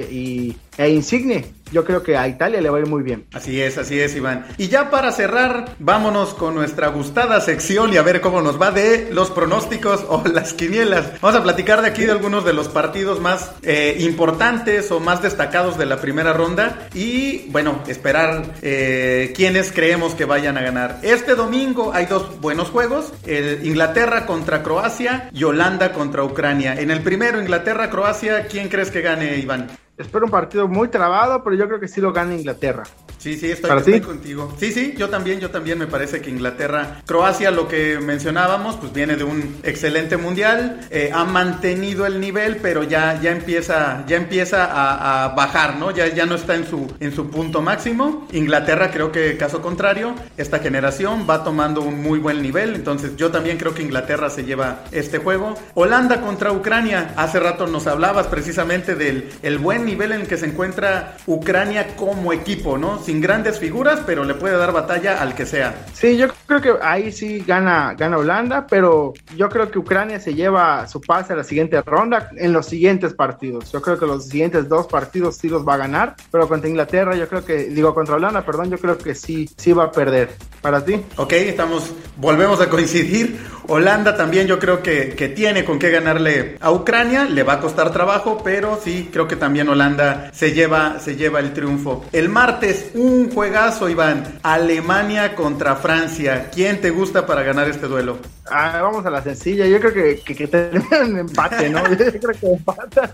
e 0.78 0.88
Insigne, 0.88 1.44
yo 1.72 1.84
creo 1.84 2.02
que 2.02 2.16
a 2.16 2.28
Italia 2.28 2.60
le 2.60 2.70
va 2.70 2.78
a 2.78 2.80
ir 2.80 2.86
muy 2.86 3.02
bien. 3.02 3.26
Así 3.32 3.60
es, 3.60 3.76
así 3.76 3.98
es, 3.98 4.14
Iván. 4.14 4.46
Y 4.56 4.68
ya 4.68 4.90
para 4.90 5.10
cerrar, 5.10 5.74
vámonos 5.78 6.32
con 6.34 6.54
nuestra 6.54 6.88
gustada 6.88 7.40
sección 7.40 7.92
y 7.92 7.96
a 7.96 8.02
ver 8.02 8.20
cómo 8.20 8.40
nos 8.40 8.60
va 8.60 8.70
de 8.70 9.08
los 9.12 9.30
pronósticos 9.30 10.04
o 10.08 10.22
las 10.32 10.52
quinielas. 10.52 11.20
Vamos 11.20 11.40
a 11.40 11.42
platicar 11.42 11.82
de 11.82 11.88
aquí 11.88 12.04
de 12.04 12.12
algunos 12.12 12.44
de 12.44 12.52
los 12.52 12.68
partidos 12.68 13.20
más 13.20 13.52
eh, 13.62 13.96
importantes 14.00 14.92
o 14.92 15.00
más 15.00 15.22
destacados 15.22 15.76
de 15.76 15.86
la 15.86 16.00
primera 16.00 16.32
ronda 16.32 16.88
y, 16.94 17.48
bueno, 17.48 17.82
esperar 17.88 18.54
eh, 18.62 19.32
quiénes 19.34 19.72
creemos 19.72 20.14
que 20.14 20.24
vayan 20.24 20.56
a 20.58 20.62
ganar. 20.62 21.00
Este 21.02 21.34
domingo 21.34 21.92
hay 21.92 22.06
dos 22.06 22.40
buenos 22.40 22.70
juegos, 22.70 23.12
el 23.26 23.66
Inglaterra 23.66 24.24
contra 24.24 24.62
Croacia 24.62 25.30
y 25.32 25.42
Holanda 25.42 25.92
contra 25.92 26.22
Ucrania. 26.22 26.80
En 26.80 26.92
el 26.92 27.00
primero, 27.00 27.40
Inglaterra-Croacia, 27.40 28.46
¿quién 28.46 28.68
crees 28.68 28.90
que 28.90 29.00
gane, 29.00 29.25
Iván? 29.34 29.68
Espero 29.96 30.26
un 30.26 30.30
partido 30.30 30.68
muy 30.68 30.88
trabado, 30.88 31.42
pero 31.42 31.56
yo 31.56 31.66
creo 31.66 31.80
que 31.80 31.88
sí 31.88 32.00
lo 32.00 32.12
gana 32.12 32.34
Inglaterra. 32.34 32.84
Sí, 33.18 33.36
sí, 33.36 33.50
estoy, 33.50 34.00
contigo. 34.00 34.54
Sí, 34.58 34.72
sí, 34.72 34.94
yo 34.96 35.08
también, 35.08 35.40
yo 35.40 35.50
también 35.50 35.78
me 35.78 35.86
parece 35.86 36.20
que 36.20 36.30
Inglaterra, 36.30 37.02
Croacia, 37.06 37.50
lo 37.50 37.66
que 37.66 37.98
mencionábamos, 37.98 38.76
pues 38.76 38.92
viene 38.92 39.16
de 39.16 39.24
un 39.24 39.56
excelente 39.62 40.16
mundial, 40.16 40.80
eh, 40.90 41.10
ha 41.12 41.24
mantenido 41.24 42.06
el 42.06 42.20
nivel, 42.20 42.56
pero 42.56 42.82
ya, 42.82 43.20
ya 43.20 43.32
empieza, 43.32 44.04
ya 44.06 44.16
empieza 44.16 44.68
a, 44.70 45.28
bajar, 45.34 45.76
¿no? 45.76 45.90
Ya, 45.90 46.06
ya 46.08 46.26
no 46.26 46.34
está 46.34 46.54
en 46.54 46.66
su, 46.66 46.92
en 47.00 47.14
su 47.14 47.30
punto 47.30 47.62
máximo. 47.62 48.26
Inglaterra, 48.32 48.90
creo 48.90 49.10
que 49.10 49.36
caso 49.36 49.60
contrario, 49.60 50.14
esta 50.36 50.58
generación 50.58 51.26
va 51.28 51.42
tomando 51.42 51.82
un 51.82 52.02
muy 52.02 52.18
buen 52.18 52.42
nivel, 52.42 52.74
entonces 52.74 53.16
yo 53.16 53.30
también 53.30 53.58
creo 53.58 53.74
que 53.74 53.82
Inglaterra 53.82 54.30
se 54.30 54.44
lleva 54.44 54.84
este 54.92 55.18
juego. 55.18 55.54
Holanda 55.74 56.20
contra 56.20 56.52
Ucrania, 56.52 57.14
hace 57.16 57.40
rato 57.40 57.66
nos 57.66 57.86
hablabas 57.86 58.26
precisamente 58.28 58.94
del 58.94 59.30
el 59.42 59.58
buen 59.58 59.84
nivel 59.84 60.12
en 60.12 60.22
el 60.22 60.26
que 60.28 60.36
se 60.36 60.46
encuentra 60.46 61.16
Ucrania 61.26 61.96
como 61.96 62.32
equipo, 62.32 62.78
¿no? 62.78 63.02
Sin 63.06 63.20
grandes 63.20 63.60
figuras, 63.60 64.00
pero 64.04 64.24
le 64.24 64.34
puede 64.34 64.56
dar 64.56 64.72
batalla 64.72 65.22
al 65.22 65.36
que 65.36 65.46
sea. 65.46 65.86
Sí, 65.92 66.16
yo 66.16 66.26
creo 66.46 66.60
que 66.60 66.74
ahí 66.82 67.12
sí 67.12 67.44
gana, 67.46 67.94
gana 67.96 68.18
Holanda, 68.18 68.66
pero 68.68 69.12
yo 69.36 69.48
creo 69.48 69.70
que 69.70 69.78
Ucrania 69.78 70.18
se 70.18 70.34
lleva 70.34 70.88
su 70.88 71.00
pase 71.00 71.32
a 71.32 71.36
la 71.36 71.44
siguiente 71.44 71.80
ronda 71.82 72.30
en 72.36 72.52
los 72.52 72.66
siguientes 72.66 73.14
partidos. 73.14 73.70
Yo 73.70 73.80
creo 73.80 73.96
que 73.96 74.06
los 74.06 74.26
siguientes 74.26 74.68
dos 74.68 74.88
partidos 74.88 75.36
sí 75.36 75.48
los 75.48 75.64
va 75.64 75.74
a 75.74 75.76
ganar, 75.76 76.16
pero 76.32 76.48
contra 76.48 76.68
Inglaterra 76.68 77.14
yo 77.14 77.28
creo 77.28 77.44
que, 77.44 77.66
digo, 77.66 77.94
contra 77.94 78.16
Holanda, 78.16 78.44
perdón, 78.44 78.70
yo 78.70 78.78
creo 78.78 78.98
que 78.98 79.14
sí, 79.14 79.48
sí 79.56 79.72
va 79.72 79.84
a 79.84 79.92
perder. 79.92 80.30
¿Para 80.60 80.84
ti? 80.84 81.00
Ok, 81.14 81.32
estamos, 81.32 81.92
volvemos 82.16 82.60
a 82.60 82.68
coincidir. 82.68 83.38
Holanda 83.68 84.16
también 84.16 84.48
yo 84.48 84.58
creo 84.58 84.82
que, 84.82 85.10
que 85.10 85.28
tiene 85.28 85.64
con 85.64 85.78
qué 85.78 85.90
ganarle 85.90 86.56
a 86.60 86.72
Ucrania, 86.72 87.24
le 87.24 87.44
va 87.44 87.54
a 87.54 87.60
costar 87.60 87.92
trabajo, 87.92 88.40
pero 88.42 88.80
sí, 88.82 89.10
creo 89.12 89.28
que 89.28 89.36
también 89.36 89.68
Holanda 89.68 90.30
se 90.32 90.52
lleva, 90.52 90.98
se 90.98 91.14
lleva 91.14 91.38
el 91.40 91.52
triunfo. 91.52 92.04
El 92.12 92.28
martes, 92.28 92.90
un 92.96 93.30
juegazo, 93.32 93.88
Iván. 93.88 94.38
Alemania 94.42 95.34
contra 95.34 95.76
Francia. 95.76 96.50
¿Quién 96.52 96.80
te 96.80 96.90
gusta 96.90 97.26
para 97.26 97.42
ganar 97.42 97.68
este 97.68 97.86
duelo? 97.86 98.18
Ah, 98.50 98.80
vamos 98.82 99.04
a 99.04 99.10
la 99.10 99.22
sencilla. 99.22 99.66
Yo 99.66 99.78
creo 99.80 99.92
que, 99.92 100.20
que, 100.20 100.34
que 100.34 100.46
terminan 100.46 101.18
empate, 101.18 101.68
¿no? 101.68 101.88
Yo 101.88 101.96
creo 101.96 102.40
que 102.40 102.52
empatan. 102.52 103.10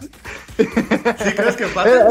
¿Sí 0.57 1.33
crees 1.35 1.57
que 1.57 1.65
empatan? 1.65 2.09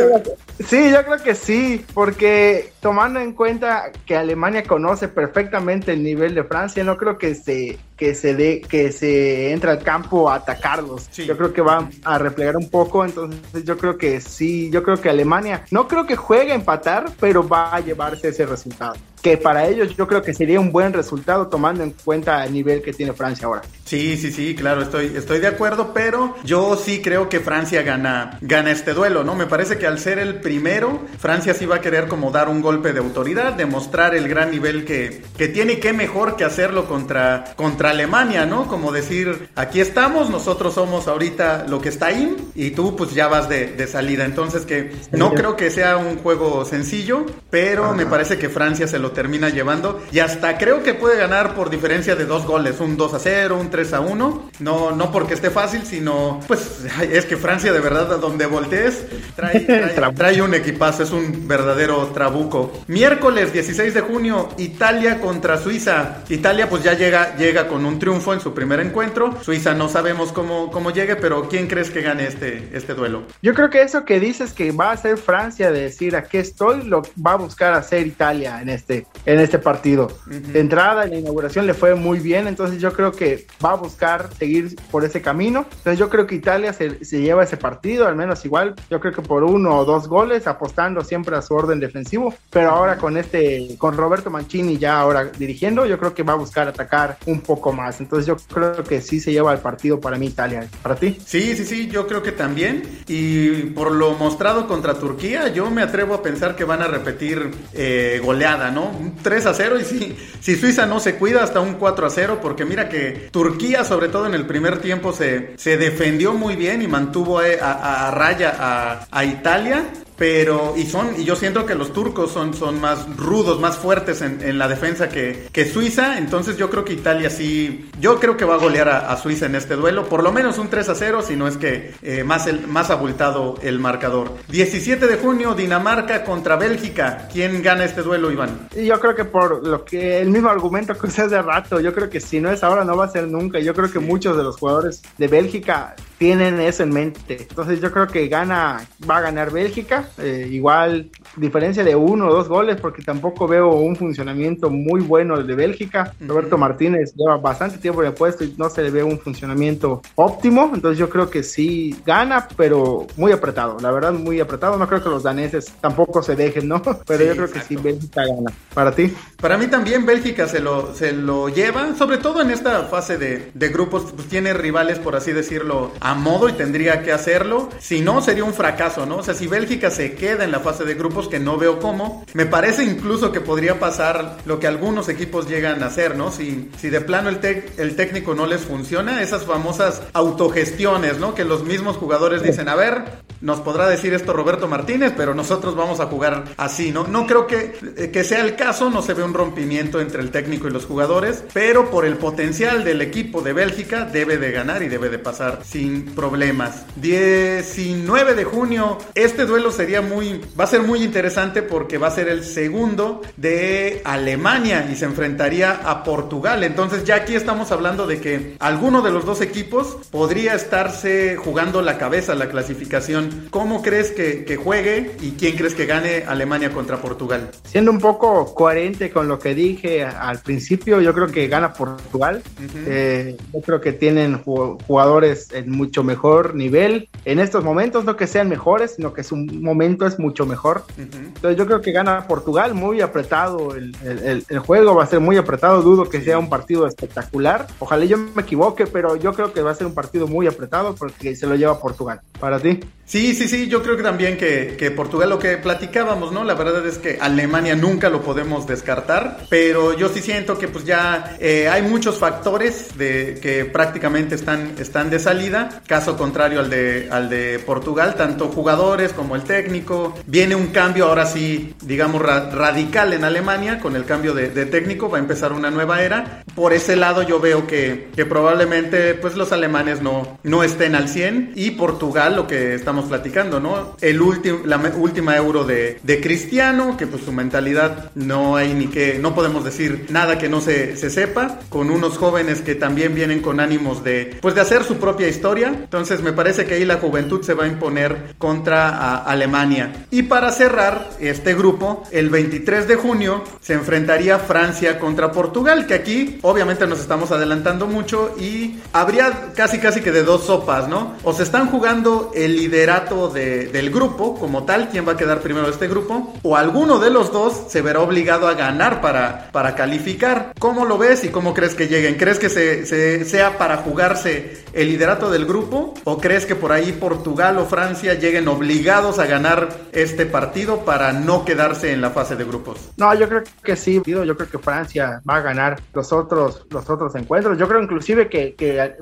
Sí, 0.67 0.91
yo 0.91 1.03
creo 1.05 1.23
que 1.23 1.36
sí, 1.36 1.86
porque 1.93 2.73
tomando 2.81 3.19
en 3.19 3.34
cuenta 3.34 3.91
que 4.05 4.15
Alemania 4.15 4.63
conoce 4.63 5.07
perfectamente 5.07 5.93
el 5.93 6.03
nivel 6.03 6.36
de 6.36 6.43
Francia, 6.43 6.84
no 6.84 6.97
creo 6.97 7.17
que 7.17 7.36
se 7.36 7.79
que 8.01 8.15
se 8.15 8.34
dé 8.34 8.62
que 8.62 8.91
se 8.91 9.51
entre 9.51 9.69
al 9.69 9.84
campo 9.84 10.27
a 10.27 10.36
atacarlos. 10.36 11.07
Yo 11.12 11.38
creo 11.38 11.53
que 11.53 11.62
va 11.62 11.88
a 12.03 12.17
replegar 12.17 12.57
un 12.57 12.67
poco, 12.67 13.05
entonces 13.05 13.63
yo 13.63 13.77
creo 13.77 13.95
que 13.95 14.19
sí, 14.21 14.71
yo 14.71 14.81
creo 14.81 14.99
que 14.99 15.10
Alemania 15.10 15.65
no 15.69 15.88
creo 15.88 16.07
que 16.07 16.15
juegue 16.15 16.51
a 16.51 16.55
empatar, 16.55 17.12
pero 17.19 17.47
va 17.47 17.61
a 17.69 17.80
llevarse 17.80 18.30
ese 18.30 18.45
resultado 18.45 18.95
que 19.21 19.38
para 19.38 19.67
ellos 19.67 19.95
yo 19.95 20.07
creo 20.07 20.21
que 20.21 20.34
sería 20.34 20.60
un 20.60 20.71
buen 20.71 20.93
resultado 20.93 21.47
tomando 21.47 21.84
en 21.84 21.91
cuenta 22.03 22.43
el 22.45 22.53
nivel 22.53 22.81
que 22.81 22.93
tiene 22.93 23.13
Francia 23.13 23.47
ahora. 23.47 23.62
Sí, 23.86 24.17
sí, 24.17 24.31
sí, 24.31 24.55
claro, 24.55 24.81
estoy, 24.81 25.13
estoy 25.15 25.39
de 25.39 25.47
acuerdo, 25.47 25.91
pero 25.93 26.36
yo 26.43 26.77
sí 26.77 27.01
creo 27.01 27.27
que 27.27 27.39
Francia 27.41 27.81
gana, 27.81 28.38
gana 28.41 28.71
este 28.71 28.93
duelo, 28.93 29.23
¿no? 29.23 29.36
Me 29.36 29.47
parece 29.47 29.77
que 29.77 29.86
al 29.86 29.99
ser 29.99 30.17
el 30.17 30.36
primero, 30.36 31.01
Francia 31.19 31.53
sí 31.53 31.65
va 31.65 31.77
a 31.77 31.81
querer 31.81 32.07
como 32.07 32.31
dar 32.31 32.47
un 32.47 32.62
golpe 32.62 32.93
de 32.93 32.99
autoridad, 32.99 33.53
demostrar 33.53 34.15
el 34.15 34.29
gran 34.29 34.49
nivel 34.49 34.86
que, 34.86 35.21
que 35.38 35.49
tiene 35.49 35.73
y 35.73 35.77
qué 35.77 35.91
mejor 35.91 36.38
que 36.38 36.45
hacerlo 36.45 36.88
contra, 36.88 37.53
contra 37.55 37.89
Alemania, 37.89 38.45
¿no? 38.45 38.67
Como 38.67 38.91
decir, 38.91 39.49
aquí 39.55 39.81
estamos, 39.81 40.29
nosotros 40.29 40.73
somos 40.73 41.07
ahorita 41.07 41.65
lo 41.67 41.81
que 41.81 41.89
está 41.89 42.07
ahí 42.07 42.36
y 42.55 42.71
tú 42.71 42.95
pues 42.95 43.13
ya 43.13 43.27
vas 43.27 43.49
de, 43.49 43.67
de 43.67 43.88
salida. 43.88 44.25
Entonces 44.25 44.65
que 44.65 44.91
no 45.12 45.34
creo 45.34 45.55
que 45.55 45.69
sea 45.69 45.97
un 45.97 46.17
juego 46.17 46.65
sencillo, 46.65 47.25
pero 47.49 47.93
me 47.93 48.05
parece 48.05 48.38
que 48.38 48.49
Francia 48.49 48.88
se 48.88 48.99
lo 48.99 49.11
termina 49.12 49.50
llevando. 49.50 50.02
Y 50.12 50.19
hasta 50.19 50.58
creo 50.58 50.84
que 50.84 50.93
puede 50.93 51.17
ganar 51.17 51.56
por 51.56 51.69
diferencia 51.69 52.15
de 52.15 52.26
dos 52.26 52.45
goles, 52.45 52.80
un 52.80 52.97
2 52.97 53.13
a 53.13 53.19
0, 53.19 53.58
un 53.60 53.69
3 53.69 53.93
a 53.93 54.00
1. 54.00 54.50
No, 54.60 54.91
no 54.91 55.12
porque 55.12 55.34
esté 55.34 55.50
fácil, 55.50 55.84
sino 55.86 56.39
pues 56.47 56.86
es 57.12 57.26
que 57.26 57.38
Francia 57.38 57.74
de 57.74 57.80
verdad 57.80 58.13
a 58.13 58.17
donde 58.17 58.45
voltees 58.45 59.06
trae, 59.36 59.60
trae, 60.15 60.41
un 60.41 60.54
equipazo, 60.54 61.04
es 61.04 61.12
un 61.12 61.47
verdadero 61.47 62.08
trabuco. 62.08 62.71
Miércoles 62.88 63.54
16 63.54 63.93
de 63.93 64.02
junio, 64.02 64.50
Italia 64.58 65.19
contra 65.19 65.58
Suiza. 65.58 66.24
Italia 66.30 66.69
pues 66.69 66.84
ya 66.84 66.93
llega, 66.93 67.36
llega 67.36 67.67
con 67.67 67.86
un 67.86 68.00
triunfo 68.00 68.34
en 68.34 68.39
su 68.39 68.54
primer 68.54 68.80
encuentro. 68.80 69.38
Suiza 69.41 69.74
no 69.74 69.89
sabemos 69.89 70.32
cómo, 70.32 70.71
cómo 70.71 70.91
llegue, 70.91 71.15
pero 71.15 71.47
¿quién 71.50 71.67
crees 71.67 71.89
que 71.89 72.02
gane 72.02 72.28
este, 72.28 72.69
este 72.74 72.93
duelo? 72.93 73.24
Yo 73.41 73.54
creo 73.54 73.69
que 73.69 73.82
eso 73.82 74.06
que 74.06 74.19
dices 74.19 74.54
que 74.54 74.71
va 74.71 74.91
a 74.91 74.97
ser 74.97 75.17
Francia 75.17 75.71
de 75.71 75.82
decir 75.84 76.15
aquí 76.15 76.38
estoy, 76.38 76.84
lo 76.84 77.02
va 77.26 77.34
a 77.34 77.38
buscar 77.38 77.74
hacer 77.74 78.08
Italia 78.08 78.62
en 78.62 78.69
este 78.69 79.01
este, 79.02 79.32
en 79.32 79.40
este 79.40 79.60
partido. 79.60 80.10
De 80.26 80.60
entrada, 80.60 81.04
en 81.04 81.12
la 81.12 81.18
inauguración 81.18 81.68
le 81.68 81.74
fue 81.74 81.96
muy 81.96 82.20
bien, 82.20 82.48
entonces 82.48 82.82
yo 82.82 82.94
creo 82.94 83.12
que 83.12 83.48
va 83.64 83.72
a 83.72 83.76
buscar 83.76 84.30
seguir 84.38 84.76
por 84.90 85.04
ese 85.06 85.22
camino. 85.22 85.66
Entonces 85.70 86.00
yo 86.00 86.10
creo 86.10 86.28
que 86.28 86.36
Italia 86.36 86.74
se, 86.74 87.04
se 87.04 87.22
lleva 87.22 87.44
ese 87.44 87.58
partido, 87.58 88.08
al 88.08 88.16
menos 88.16 88.44
igual, 88.46 88.76
yo 88.90 89.00
creo 89.00 89.14
que 89.14 89.22
por 89.22 89.44
uno 89.44 89.78
o 89.78 89.86
dos 89.86 90.08
goles, 90.08 90.48
apostando 90.48 91.04
siempre 91.04 91.36
a 91.36 91.42
su 91.42 91.54
orden 91.54 91.80
defensivo, 91.80 92.34
pero 92.50 92.72
ahora 92.72 92.98
con 92.98 93.18
este, 93.18 93.76
con 93.78 93.98
Roberto 93.98 94.30
Mancini 94.30 94.78
ya 94.78 95.00
ahora 95.00 95.26
dirigiendo, 95.26 95.86
yo 95.86 95.98
creo 95.98 96.14
que 96.14 96.24
va 96.24 96.34
a 96.34 96.38
buscar 96.38 96.68
atacar 96.68 97.18
un 97.26 97.42
poco 97.42 97.72
más. 97.74 98.00
Entonces 98.00 98.28
yo 98.28 98.38
creo 98.54 98.84
que 98.84 99.02
sí 99.02 99.20
se 99.20 99.32
lleva 99.32 99.54
el 99.54 99.60
partido 99.60 100.00
para 100.00 100.18
mí 100.18 100.28
Italia. 100.28 100.68
¿Para 100.82 100.96
ti? 100.96 101.18
Sí, 101.26 101.56
sí, 101.56 101.66
sí, 101.66 101.88
yo 101.88 102.08
creo 102.08 102.22
que 102.22 102.32
también. 102.32 102.84
Y 103.08 103.52
por 103.72 103.92
lo 103.92 104.14
mostrado 104.14 104.68
contra 104.68 104.96
Turquía, 104.96 105.50
yo 105.50 105.70
me 105.70 105.82
atrevo 105.82 106.16
a 106.16 106.24
pensar 106.24 106.56
que 106.56 106.64
van 106.64 106.82
a 106.82 106.88
repetir 106.88 107.52
eh, 107.74 108.22
goleada, 108.24 108.72
¿no? 108.72 108.90
Un 108.99 109.15
3 109.15 109.45
a 109.45 109.54
0 109.54 109.80
y 109.80 109.84
si, 109.84 110.17
si 110.39 110.56
Suiza 110.56 110.86
no 110.86 110.99
se 110.99 111.15
cuida 111.15 111.43
hasta 111.43 111.60
un 111.60 111.75
4 111.75 112.08
a 112.08 112.10
0, 112.10 112.39
porque 112.41 112.65
mira 112.65 112.89
que 112.89 113.30
Turquía, 113.32 113.84
sobre 113.84 114.10
todo 114.10 114.25
en 114.25 114.34
el 114.34 114.45
primer 114.45 114.80
tiempo, 114.80 115.13
se, 115.13 115.54
se 115.58 115.77
defendió 115.77 116.34
muy 116.34 116.56
bien 116.56 116.82
y 116.82 116.88
mantuvo 116.88 117.39
a, 117.39 118.08
a, 118.08 118.12
raya 118.12 118.56
a, 118.58 119.08
a 119.12 119.25
Italia 119.25 119.86
pero 120.21 120.75
y 120.77 120.86
son 120.86 121.19
y 121.19 121.23
yo 121.23 121.36
siento 121.36 121.65
que 121.65 121.73
los 121.73 121.93
turcos 121.93 122.31
son, 122.31 122.53
son 122.53 122.79
más 122.79 123.07
rudos, 123.17 123.60
más 123.60 123.79
fuertes 123.79 124.21
en, 124.21 124.39
en 124.43 124.60
la 124.60 124.67
defensa 124.67 125.10
que, 125.10 125.47
que, 125.51 125.65
Suiza, 125.65 126.19
entonces 126.19 126.57
yo 126.57 126.69
creo 126.69 126.86
que 126.86 126.93
Italia 126.93 127.32
sí, 127.32 127.89
yo 127.99 128.19
creo 128.19 128.38
que 128.38 128.45
va 128.45 128.53
a 128.53 128.57
golear 128.59 128.88
a, 128.88 129.11
a 129.11 129.17
Suiza 129.17 129.47
en 129.47 129.55
este 129.55 129.76
duelo, 129.76 130.07
por 130.07 130.22
lo 130.22 130.32
menos 130.32 130.59
un 130.59 130.69
3 130.69 130.89
a 130.89 130.93
0, 130.93 131.24
si 131.24 131.36
no 131.36 131.47
es 131.47 131.57
que 131.57 131.95
eh, 132.03 132.24
más, 132.24 132.45
el, 132.45 132.67
más 132.67 132.91
abultado 132.91 133.55
el 133.63 133.80
marcador. 133.80 134.38
17 134.49 135.07
de 135.07 135.17
junio, 135.17 135.55
Dinamarca 135.55 136.24
contra 136.24 136.55
Bélgica, 136.55 137.28
¿quién 137.34 137.63
gana 137.63 137.86
este 137.86 138.03
duelo, 138.03 138.32
Iván? 138.32 138.67
Yo 138.76 138.99
creo 138.99 139.15
que 139.15 139.26
por 139.26 139.65
lo 139.65 139.84
que 139.84 140.22
el 140.22 140.30
mismo 140.30 140.49
argumento 140.49 140.95
que 140.95 141.07
usted 141.07 141.24
hace 141.24 141.41
rato, 141.41 141.80
yo 141.80 141.95
creo 141.95 142.11
que 142.11 142.19
si 142.19 142.39
no 142.39 142.51
es 142.51 142.63
ahora 142.63 142.86
no 142.86 142.95
va 142.95 143.05
a 143.05 143.09
ser 143.09 143.28
nunca, 143.28 143.57
yo 143.57 143.74
creo 143.74 143.91
que 143.91 143.97
muchos 143.97 144.38
de 144.38 144.43
los 144.43 144.57
jugadores 144.57 145.01
de 145.17 145.28
Bélgica 145.28 145.95
tienen 146.22 146.59
eso 146.59 146.84
en 146.84 146.91
mente. 146.91 147.47
Entonces 147.49 147.82
yo 147.82 147.91
creo 147.91 148.05
que 148.05 148.28
gana, 148.28 148.86
va 149.09 149.17
a 149.17 149.22
ganar 149.22 149.49
Bélgica. 149.49 150.07
Eh, 150.19 150.47
igual 150.51 151.09
diferencia 151.36 151.84
de 151.84 151.95
uno 151.95 152.28
o 152.28 152.32
dos 152.32 152.47
goles, 152.47 152.80
porque 152.80 153.01
tampoco 153.01 153.47
veo 153.47 153.69
un 153.72 153.95
funcionamiento 153.95 154.69
muy 154.69 155.01
bueno 155.01 155.41
de 155.41 155.55
Bélgica. 155.55 156.13
Roberto 156.19 156.59
Martínez 156.59 157.15
lleva 157.15 157.38
bastante 157.38 157.80
tiempo 157.80 158.03
en 158.03 158.09
el 158.09 158.13
puesto 158.13 158.43
y 158.43 158.53
no 158.55 158.69
se 158.69 158.84
le 158.84 158.91
ve 158.91 159.01
un 159.01 159.17
funcionamiento 159.17 160.03
óptimo. 160.13 160.69
Entonces 160.76 160.99
yo 160.99 161.09
creo 161.09 161.28
que 161.28 161.41
sí 161.41 161.99
gana, 162.05 162.47
pero 162.55 163.07
muy 163.17 163.32
apretado. 163.32 163.78
La 163.80 163.89
verdad, 163.89 164.13
muy 164.13 164.39
apretado. 164.39 164.78
No 164.78 164.88
creo 164.88 165.01
que 165.01 165.09
los 165.09 165.24
daneses 165.24 165.74
tampoco 165.82 166.22
se 166.22 166.36
dejen, 166.36 166.67
¿no? 166.67 166.84
Pero 167.07 167.24
sí, 167.24 167.26
yo 167.30 167.34
creo 167.34 167.45
exacto. 167.45 167.67
que 167.67 167.76
sí 167.76 167.82
Bélgica 167.82 168.22
gana. 168.28 168.51
¿Para 168.76 168.91
ti? 168.91 169.11
Para 169.41 169.57
mí 169.57 169.65
también 169.65 170.05
Bélgica 170.05 170.47
se 170.47 170.59
lo, 170.59 170.93
se 170.93 171.13
lo 171.13 171.49
lleva, 171.49 171.95
sobre 171.95 172.19
todo 172.19 172.43
en 172.43 172.51
esta 172.51 172.84
fase 172.84 173.17
de, 173.17 173.49
de 173.55 173.69
grupos, 173.69 174.11
pues 174.15 174.28
tiene 174.28 174.53
rivales, 174.53 174.99
por 174.99 175.15
así 175.15 175.32
decirlo, 175.32 175.91
a 175.99 176.11
modo 176.14 176.49
y 176.49 176.53
tendría 176.53 177.03
que 177.03 177.12
hacerlo. 177.12 177.70
Si 177.80 178.01
no, 178.01 178.22
sería 178.22 178.43
un 178.43 178.53
fracaso, 178.53 179.05
¿no? 179.05 179.18
O 179.18 179.24
sea, 179.24 179.34
si 179.34 179.47
Bélgica 179.47 179.91
se 179.91 180.14
queda 180.14 180.43
en 180.43 180.51
la 180.51 180.59
fase 180.59 180.86
de 180.86 180.95
grupos, 180.95 181.28
que 181.28 181.39
no 181.39 181.57
veo 181.57 181.80
cómo, 181.80 182.26
me 182.34 182.45
parece 182.45 182.84
incluso 182.84 183.32
que 183.32 183.41
podría 183.41 183.80
pasar 183.80 184.38
lo 184.45 184.59
que 184.59 184.68
algunos 184.68 185.09
equipos 185.09 185.47
llegan 185.47 185.84
a 185.84 185.88
hacer, 185.88 186.16
¿no? 186.16 186.32
Si, 186.32 186.70
si 186.78 186.89
de 186.89 187.01
plano 187.01 187.30
el, 187.30 187.39
el 187.78 187.95
técnico 187.95 188.36
no 188.36 188.45
les 188.45 188.62
funciona, 188.62 189.22
esas 189.22 189.45
famosas 189.45 190.01
autogestiones, 190.14 191.20
¿no? 191.20 191.36
Que 191.36 191.45
los 191.45 191.64
mismos 191.64 191.97
jugadores 191.97 192.43
dicen, 192.43 192.70
a 192.70 192.76
ver, 192.76 193.03
nos 193.42 193.60
podrá 193.62 193.88
decir 193.88 194.14
esto 194.14 194.34
Roberto 194.34 194.68
Martínez, 194.68 195.14
pero 195.16 195.34
nosotros 195.34 195.76
vamos 195.76 196.00
a 196.00 196.08
jugar 196.08 196.46
así, 196.58 196.92
¿no? 196.92 197.06
No 197.08 197.28
creo 197.28 197.48
que, 197.48 198.10
que 198.12 198.24
sea 198.24 198.42
el 198.42 198.56
caso, 198.56 198.89
no 198.89 199.02
se 199.02 199.14
ve 199.14 199.24
un 199.24 199.34
rompimiento 199.34 200.00
entre 200.00 200.22
el 200.22 200.32
técnico 200.32 200.68
y 200.68 200.72
los 200.72 200.86
jugadores, 200.86 201.44
pero 201.54 201.89
por 201.89 202.06
el 202.06 202.18
potencial 202.18 202.84
del 202.84 203.02
equipo 203.02 203.42
de 203.42 203.54
Bélgica 203.54 204.06
debe 204.06 204.38
de 204.38 204.52
ganar 204.52 204.84
y 204.84 204.88
debe 204.88 205.10
de 205.10 205.20
pasar 205.20 205.60
sin 205.64 206.06
problemas 206.06 206.32
problemas. 206.32 206.86
19 206.96 208.36
de 208.36 208.44
junio, 208.46 208.98
este 209.16 209.46
duelo 209.46 209.72
sería 209.72 210.02
muy, 210.02 210.39
va 210.58 210.64
a 210.64 210.68
ser 210.68 210.82
muy 210.82 211.04
interesante 211.04 211.62
porque 211.62 211.98
va 211.98 212.08
a 212.08 212.12
ser 212.12 212.30
el 212.30 212.46
segundo 212.46 213.22
de 213.36 214.02
Alemania 214.06 214.88
y 214.89 214.96
se 214.96 215.04
enfrentaría 215.04 215.82
a 215.84 216.04
Portugal. 216.04 216.64
Entonces 216.64 217.04
ya 217.04 217.16
aquí 217.16 217.36
estamos 217.36 217.74
hablando 217.74 218.08
de 218.08 218.22
que 218.22 218.56
alguno 218.60 219.02
de 219.02 219.12
los 219.12 219.26
dos 219.26 219.42
equipos 219.42 219.98
podría 220.10 220.54
estarse 220.54 221.36
jugando 221.36 221.82
la 221.82 221.98
cabeza 221.98 222.34
la 222.34 222.50
clasificación. 222.50 223.30
¿Cómo 223.49 223.82
crees 223.82 224.11
que, 224.11 224.45
que 224.45 224.55
juegue 224.55 225.11
y 225.21 225.32
quién 225.32 225.57
crees 225.57 225.75
que 225.75 225.86
gane 225.86 226.23
Alemania 226.27 226.71
contra 226.71 226.97
Portugal? 226.97 227.49
Siendo 227.65 227.91
un 227.91 227.99
poco 227.99 228.53
coherente 228.53 229.11
con 229.11 229.27
lo 229.27 229.39
que 229.39 229.53
dije 229.53 230.03
al 230.03 230.39
principio, 230.39 231.01
yo 231.01 231.13
creo 231.13 231.27
que 231.27 231.47
gana 231.47 231.73
Portugal. 231.73 232.41
Uh 232.45 232.63
-huh. 232.63 232.84
eh, 232.88 233.38
yo 233.53 233.61
creo 233.61 233.82
que 233.82 233.93
tienen 233.93 234.41
jugadores 234.41 235.51
en 235.53 235.69
mucho 235.69 236.03
mejor 236.03 236.55
nivel 236.55 237.09
en 237.25 237.39
estos 237.39 237.63
momentos, 237.63 238.05
no 238.05 238.15
que 238.15 238.27
sean 238.27 238.49
mejores, 238.49 238.95
sino 238.95 239.13
que 239.13 239.23
su 239.23 239.36
momento 239.36 240.05
es 240.07 240.17
mucho 240.17 240.45
mejor. 240.45 240.86
Uh 240.97 241.01
-huh. 241.01 241.27
Entonces 241.27 241.57
yo 241.57 241.65
creo 241.65 241.82
que 241.82 241.91
gana 241.91 242.27
Portugal, 242.27 242.73
muy 242.73 243.01
apretado 243.01 243.75
el, 243.75 243.95
el, 244.03 244.45
el, 244.47 244.59
juego, 244.59 244.95
va 244.95 245.03
a 245.03 245.07
ser 245.07 245.19
muy 245.19 245.38
apretado, 245.38 245.82
dudo 245.82 246.09
que 246.09 246.21
sea 246.21 246.39
un 246.39 246.49
partido 246.49 246.88
espectacular. 246.88 247.67
Ojalá 247.79 248.05
yo 248.05 248.17
me 248.17 248.41
equivoque, 248.41 248.88
pero 248.88 249.15
yo 249.15 249.34
creo 249.34 249.53
que 249.53 249.61
va 249.61 249.71
a 249.71 249.75
ser 249.75 249.88
un 249.88 249.93
partido 249.93 250.27
muy 250.27 250.47
apretado 250.47 250.95
porque 250.95 251.36
se 251.36 251.47
lo 251.47 251.55
lleva 251.55 251.79
Portugal. 251.79 252.21
¿Para 252.39 252.59
ti? 252.59 252.79
Sí, 253.12 253.36
sí, 253.36 253.49
sí, 253.49 253.68
yo 253.68 253.84
creo 253.84 253.97
que 253.97 254.03
también 254.03 254.38
que, 254.38 254.78
que 254.80 254.89
Portugal, 254.89 255.32
lo 255.32 255.38
que 255.38 255.57
platicábamos, 255.57 256.32
¿no? 256.32 256.45
La 256.45 256.53
verdad 256.53 256.88
es 256.88 256.97
que 256.97 257.18
Alemania 257.20 257.76
nunca 257.76 258.09
lo 258.09 258.22
podemos 258.22 258.66
descartar, 258.66 259.47
pero 259.49 259.97
yo 259.97 260.07
sí 260.07 260.22
siento 260.22 260.57
que 260.57 260.70
pues 260.70 260.86
ya 260.86 261.36
eh, 261.38 261.68
hay 261.68 261.82
muchos 261.82 262.18
factores 262.18 262.97
de, 262.97 263.38
que 263.41 263.66
prácticamente 263.66 264.36
están, 264.36 264.76
están 264.80 265.09
de 265.09 265.20
salida, 265.20 265.82
caso 265.88 266.16
contrario 266.16 266.62
al 266.62 266.70
de, 266.70 267.09
al 267.12 267.30
de 267.30 267.59
Portugal, 267.59 268.16
tanto 268.16 268.47
jugadores 268.47 269.12
como 269.12 269.36
el 269.36 269.41
técnico. 269.41 270.16
Viene 270.26 270.55
un 270.55 270.68
cambio 270.68 271.07
ahora 271.07 271.26
sí, 271.26 271.76
digamos, 271.82 272.22
ra 272.22 272.49
radical 272.49 273.12
en 273.12 273.26
Alemania 273.26 273.82
con 273.82 273.97
el 273.97 274.05
cambio 274.05 274.34
de, 274.34 274.51
de, 274.51 274.66
técnico, 274.68 275.09
va 275.09 275.18
a 275.18 275.20
empezar 275.20 275.51
una 275.51 275.70
nueva 275.70 276.01
era. 276.01 276.43
Por 276.55 276.72
ese 276.72 276.95
lado 276.95 277.24
yo 277.24 277.41
veo 277.41 277.68
que, 277.68 278.07
que 278.16 278.26
probablemente 278.26 279.16
pues 279.16 279.36
los 279.36 279.51
alemanes 279.51 280.01
no, 280.01 280.39
no 280.43 280.64
estén 280.64 280.95
al 280.95 281.09
100 281.09 281.51
y 281.55 281.72
Portugal, 281.72 282.38
lo 282.38 282.47
que 282.47 282.74
estamos 282.74 283.01
platicando, 283.06 283.60
¿no? 283.60 283.95
El 284.02 284.22
último, 284.22 284.60
la 284.66 284.78
última 284.78 285.36
euro 285.36 285.64
de, 285.64 285.99
de 286.04 286.22
Cristiano, 286.22 286.97
que 286.97 287.08
pues 287.08 287.24
su 287.24 287.32
mentalidad 287.32 288.12
no 288.16 288.56
hay 288.56 288.74
ni 288.74 288.88
que, 288.88 289.20
no 289.20 289.36
podemos 289.36 289.64
decir 289.64 290.08
nada 290.10 290.38
que 290.38 290.49
no 290.49 290.62
se, 290.62 290.97
se 290.97 291.10
sepa, 291.10 291.60
con 291.70 291.89
unos 291.89 292.18
jóvenes 292.18 292.62
que 292.62 292.76
también 292.76 293.16
vienen 293.16 293.41
con 293.41 293.60
ánimos 293.60 294.04
de, 294.04 294.38
pues 294.41 294.56
de 294.56 294.62
hacer 294.62 294.84
su 294.84 294.97
propia 294.97 295.28
historia. 295.28 295.68
Entonces 295.70 296.22
me 296.22 296.34
parece 296.34 296.66
que 296.66 296.76
ahí 296.76 296.86
la 296.86 296.97
juventud 296.97 297.43
se 297.43 297.54
va 297.54 297.66
a 297.66 297.68
imponer 297.68 298.36
contra 298.38 298.89
a 298.89 299.18
Alemania. 299.18 300.06
Y 300.12 300.24
para 300.24 300.52
cerrar 300.52 301.10
este 301.20 301.54
grupo, 301.54 302.04
el 302.12 302.30
23 302.30 302.88
de 302.88 302.95
junio 302.95 303.43
se 303.62 303.74
enfrentaría 303.74 304.39
Francia 304.39 304.99
contra 304.99 305.32
Portugal, 305.32 305.88
que 305.88 305.93
aquí 305.93 306.39
obviamente 306.41 306.88
nos 306.88 306.99
estamos 306.99 307.32
adelantando 307.32 307.88
mucho 307.88 308.36
y 308.39 308.80
habría 308.93 309.54
casi 309.56 309.80
casi 309.80 310.02
que 310.02 310.12
de 310.12 310.24
dos 310.24 310.45
sopas, 310.45 310.88
¿no? 310.88 311.16
O 311.24 311.34
se 311.34 311.43
están 311.43 311.68
jugando 311.68 312.32
el 312.36 312.60
del 313.00 313.89
grupo 313.89 314.38
como 314.38 314.64
tal, 314.64 314.89
quién 314.89 315.08
va 315.08 315.14
a 315.14 315.18
quedar 315.18 315.39
primero 315.39 315.66
de 315.66 315.72
este 315.72 315.88
grupo, 315.88 316.34
o 316.44 316.58
alguno 316.58 317.00
de 317.00 317.10
los 317.10 317.32
dos 317.32 317.66
se 317.70 317.82
verá 317.82 318.02
obligado 318.02 318.48
a 318.48 318.54
ganar 318.54 319.02
para, 319.02 319.50
para 319.52 319.76
calificar. 319.76 320.54
¿Cómo 320.60 320.86
lo 320.86 320.98
ves 320.98 321.24
y 321.24 321.30
cómo 321.30 321.54
crees 321.54 321.74
que 321.74 321.88
lleguen? 321.88 322.16
¿Crees 322.16 322.38
que 322.38 322.50
se, 322.50 322.86
se, 322.86 323.24
sea 323.26 323.58
para 323.58 323.78
jugarse 323.78 324.64
el 324.74 324.88
liderato 324.89 325.32
del 325.32 325.46
grupo 325.46 325.94
o 326.04 326.18
crees 326.20 326.46
que 326.46 326.56
por 326.56 326.72
ahí 326.72 326.92
Portugal 326.92 327.58
o 327.58 327.66
Francia 327.66 328.14
lleguen 328.16 328.48
obligados 328.48 329.20
a 329.20 329.26
ganar 329.26 329.70
este 329.94 330.26
partido 330.26 330.84
para 330.86 331.14
no 331.14 331.46
quedarse 331.46 331.94
en 331.94 332.02
la 332.02 332.12
fase 332.12 332.36
de 332.36 332.44
grupos? 332.44 332.92
No, 332.98 333.14
yo 333.16 333.28
creo 333.30 333.44
que 333.64 333.76
sí, 333.76 334.02
yo 334.06 334.36
creo 334.36 334.50
que 334.50 334.60
Francia 334.60 335.22
va 335.30 335.38
a 335.38 335.42
ganar 335.42 335.80
los 335.94 336.12
otros, 336.12 336.66
los 336.70 336.89
otros 336.89 337.16
encuentros. 337.16 337.58
Yo 337.58 337.68
creo 337.68 337.82
inclusive 337.82 338.28
que 338.28 338.56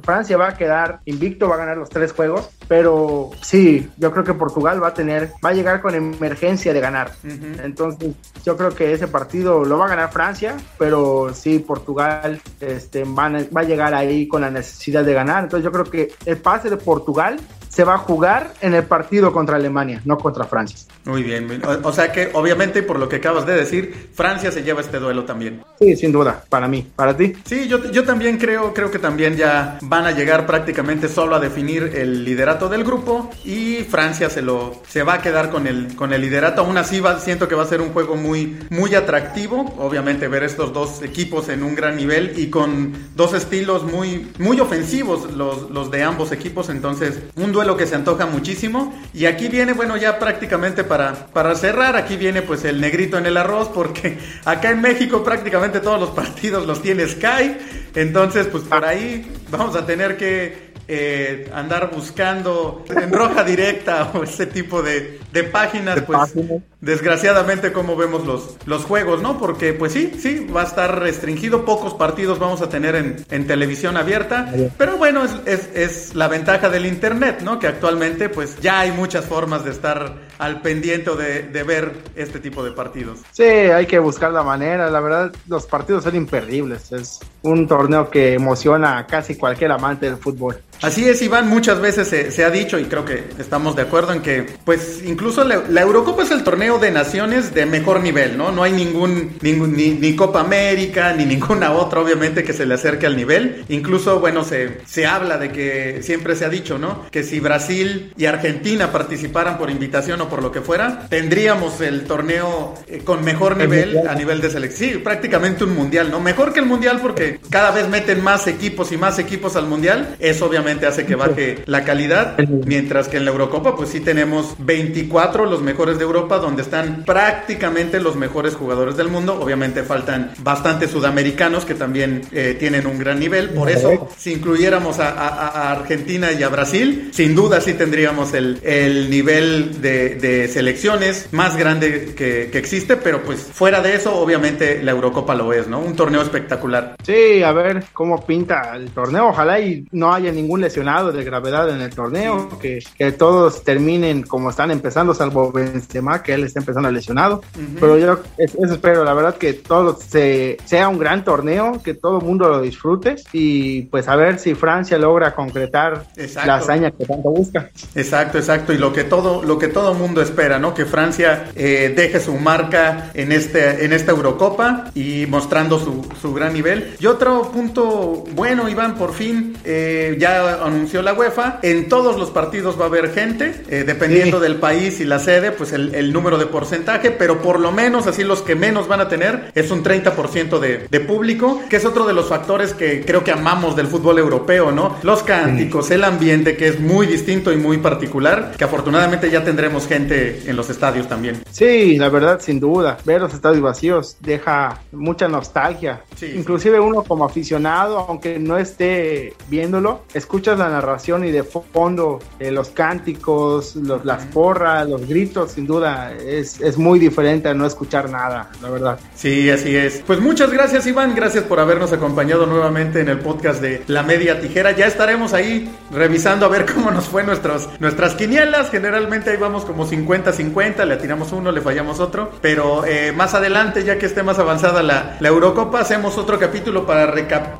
Francia 0.04 0.38
va 0.38 0.50
a 0.50 0.58
quedar 0.58 1.00
invicto, 1.06 1.50
va 1.50 1.56
a 1.56 1.60
ganar 1.60 1.78
los 1.78 1.90
tres 1.90 2.14
juegos, 2.14 2.50
pero 2.68 3.32
sí, 3.42 3.69
yo 3.98 4.12
creo 4.12 4.24
que 4.24 4.34
Portugal 4.34 4.82
va 4.82 4.90
a 4.90 4.94
tener, 4.94 5.32
va 5.44 5.50
a 5.50 5.54
llegar 5.54 5.82
con 5.82 5.96
emergencia 5.96 6.74
de 6.74 6.80
ganar. 6.80 7.12
Uh 7.24 7.28
-huh. 7.28 7.64
Entonces, 7.64 8.14
yo 8.46 8.56
creo 8.56 8.74
que 8.74 8.94
ese 8.94 9.08
partido 9.08 9.66
lo 9.66 9.78
va 9.78 9.86
a 9.86 9.90
ganar 9.90 10.12
Francia, 10.12 10.58
pero 10.78 11.34
sí, 11.34 11.60
Portugal 11.60 12.42
este, 12.60 13.04
van, 13.06 13.48
va 13.56 13.62
a 13.62 13.64
llegar 13.64 13.94
ahí 13.94 14.28
con 14.28 14.42
la 14.42 14.52
necesidad 14.52 15.04
de 15.04 15.14
ganar. 15.14 15.44
Entonces, 15.44 15.66
yo 15.66 15.72
creo 15.72 15.86
que 15.86 16.14
el 16.26 16.38
pase 16.38 16.70
de 16.70 16.78
Portugal 16.78 17.40
se 17.80 17.86
va 17.86 17.94
a 17.94 17.98
jugar 17.98 18.52
en 18.60 18.74
el 18.74 18.84
partido 18.84 19.32
contra 19.32 19.56
Alemania, 19.56 20.02
no 20.04 20.18
contra 20.18 20.44
Francia. 20.44 20.80
Muy 21.06 21.24
bien, 21.24 21.62
o, 21.82 21.94
sea 21.94 22.12
que 22.12 22.30
obviamente 22.34 22.84
por 22.84 23.00
lo 23.00 23.08
que 23.08 23.16
acabas 23.16 23.46
de 23.46 23.56
decir, 23.56 24.10
Francia 24.14 24.52
se 24.52 24.64
lleva 24.64 24.82
este 24.82 25.00
duelo 25.00 25.24
también. 25.24 25.64
Sí, 25.80 25.96
sin 25.96 26.12
duda, 26.12 26.44
para 26.50 26.68
mí, 26.68 26.86
para 26.94 27.16
ti. 27.16 27.38
Sí, 27.46 27.70
yo, 27.70 27.90
yo 27.90 28.04
también 28.04 28.38
creo, 28.38 28.74
creo 28.74 28.92
que 28.92 29.00
también 29.00 29.38
ya 29.38 29.78
van 29.82 30.06
a 30.06 30.12
llegar 30.12 30.46
prácticamente 30.46 31.08
solo 31.08 31.38
a 31.38 31.40
definir 31.40 31.94
el 31.96 32.26
liderato 32.26 32.68
del 32.68 32.84
grupo 32.84 33.32
y 33.46 33.78
Francia 33.90 34.30
se 34.30 34.42
lo 34.42 34.82
se 34.90 35.04
va 35.04 35.14
a 35.14 35.22
quedar 35.22 35.50
con 35.50 35.66
el 35.66 35.96
con 35.96 36.12
el 36.12 36.20
liderato. 36.20 36.64
Aún 36.64 36.78
así 36.78 37.00
va, 37.00 37.18
siento 37.22 37.48
que 37.48 37.56
va 37.56 37.64
a 37.64 37.68
ser 37.68 37.80
un 37.80 37.94
juego 37.94 38.18
muy 38.18 38.60
muy 38.70 38.94
atractivo, 38.94 39.74
obviamente 39.80 40.28
ver 40.28 40.44
estos 40.44 40.74
dos 40.74 41.02
equipos 41.02 41.48
en 41.48 41.64
un 41.64 41.76
gran 41.76 41.96
nivel 41.96 42.34
y 42.38 42.50
con 42.50 42.92
dos 43.16 43.34
estilos 43.34 43.84
muy 43.86 44.30
muy 44.38 44.60
ofensivos 44.60 45.32
los, 45.32 45.72
los 45.72 45.90
de 45.92 46.04
ambos 46.04 46.34
equipos, 46.34 46.68
entonces 46.68 47.20
un 47.38 47.54
duelo 47.54 47.69
que 47.78 47.88
se 47.88 47.96
antoja 47.96 48.26
muchísimo. 48.26 48.94
Y 49.14 49.26
aquí 49.26 49.48
viene 49.48 49.74
bueno 49.74 49.98
ya 49.98 50.20
prácticamente 50.20 50.84
para 50.84 51.28
para 51.28 51.56
cerrar, 51.56 51.96
aquí 51.96 52.18
viene 52.18 52.42
pues 52.42 52.64
el 52.66 52.82
negrito 52.82 53.18
en 53.18 53.26
el 53.26 53.38
arroz 53.38 53.70
porque 53.70 54.18
acá 54.46 54.72
en 54.72 54.82
México 54.82 55.24
prácticamente 55.24 55.80
todos 55.80 56.00
los 56.00 56.10
partidos 56.12 56.66
los 56.66 56.82
tiene 56.82 57.08
Sky, 57.08 57.58
entonces 57.96 58.48
pues 58.48 58.64
por 58.64 58.86
ahí 58.86 59.32
vamos 59.50 59.76
a 59.76 59.86
tener 59.86 60.18
que 60.18 60.70
eh, 60.92 61.48
andar 61.54 61.92
buscando 61.94 62.84
en 62.90 63.14
roja 63.14 63.44
directa 63.44 64.12
o 64.16 64.24
ese 64.24 64.48
tipo 64.48 64.82
de, 64.82 65.20
páginas, 65.52 66.02
pues 66.02 66.34
desgraciadamente 66.82 67.74
como 67.74 67.96
vemos 67.96 68.26
los, 68.26 68.58
los 68.66 68.86
juegos, 68.86 69.22
¿no? 69.22 69.38
Porque 69.38 69.74
pues 69.74 69.94
sí, 69.94 70.14
sí, 70.20 70.48
va 70.48 70.62
a 70.62 70.66
estar 70.66 71.00
restringido, 71.00 71.66
pocos 71.66 71.94
partidos 71.94 72.40
vamos 72.40 72.62
a 72.62 72.70
tener 72.70 72.96
en, 72.96 73.48
televisión 73.48 73.98
abierta, 73.98 74.54
pero 74.78 74.98
bueno, 74.98 75.24
es, 75.46 75.70
es, 75.74 76.14
la 76.14 76.28
ventaja 76.28 76.70
del 76.70 76.86
Internet, 76.86 77.42
¿no? 77.42 77.58
Que 77.58 77.68
actualmente 77.68 78.30
pues 78.30 78.60
ya 78.60 78.82
hay 78.82 78.92
muchas 78.92 79.26
formas 79.26 79.66
de 79.66 79.72
estar 79.72 80.14
al 80.38 80.62
pendiente 80.62 81.16
de, 81.16 81.44
de 81.44 81.64
ver 81.64 81.94
este 82.16 82.40
tipo 82.40 82.64
de 82.64 82.72
partidos. 82.72 83.20
Sí, 83.32 83.44
hay 83.44 83.88
que 83.88 83.98
buscar 83.98 84.32
la 84.32 84.44
manera, 84.44 84.90
la 84.92 85.00
verdad 85.00 85.32
los 85.48 85.66
partidos 85.66 86.04
son 86.04 86.16
imperdibles, 86.16 86.92
es 86.92 87.20
un 87.42 87.68
torneo 87.68 88.10
que 88.10 88.34
emociona 88.34 88.98
a 88.98 89.08
casi 89.08 89.36
cualquier 89.36 89.72
amante 89.72 90.06
del 90.06 90.18
fútbol. 90.18 90.62
Así 90.82 91.08
es, 91.10 91.22
Iván, 91.22 91.50
muchas 91.50 91.82
veces 91.82 92.08
se, 92.08 92.46
ha 92.46 92.50
dicho 92.50 92.80
y 92.80 92.86
creo 92.86 93.04
que 93.04 93.26
estamos 93.38 93.76
de 93.76 93.82
acuerdo 93.82 94.14
en 94.14 94.22
que, 94.22 94.46
pues, 94.64 95.04
incluso 95.06 95.44
la, 95.44 95.82
Eurocopa 95.82 96.24
es 96.24 96.32
el 96.32 96.44
torneo 96.44 96.69
de 96.78 96.92
naciones 96.92 97.54
de 97.54 97.66
mejor 97.66 98.02
nivel, 98.02 98.38
¿no? 98.38 98.52
No 98.52 98.64
hay 98.64 98.74
ningún, 98.74 99.38
ningún 99.42 99.76
ni, 99.76 100.16
Copa 100.16 100.42
América, 100.42 101.14
ni 101.14 101.26
ninguna 101.26 101.72
otra, 101.72 102.02
obviamente, 102.02 102.44
que 102.44 102.54
se 102.54 102.66
le 102.66 102.76
acerque 102.76 103.06
al 103.06 103.16
nivel. 103.16 103.64
Incluso, 103.70 104.20
bueno, 104.20 104.44
se, 104.44 104.80
se 104.86 105.08
habla 105.08 105.38
de 105.38 105.52
que 105.52 106.02
siempre 106.04 106.36
se 106.36 106.46
ha 106.46 106.50
dicho, 106.50 106.78
¿no? 106.78 107.06
Que 107.10 107.24
si 107.24 107.40
Brasil 107.40 108.14
y 108.18 108.26
Argentina 108.26 108.92
participaran 108.92 109.58
por 109.58 109.70
invitación 109.70 110.22
o 110.22 110.30
por 110.30 110.44
lo 110.44 110.52
que 110.52 110.62
fuera, 110.62 111.08
tendríamos 111.10 111.82
el 111.82 112.04
torneo 112.04 112.76
eh, 112.88 113.02
con 113.04 113.24
mejor 113.24 113.58
nivel 113.58 114.08
a 114.08 114.16
nivel 114.16 114.42
de 114.42 114.50
selección. 114.50 114.90
Sí, 114.92 114.98
prácticamente 114.98 115.64
un 115.64 115.76
mundial, 115.76 116.12
¿no? 116.12 116.20
Mejor 116.20 116.54
que 116.54 116.60
el 116.60 116.66
mundial 116.66 117.00
porque 117.02 117.40
cada 117.50 117.72
vez 117.72 117.88
meten 117.88 118.24
más 118.24 118.48
equipos 118.48 118.92
y 118.92 118.98
más 118.98 119.20
equipos 119.20 119.56
al 119.56 119.68
mundial. 119.68 120.16
Es 120.20 120.42
obviamente 120.42 120.86
hace 120.86 121.06
que 121.06 121.16
baje 121.16 121.64
la 121.66 121.84
calidad, 121.84 122.38
mientras 122.66 123.08
que 123.08 123.18
en 123.18 123.26
la 123.26 123.32
Eurocopa 123.32 123.76
pues 123.76 123.90
sí 123.90 124.00
tenemos 124.00 124.56
24 124.60 125.46
los 125.46 125.62
mejores 125.62 125.98
de 125.98 126.04
Europa 126.04 126.38
donde 126.38 126.59
están 126.60 127.04
prácticamente 127.06 128.00
los 128.00 128.16
mejores 128.16 128.56
jugadores 128.56 128.98
del 128.98 129.10
mundo, 129.10 129.40
obviamente 129.40 129.84
faltan 129.84 130.32
bastantes 130.40 130.92
sudamericanos 130.92 131.66
que 131.66 131.76
también 131.76 132.22
eh, 132.32 132.56
tienen 132.60 132.88
un 132.88 133.00
gran 133.00 133.20
nivel, 133.20 133.50
por 133.50 133.70
eso 133.70 134.10
si 134.18 134.34
incluyéramos 134.34 135.00
a, 135.00 135.72
Argentina 135.72 136.32
y 136.32 136.44
a 136.44 136.50
Brasil, 136.50 137.10
sin 137.14 137.36
duda 137.36 137.62
sí 137.62 137.74
tendríamos 137.74 138.34
el, 138.34 138.60
el 138.64 139.10
nivel 139.10 139.82
de, 139.82 140.50
selecciones 140.52 141.30
más 141.32 141.58
grande 141.58 142.14
que, 142.16 142.50
que 142.52 142.58
existe, 142.58 142.98
pero 142.98 143.24
pues 143.24 143.40
fuera 143.40 143.82
de 143.82 143.96
eso 143.96 144.16
obviamente 144.16 144.82
la 144.84 144.92
Eurocopa 144.92 145.36
lo 145.36 145.54
es, 145.54 145.68
¿no? 145.68 145.80
Un 145.80 145.96
torneo 145.96 146.22
espectacular. 146.22 146.96
Sí, 147.04 147.44
a 147.44 147.52
ver 147.52 147.86
cómo 147.94 148.26
pinta 148.26 148.76
el 148.76 148.90
torneo, 148.92 149.30
ojalá 149.30 149.60
y 149.60 149.86
no 149.92 150.14
haya 150.14 150.32
ningún 150.32 150.62
lesionado 150.62 151.12
de 151.12 151.24
gravedad 151.24 151.70
en 151.70 151.82
el 151.82 151.90
torneo, 151.90 152.50
que, 152.60 152.80
que, 152.98 153.12
todos 153.12 153.64
terminen 153.64 154.24
como 154.24 154.50
están 154.50 154.72
empezando, 154.72 155.14
salvo 155.14 155.52
Benzema, 155.52 156.24
que 156.24 156.34
él 156.34 156.49
está 156.50 156.60
empezando 156.60 156.92
lesionado. 156.92 157.42
Pero 157.80 157.98
yo 157.98 158.20
eso 158.38 158.74
espero, 158.74 159.04
la 159.04 159.14
verdad 159.14 159.36
que 159.36 159.54
todo 159.54 159.98
se, 159.98 160.58
sea 160.66 160.90
un 160.90 161.00
gran 161.00 161.24
torneo, 161.24 161.82
que 161.84 161.94
todo 161.94 162.20
el 162.20 162.26
mundo 162.26 162.50
lo 162.50 162.62
disfrute 162.62 163.16
y 163.32 163.84
pues 163.84 164.08
a 164.08 164.16
ver 164.16 164.40
si 164.40 164.56
Francia 164.56 164.98
logra 164.98 165.34
concretar 165.34 166.06
la 166.46 166.56
hazaña 166.56 166.92
que 166.92 167.06
tanto 167.06 167.30
busca. 167.30 167.70
Exacto, 167.96 168.38
exacto, 168.38 168.74
y 168.74 168.78
lo 168.78 168.94
que 168.94 169.04
todo 169.04 169.44
lo 169.44 169.58
que 169.58 169.68
todo 169.68 169.94
mundo 169.94 170.22
espera, 170.22 170.60
¿no? 170.60 170.74
Que 170.74 170.86
Francia 170.86 171.52
eh, 171.56 171.94
deje 171.96 172.20
su 172.20 172.36
marca 172.36 173.12
en 173.14 173.32
este 173.32 173.86
en 173.86 173.94
esta 173.94 174.12
Eurocopa 174.12 174.92
y 174.96 175.26
mostrando 175.28 175.80
su, 175.80 176.08
su 176.22 176.34
gran 176.34 176.54
nivel. 176.54 176.96
Y 177.00 177.06
otro 177.06 177.52
punto 177.52 178.24
bueno, 178.34 178.70
Iván, 178.70 178.96
por 178.96 179.14
fin 179.14 179.56
eh, 179.64 180.16
ya 180.20 180.64
anunció 180.64 181.02
la 181.02 181.14
UEFA, 181.14 181.60
en 181.62 181.90
todos 181.90 182.18
los 182.18 182.32
partidos 182.32 182.80
va 182.80 182.86
a 182.86 182.88
haber 182.88 183.12
gente, 183.14 183.54
eh, 183.70 183.84
dependiendo 183.86 184.40
del 184.40 184.56
país 184.56 185.00
y 185.00 185.06
la 185.06 185.20
sede, 185.20 185.52
pues 185.52 185.74
el, 185.74 186.14
número 186.14 186.38
de 186.40 186.48
porcentaje, 186.48 187.12
pero 187.12 187.42
por 187.42 187.60
lo 187.60 187.72
menos 187.72 188.08
así 188.08 188.24
los 188.24 188.42
que 188.42 188.56
menos 188.56 188.88
van 188.88 189.02
a 189.02 189.08
tener 189.08 189.52
es 189.54 189.70
un 189.72 189.84
30% 189.84 190.60
de, 190.60 190.88
de, 190.90 191.00
público, 191.00 191.62
que 191.70 191.76
es 191.78 191.86
otro 191.86 192.06
de 192.06 192.14
los 192.14 192.28
factores 192.28 192.74
que 192.74 193.06
creo 193.06 193.24
que 193.24 193.32
amamos 193.32 193.76
del 193.76 193.88
fútbol 193.88 194.18
europeo, 194.18 194.72
¿no? 194.72 194.96
Los 195.04 195.24
cánticos, 195.24 195.92
el 195.92 196.04
ambiente 196.04 196.58
que 196.58 196.68
es 196.68 196.80
muy 196.80 197.06
distinto 197.06 197.52
y 197.52 197.58
muy 197.58 197.78
particular, 197.78 198.54
que 198.58 198.64
afortunadamente 198.64 199.30
ya 199.30 199.44
tendremos 199.44 199.88
gente 199.88 200.44
en 200.48 200.56
los 200.56 200.70
estadios 200.70 201.08
también. 201.08 201.44
Sí, 201.52 201.98
la 201.98 202.10
verdad, 202.10 202.40
sin 202.42 202.60
duda, 202.60 202.98
ver 203.06 203.22
los 203.22 203.34
estadios 203.34 203.62
vacíos 203.62 204.18
deja 204.20 204.82
mucha 204.92 205.28
nostalgia. 205.28 206.02
Inclusive 206.22 206.80
uno 206.80 207.04
como 207.04 207.26
aficionado, 207.26 208.00
aunque 208.00 208.40
no 208.40 208.58
esté 208.58 209.34
viéndolo, 209.50 210.04
escucha 210.14 210.40
escuchas 210.40 210.60
la 210.60 210.70
narración 210.70 211.26
y 211.26 211.32
de 211.32 211.44
fondo 211.44 212.20
eh, 212.40 212.50
los 212.50 212.70
cánticos, 212.70 213.76
las 213.76 214.26
porras, 214.28 214.88
los 214.88 215.06
gritos, 215.06 215.52
sin 215.52 215.68
duda 215.68 216.14
es, 216.38 216.60
es 216.62 216.78
muy 216.78 217.00
diferente 217.00 217.50
a 217.50 217.54
no 217.54 217.66
escuchar 217.66 218.10
nada, 218.10 218.50
la 218.62 218.70
verdad. 218.70 219.00
Sí, 219.16 219.50
así 219.50 219.76
es. 219.76 220.04
Pues 220.06 220.20
muchas 220.20 220.52
gracias 220.52 220.88
Iván, 220.88 221.16
gracias 221.16 221.44
por 221.44 221.60
habernos 221.60 221.92
acompañado 221.92 222.46
nuevamente 222.46 223.02
en 223.02 223.10
el 223.10 223.20
podcast 223.20 223.62
de 223.62 223.84
La 223.88 224.04
Media 224.04 224.40
Tijera. 224.40 224.72
Ya 224.72 224.86
estaremos 224.86 225.34
ahí 225.34 225.70
revisando 225.92 226.46
a 226.46 226.50
ver 226.50 226.66
cómo 226.74 226.92
nos 226.92 227.06
fue 227.06 227.24
nuestros, 227.24 227.70
nuestras 227.80 228.14
quinielas. 228.16 228.70
Generalmente 228.70 229.32
ahí 229.32 229.38
vamos 229.38 229.66
como 229.66 229.88
50-50, 229.88 230.86
le 230.86 230.94
atiramos 230.94 231.32
uno, 231.32 231.52
le 231.52 231.62
fallamos 231.62 232.00
otro. 232.00 232.32
Pero 232.42 232.86
eh, 232.86 233.12
más 233.12 233.34
adelante, 233.34 233.84
ya 233.84 233.98
que 233.98 234.06
esté 234.06 234.24
más 234.24 234.40
avanzada 234.40 234.84
la, 234.84 235.18
la 235.20 235.28
Eurocopa, 235.28 235.80
hacemos 235.80 236.18
otro 236.18 236.40
capítulo 236.40 236.86
para 236.86 237.10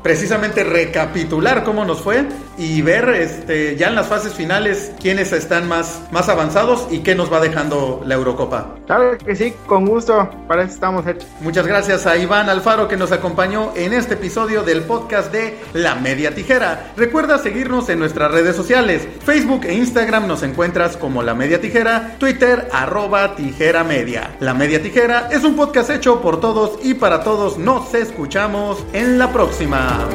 precisamente 0.02 0.64
recapitular 0.64 1.64
cómo 1.64 1.84
nos 1.84 2.00
fue 2.00 2.24
y 2.58 2.82
ver 2.82 3.08
este, 3.10 3.76
ya 3.76 3.88
en 3.88 3.94
las 3.94 4.06
fases 4.06 4.34
finales 4.34 4.92
quiénes 5.00 5.32
están 5.32 5.68
más, 5.68 6.02
más 6.12 6.28
avanzados 6.28 6.86
y 6.90 7.00
qué 7.00 7.14
nos 7.14 7.32
va 7.32 7.40
dejando 7.40 8.02
la 8.04 8.14
Eurocopa. 8.14 8.59
Claro 8.86 9.16
que 9.18 9.36
sí, 9.36 9.54
con 9.66 9.86
gusto, 9.86 10.28
para 10.48 10.62
eso 10.62 10.74
estamos 10.74 11.06
hechos. 11.06 11.26
Muchas 11.40 11.66
gracias 11.66 12.06
a 12.06 12.16
Iván 12.16 12.48
Alfaro 12.48 12.88
que 12.88 12.96
nos 12.96 13.12
acompañó 13.12 13.72
en 13.76 13.92
este 13.92 14.14
episodio 14.14 14.62
del 14.62 14.82
podcast 14.82 15.32
de 15.32 15.58
La 15.72 15.94
Media 15.94 16.34
Tijera. 16.34 16.92
Recuerda 16.96 17.38
seguirnos 17.38 17.88
en 17.88 17.98
nuestras 17.98 18.30
redes 18.30 18.56
sociales, 18.56 19.06
Facebook 19.24 19.64
e 19.64 19.74
Instagram 19.74 20.26
nos 20.26 20.42
encuentras 20.42 20.96
como 20.96 21.22
La 21.22 21.34
Media 21.34 21.60
Tijera, 21.60 22.16
Twitter 22.18 22.68
arroba 22.72 23.36
Tijera 23.36 23.84
Media. 23.84 24.36
La 24.40 24.54
Media 24.54 24.82
Tijera 24.82 25.28
es 25.30 25.44
un 25.44 25.56
podcast 25.56 25.90
hecho 25.90 26.20
por 26.20 26.40
todos 26.40 26.78
y 26.82 26.94
para 26.94 27.22
todos. 27.22 27.58
Nos 27.58 27.94
escuchamos 27.94 28.84
en 28.92 29.18
la 29.18 29.32
próxima. 29.32 30.08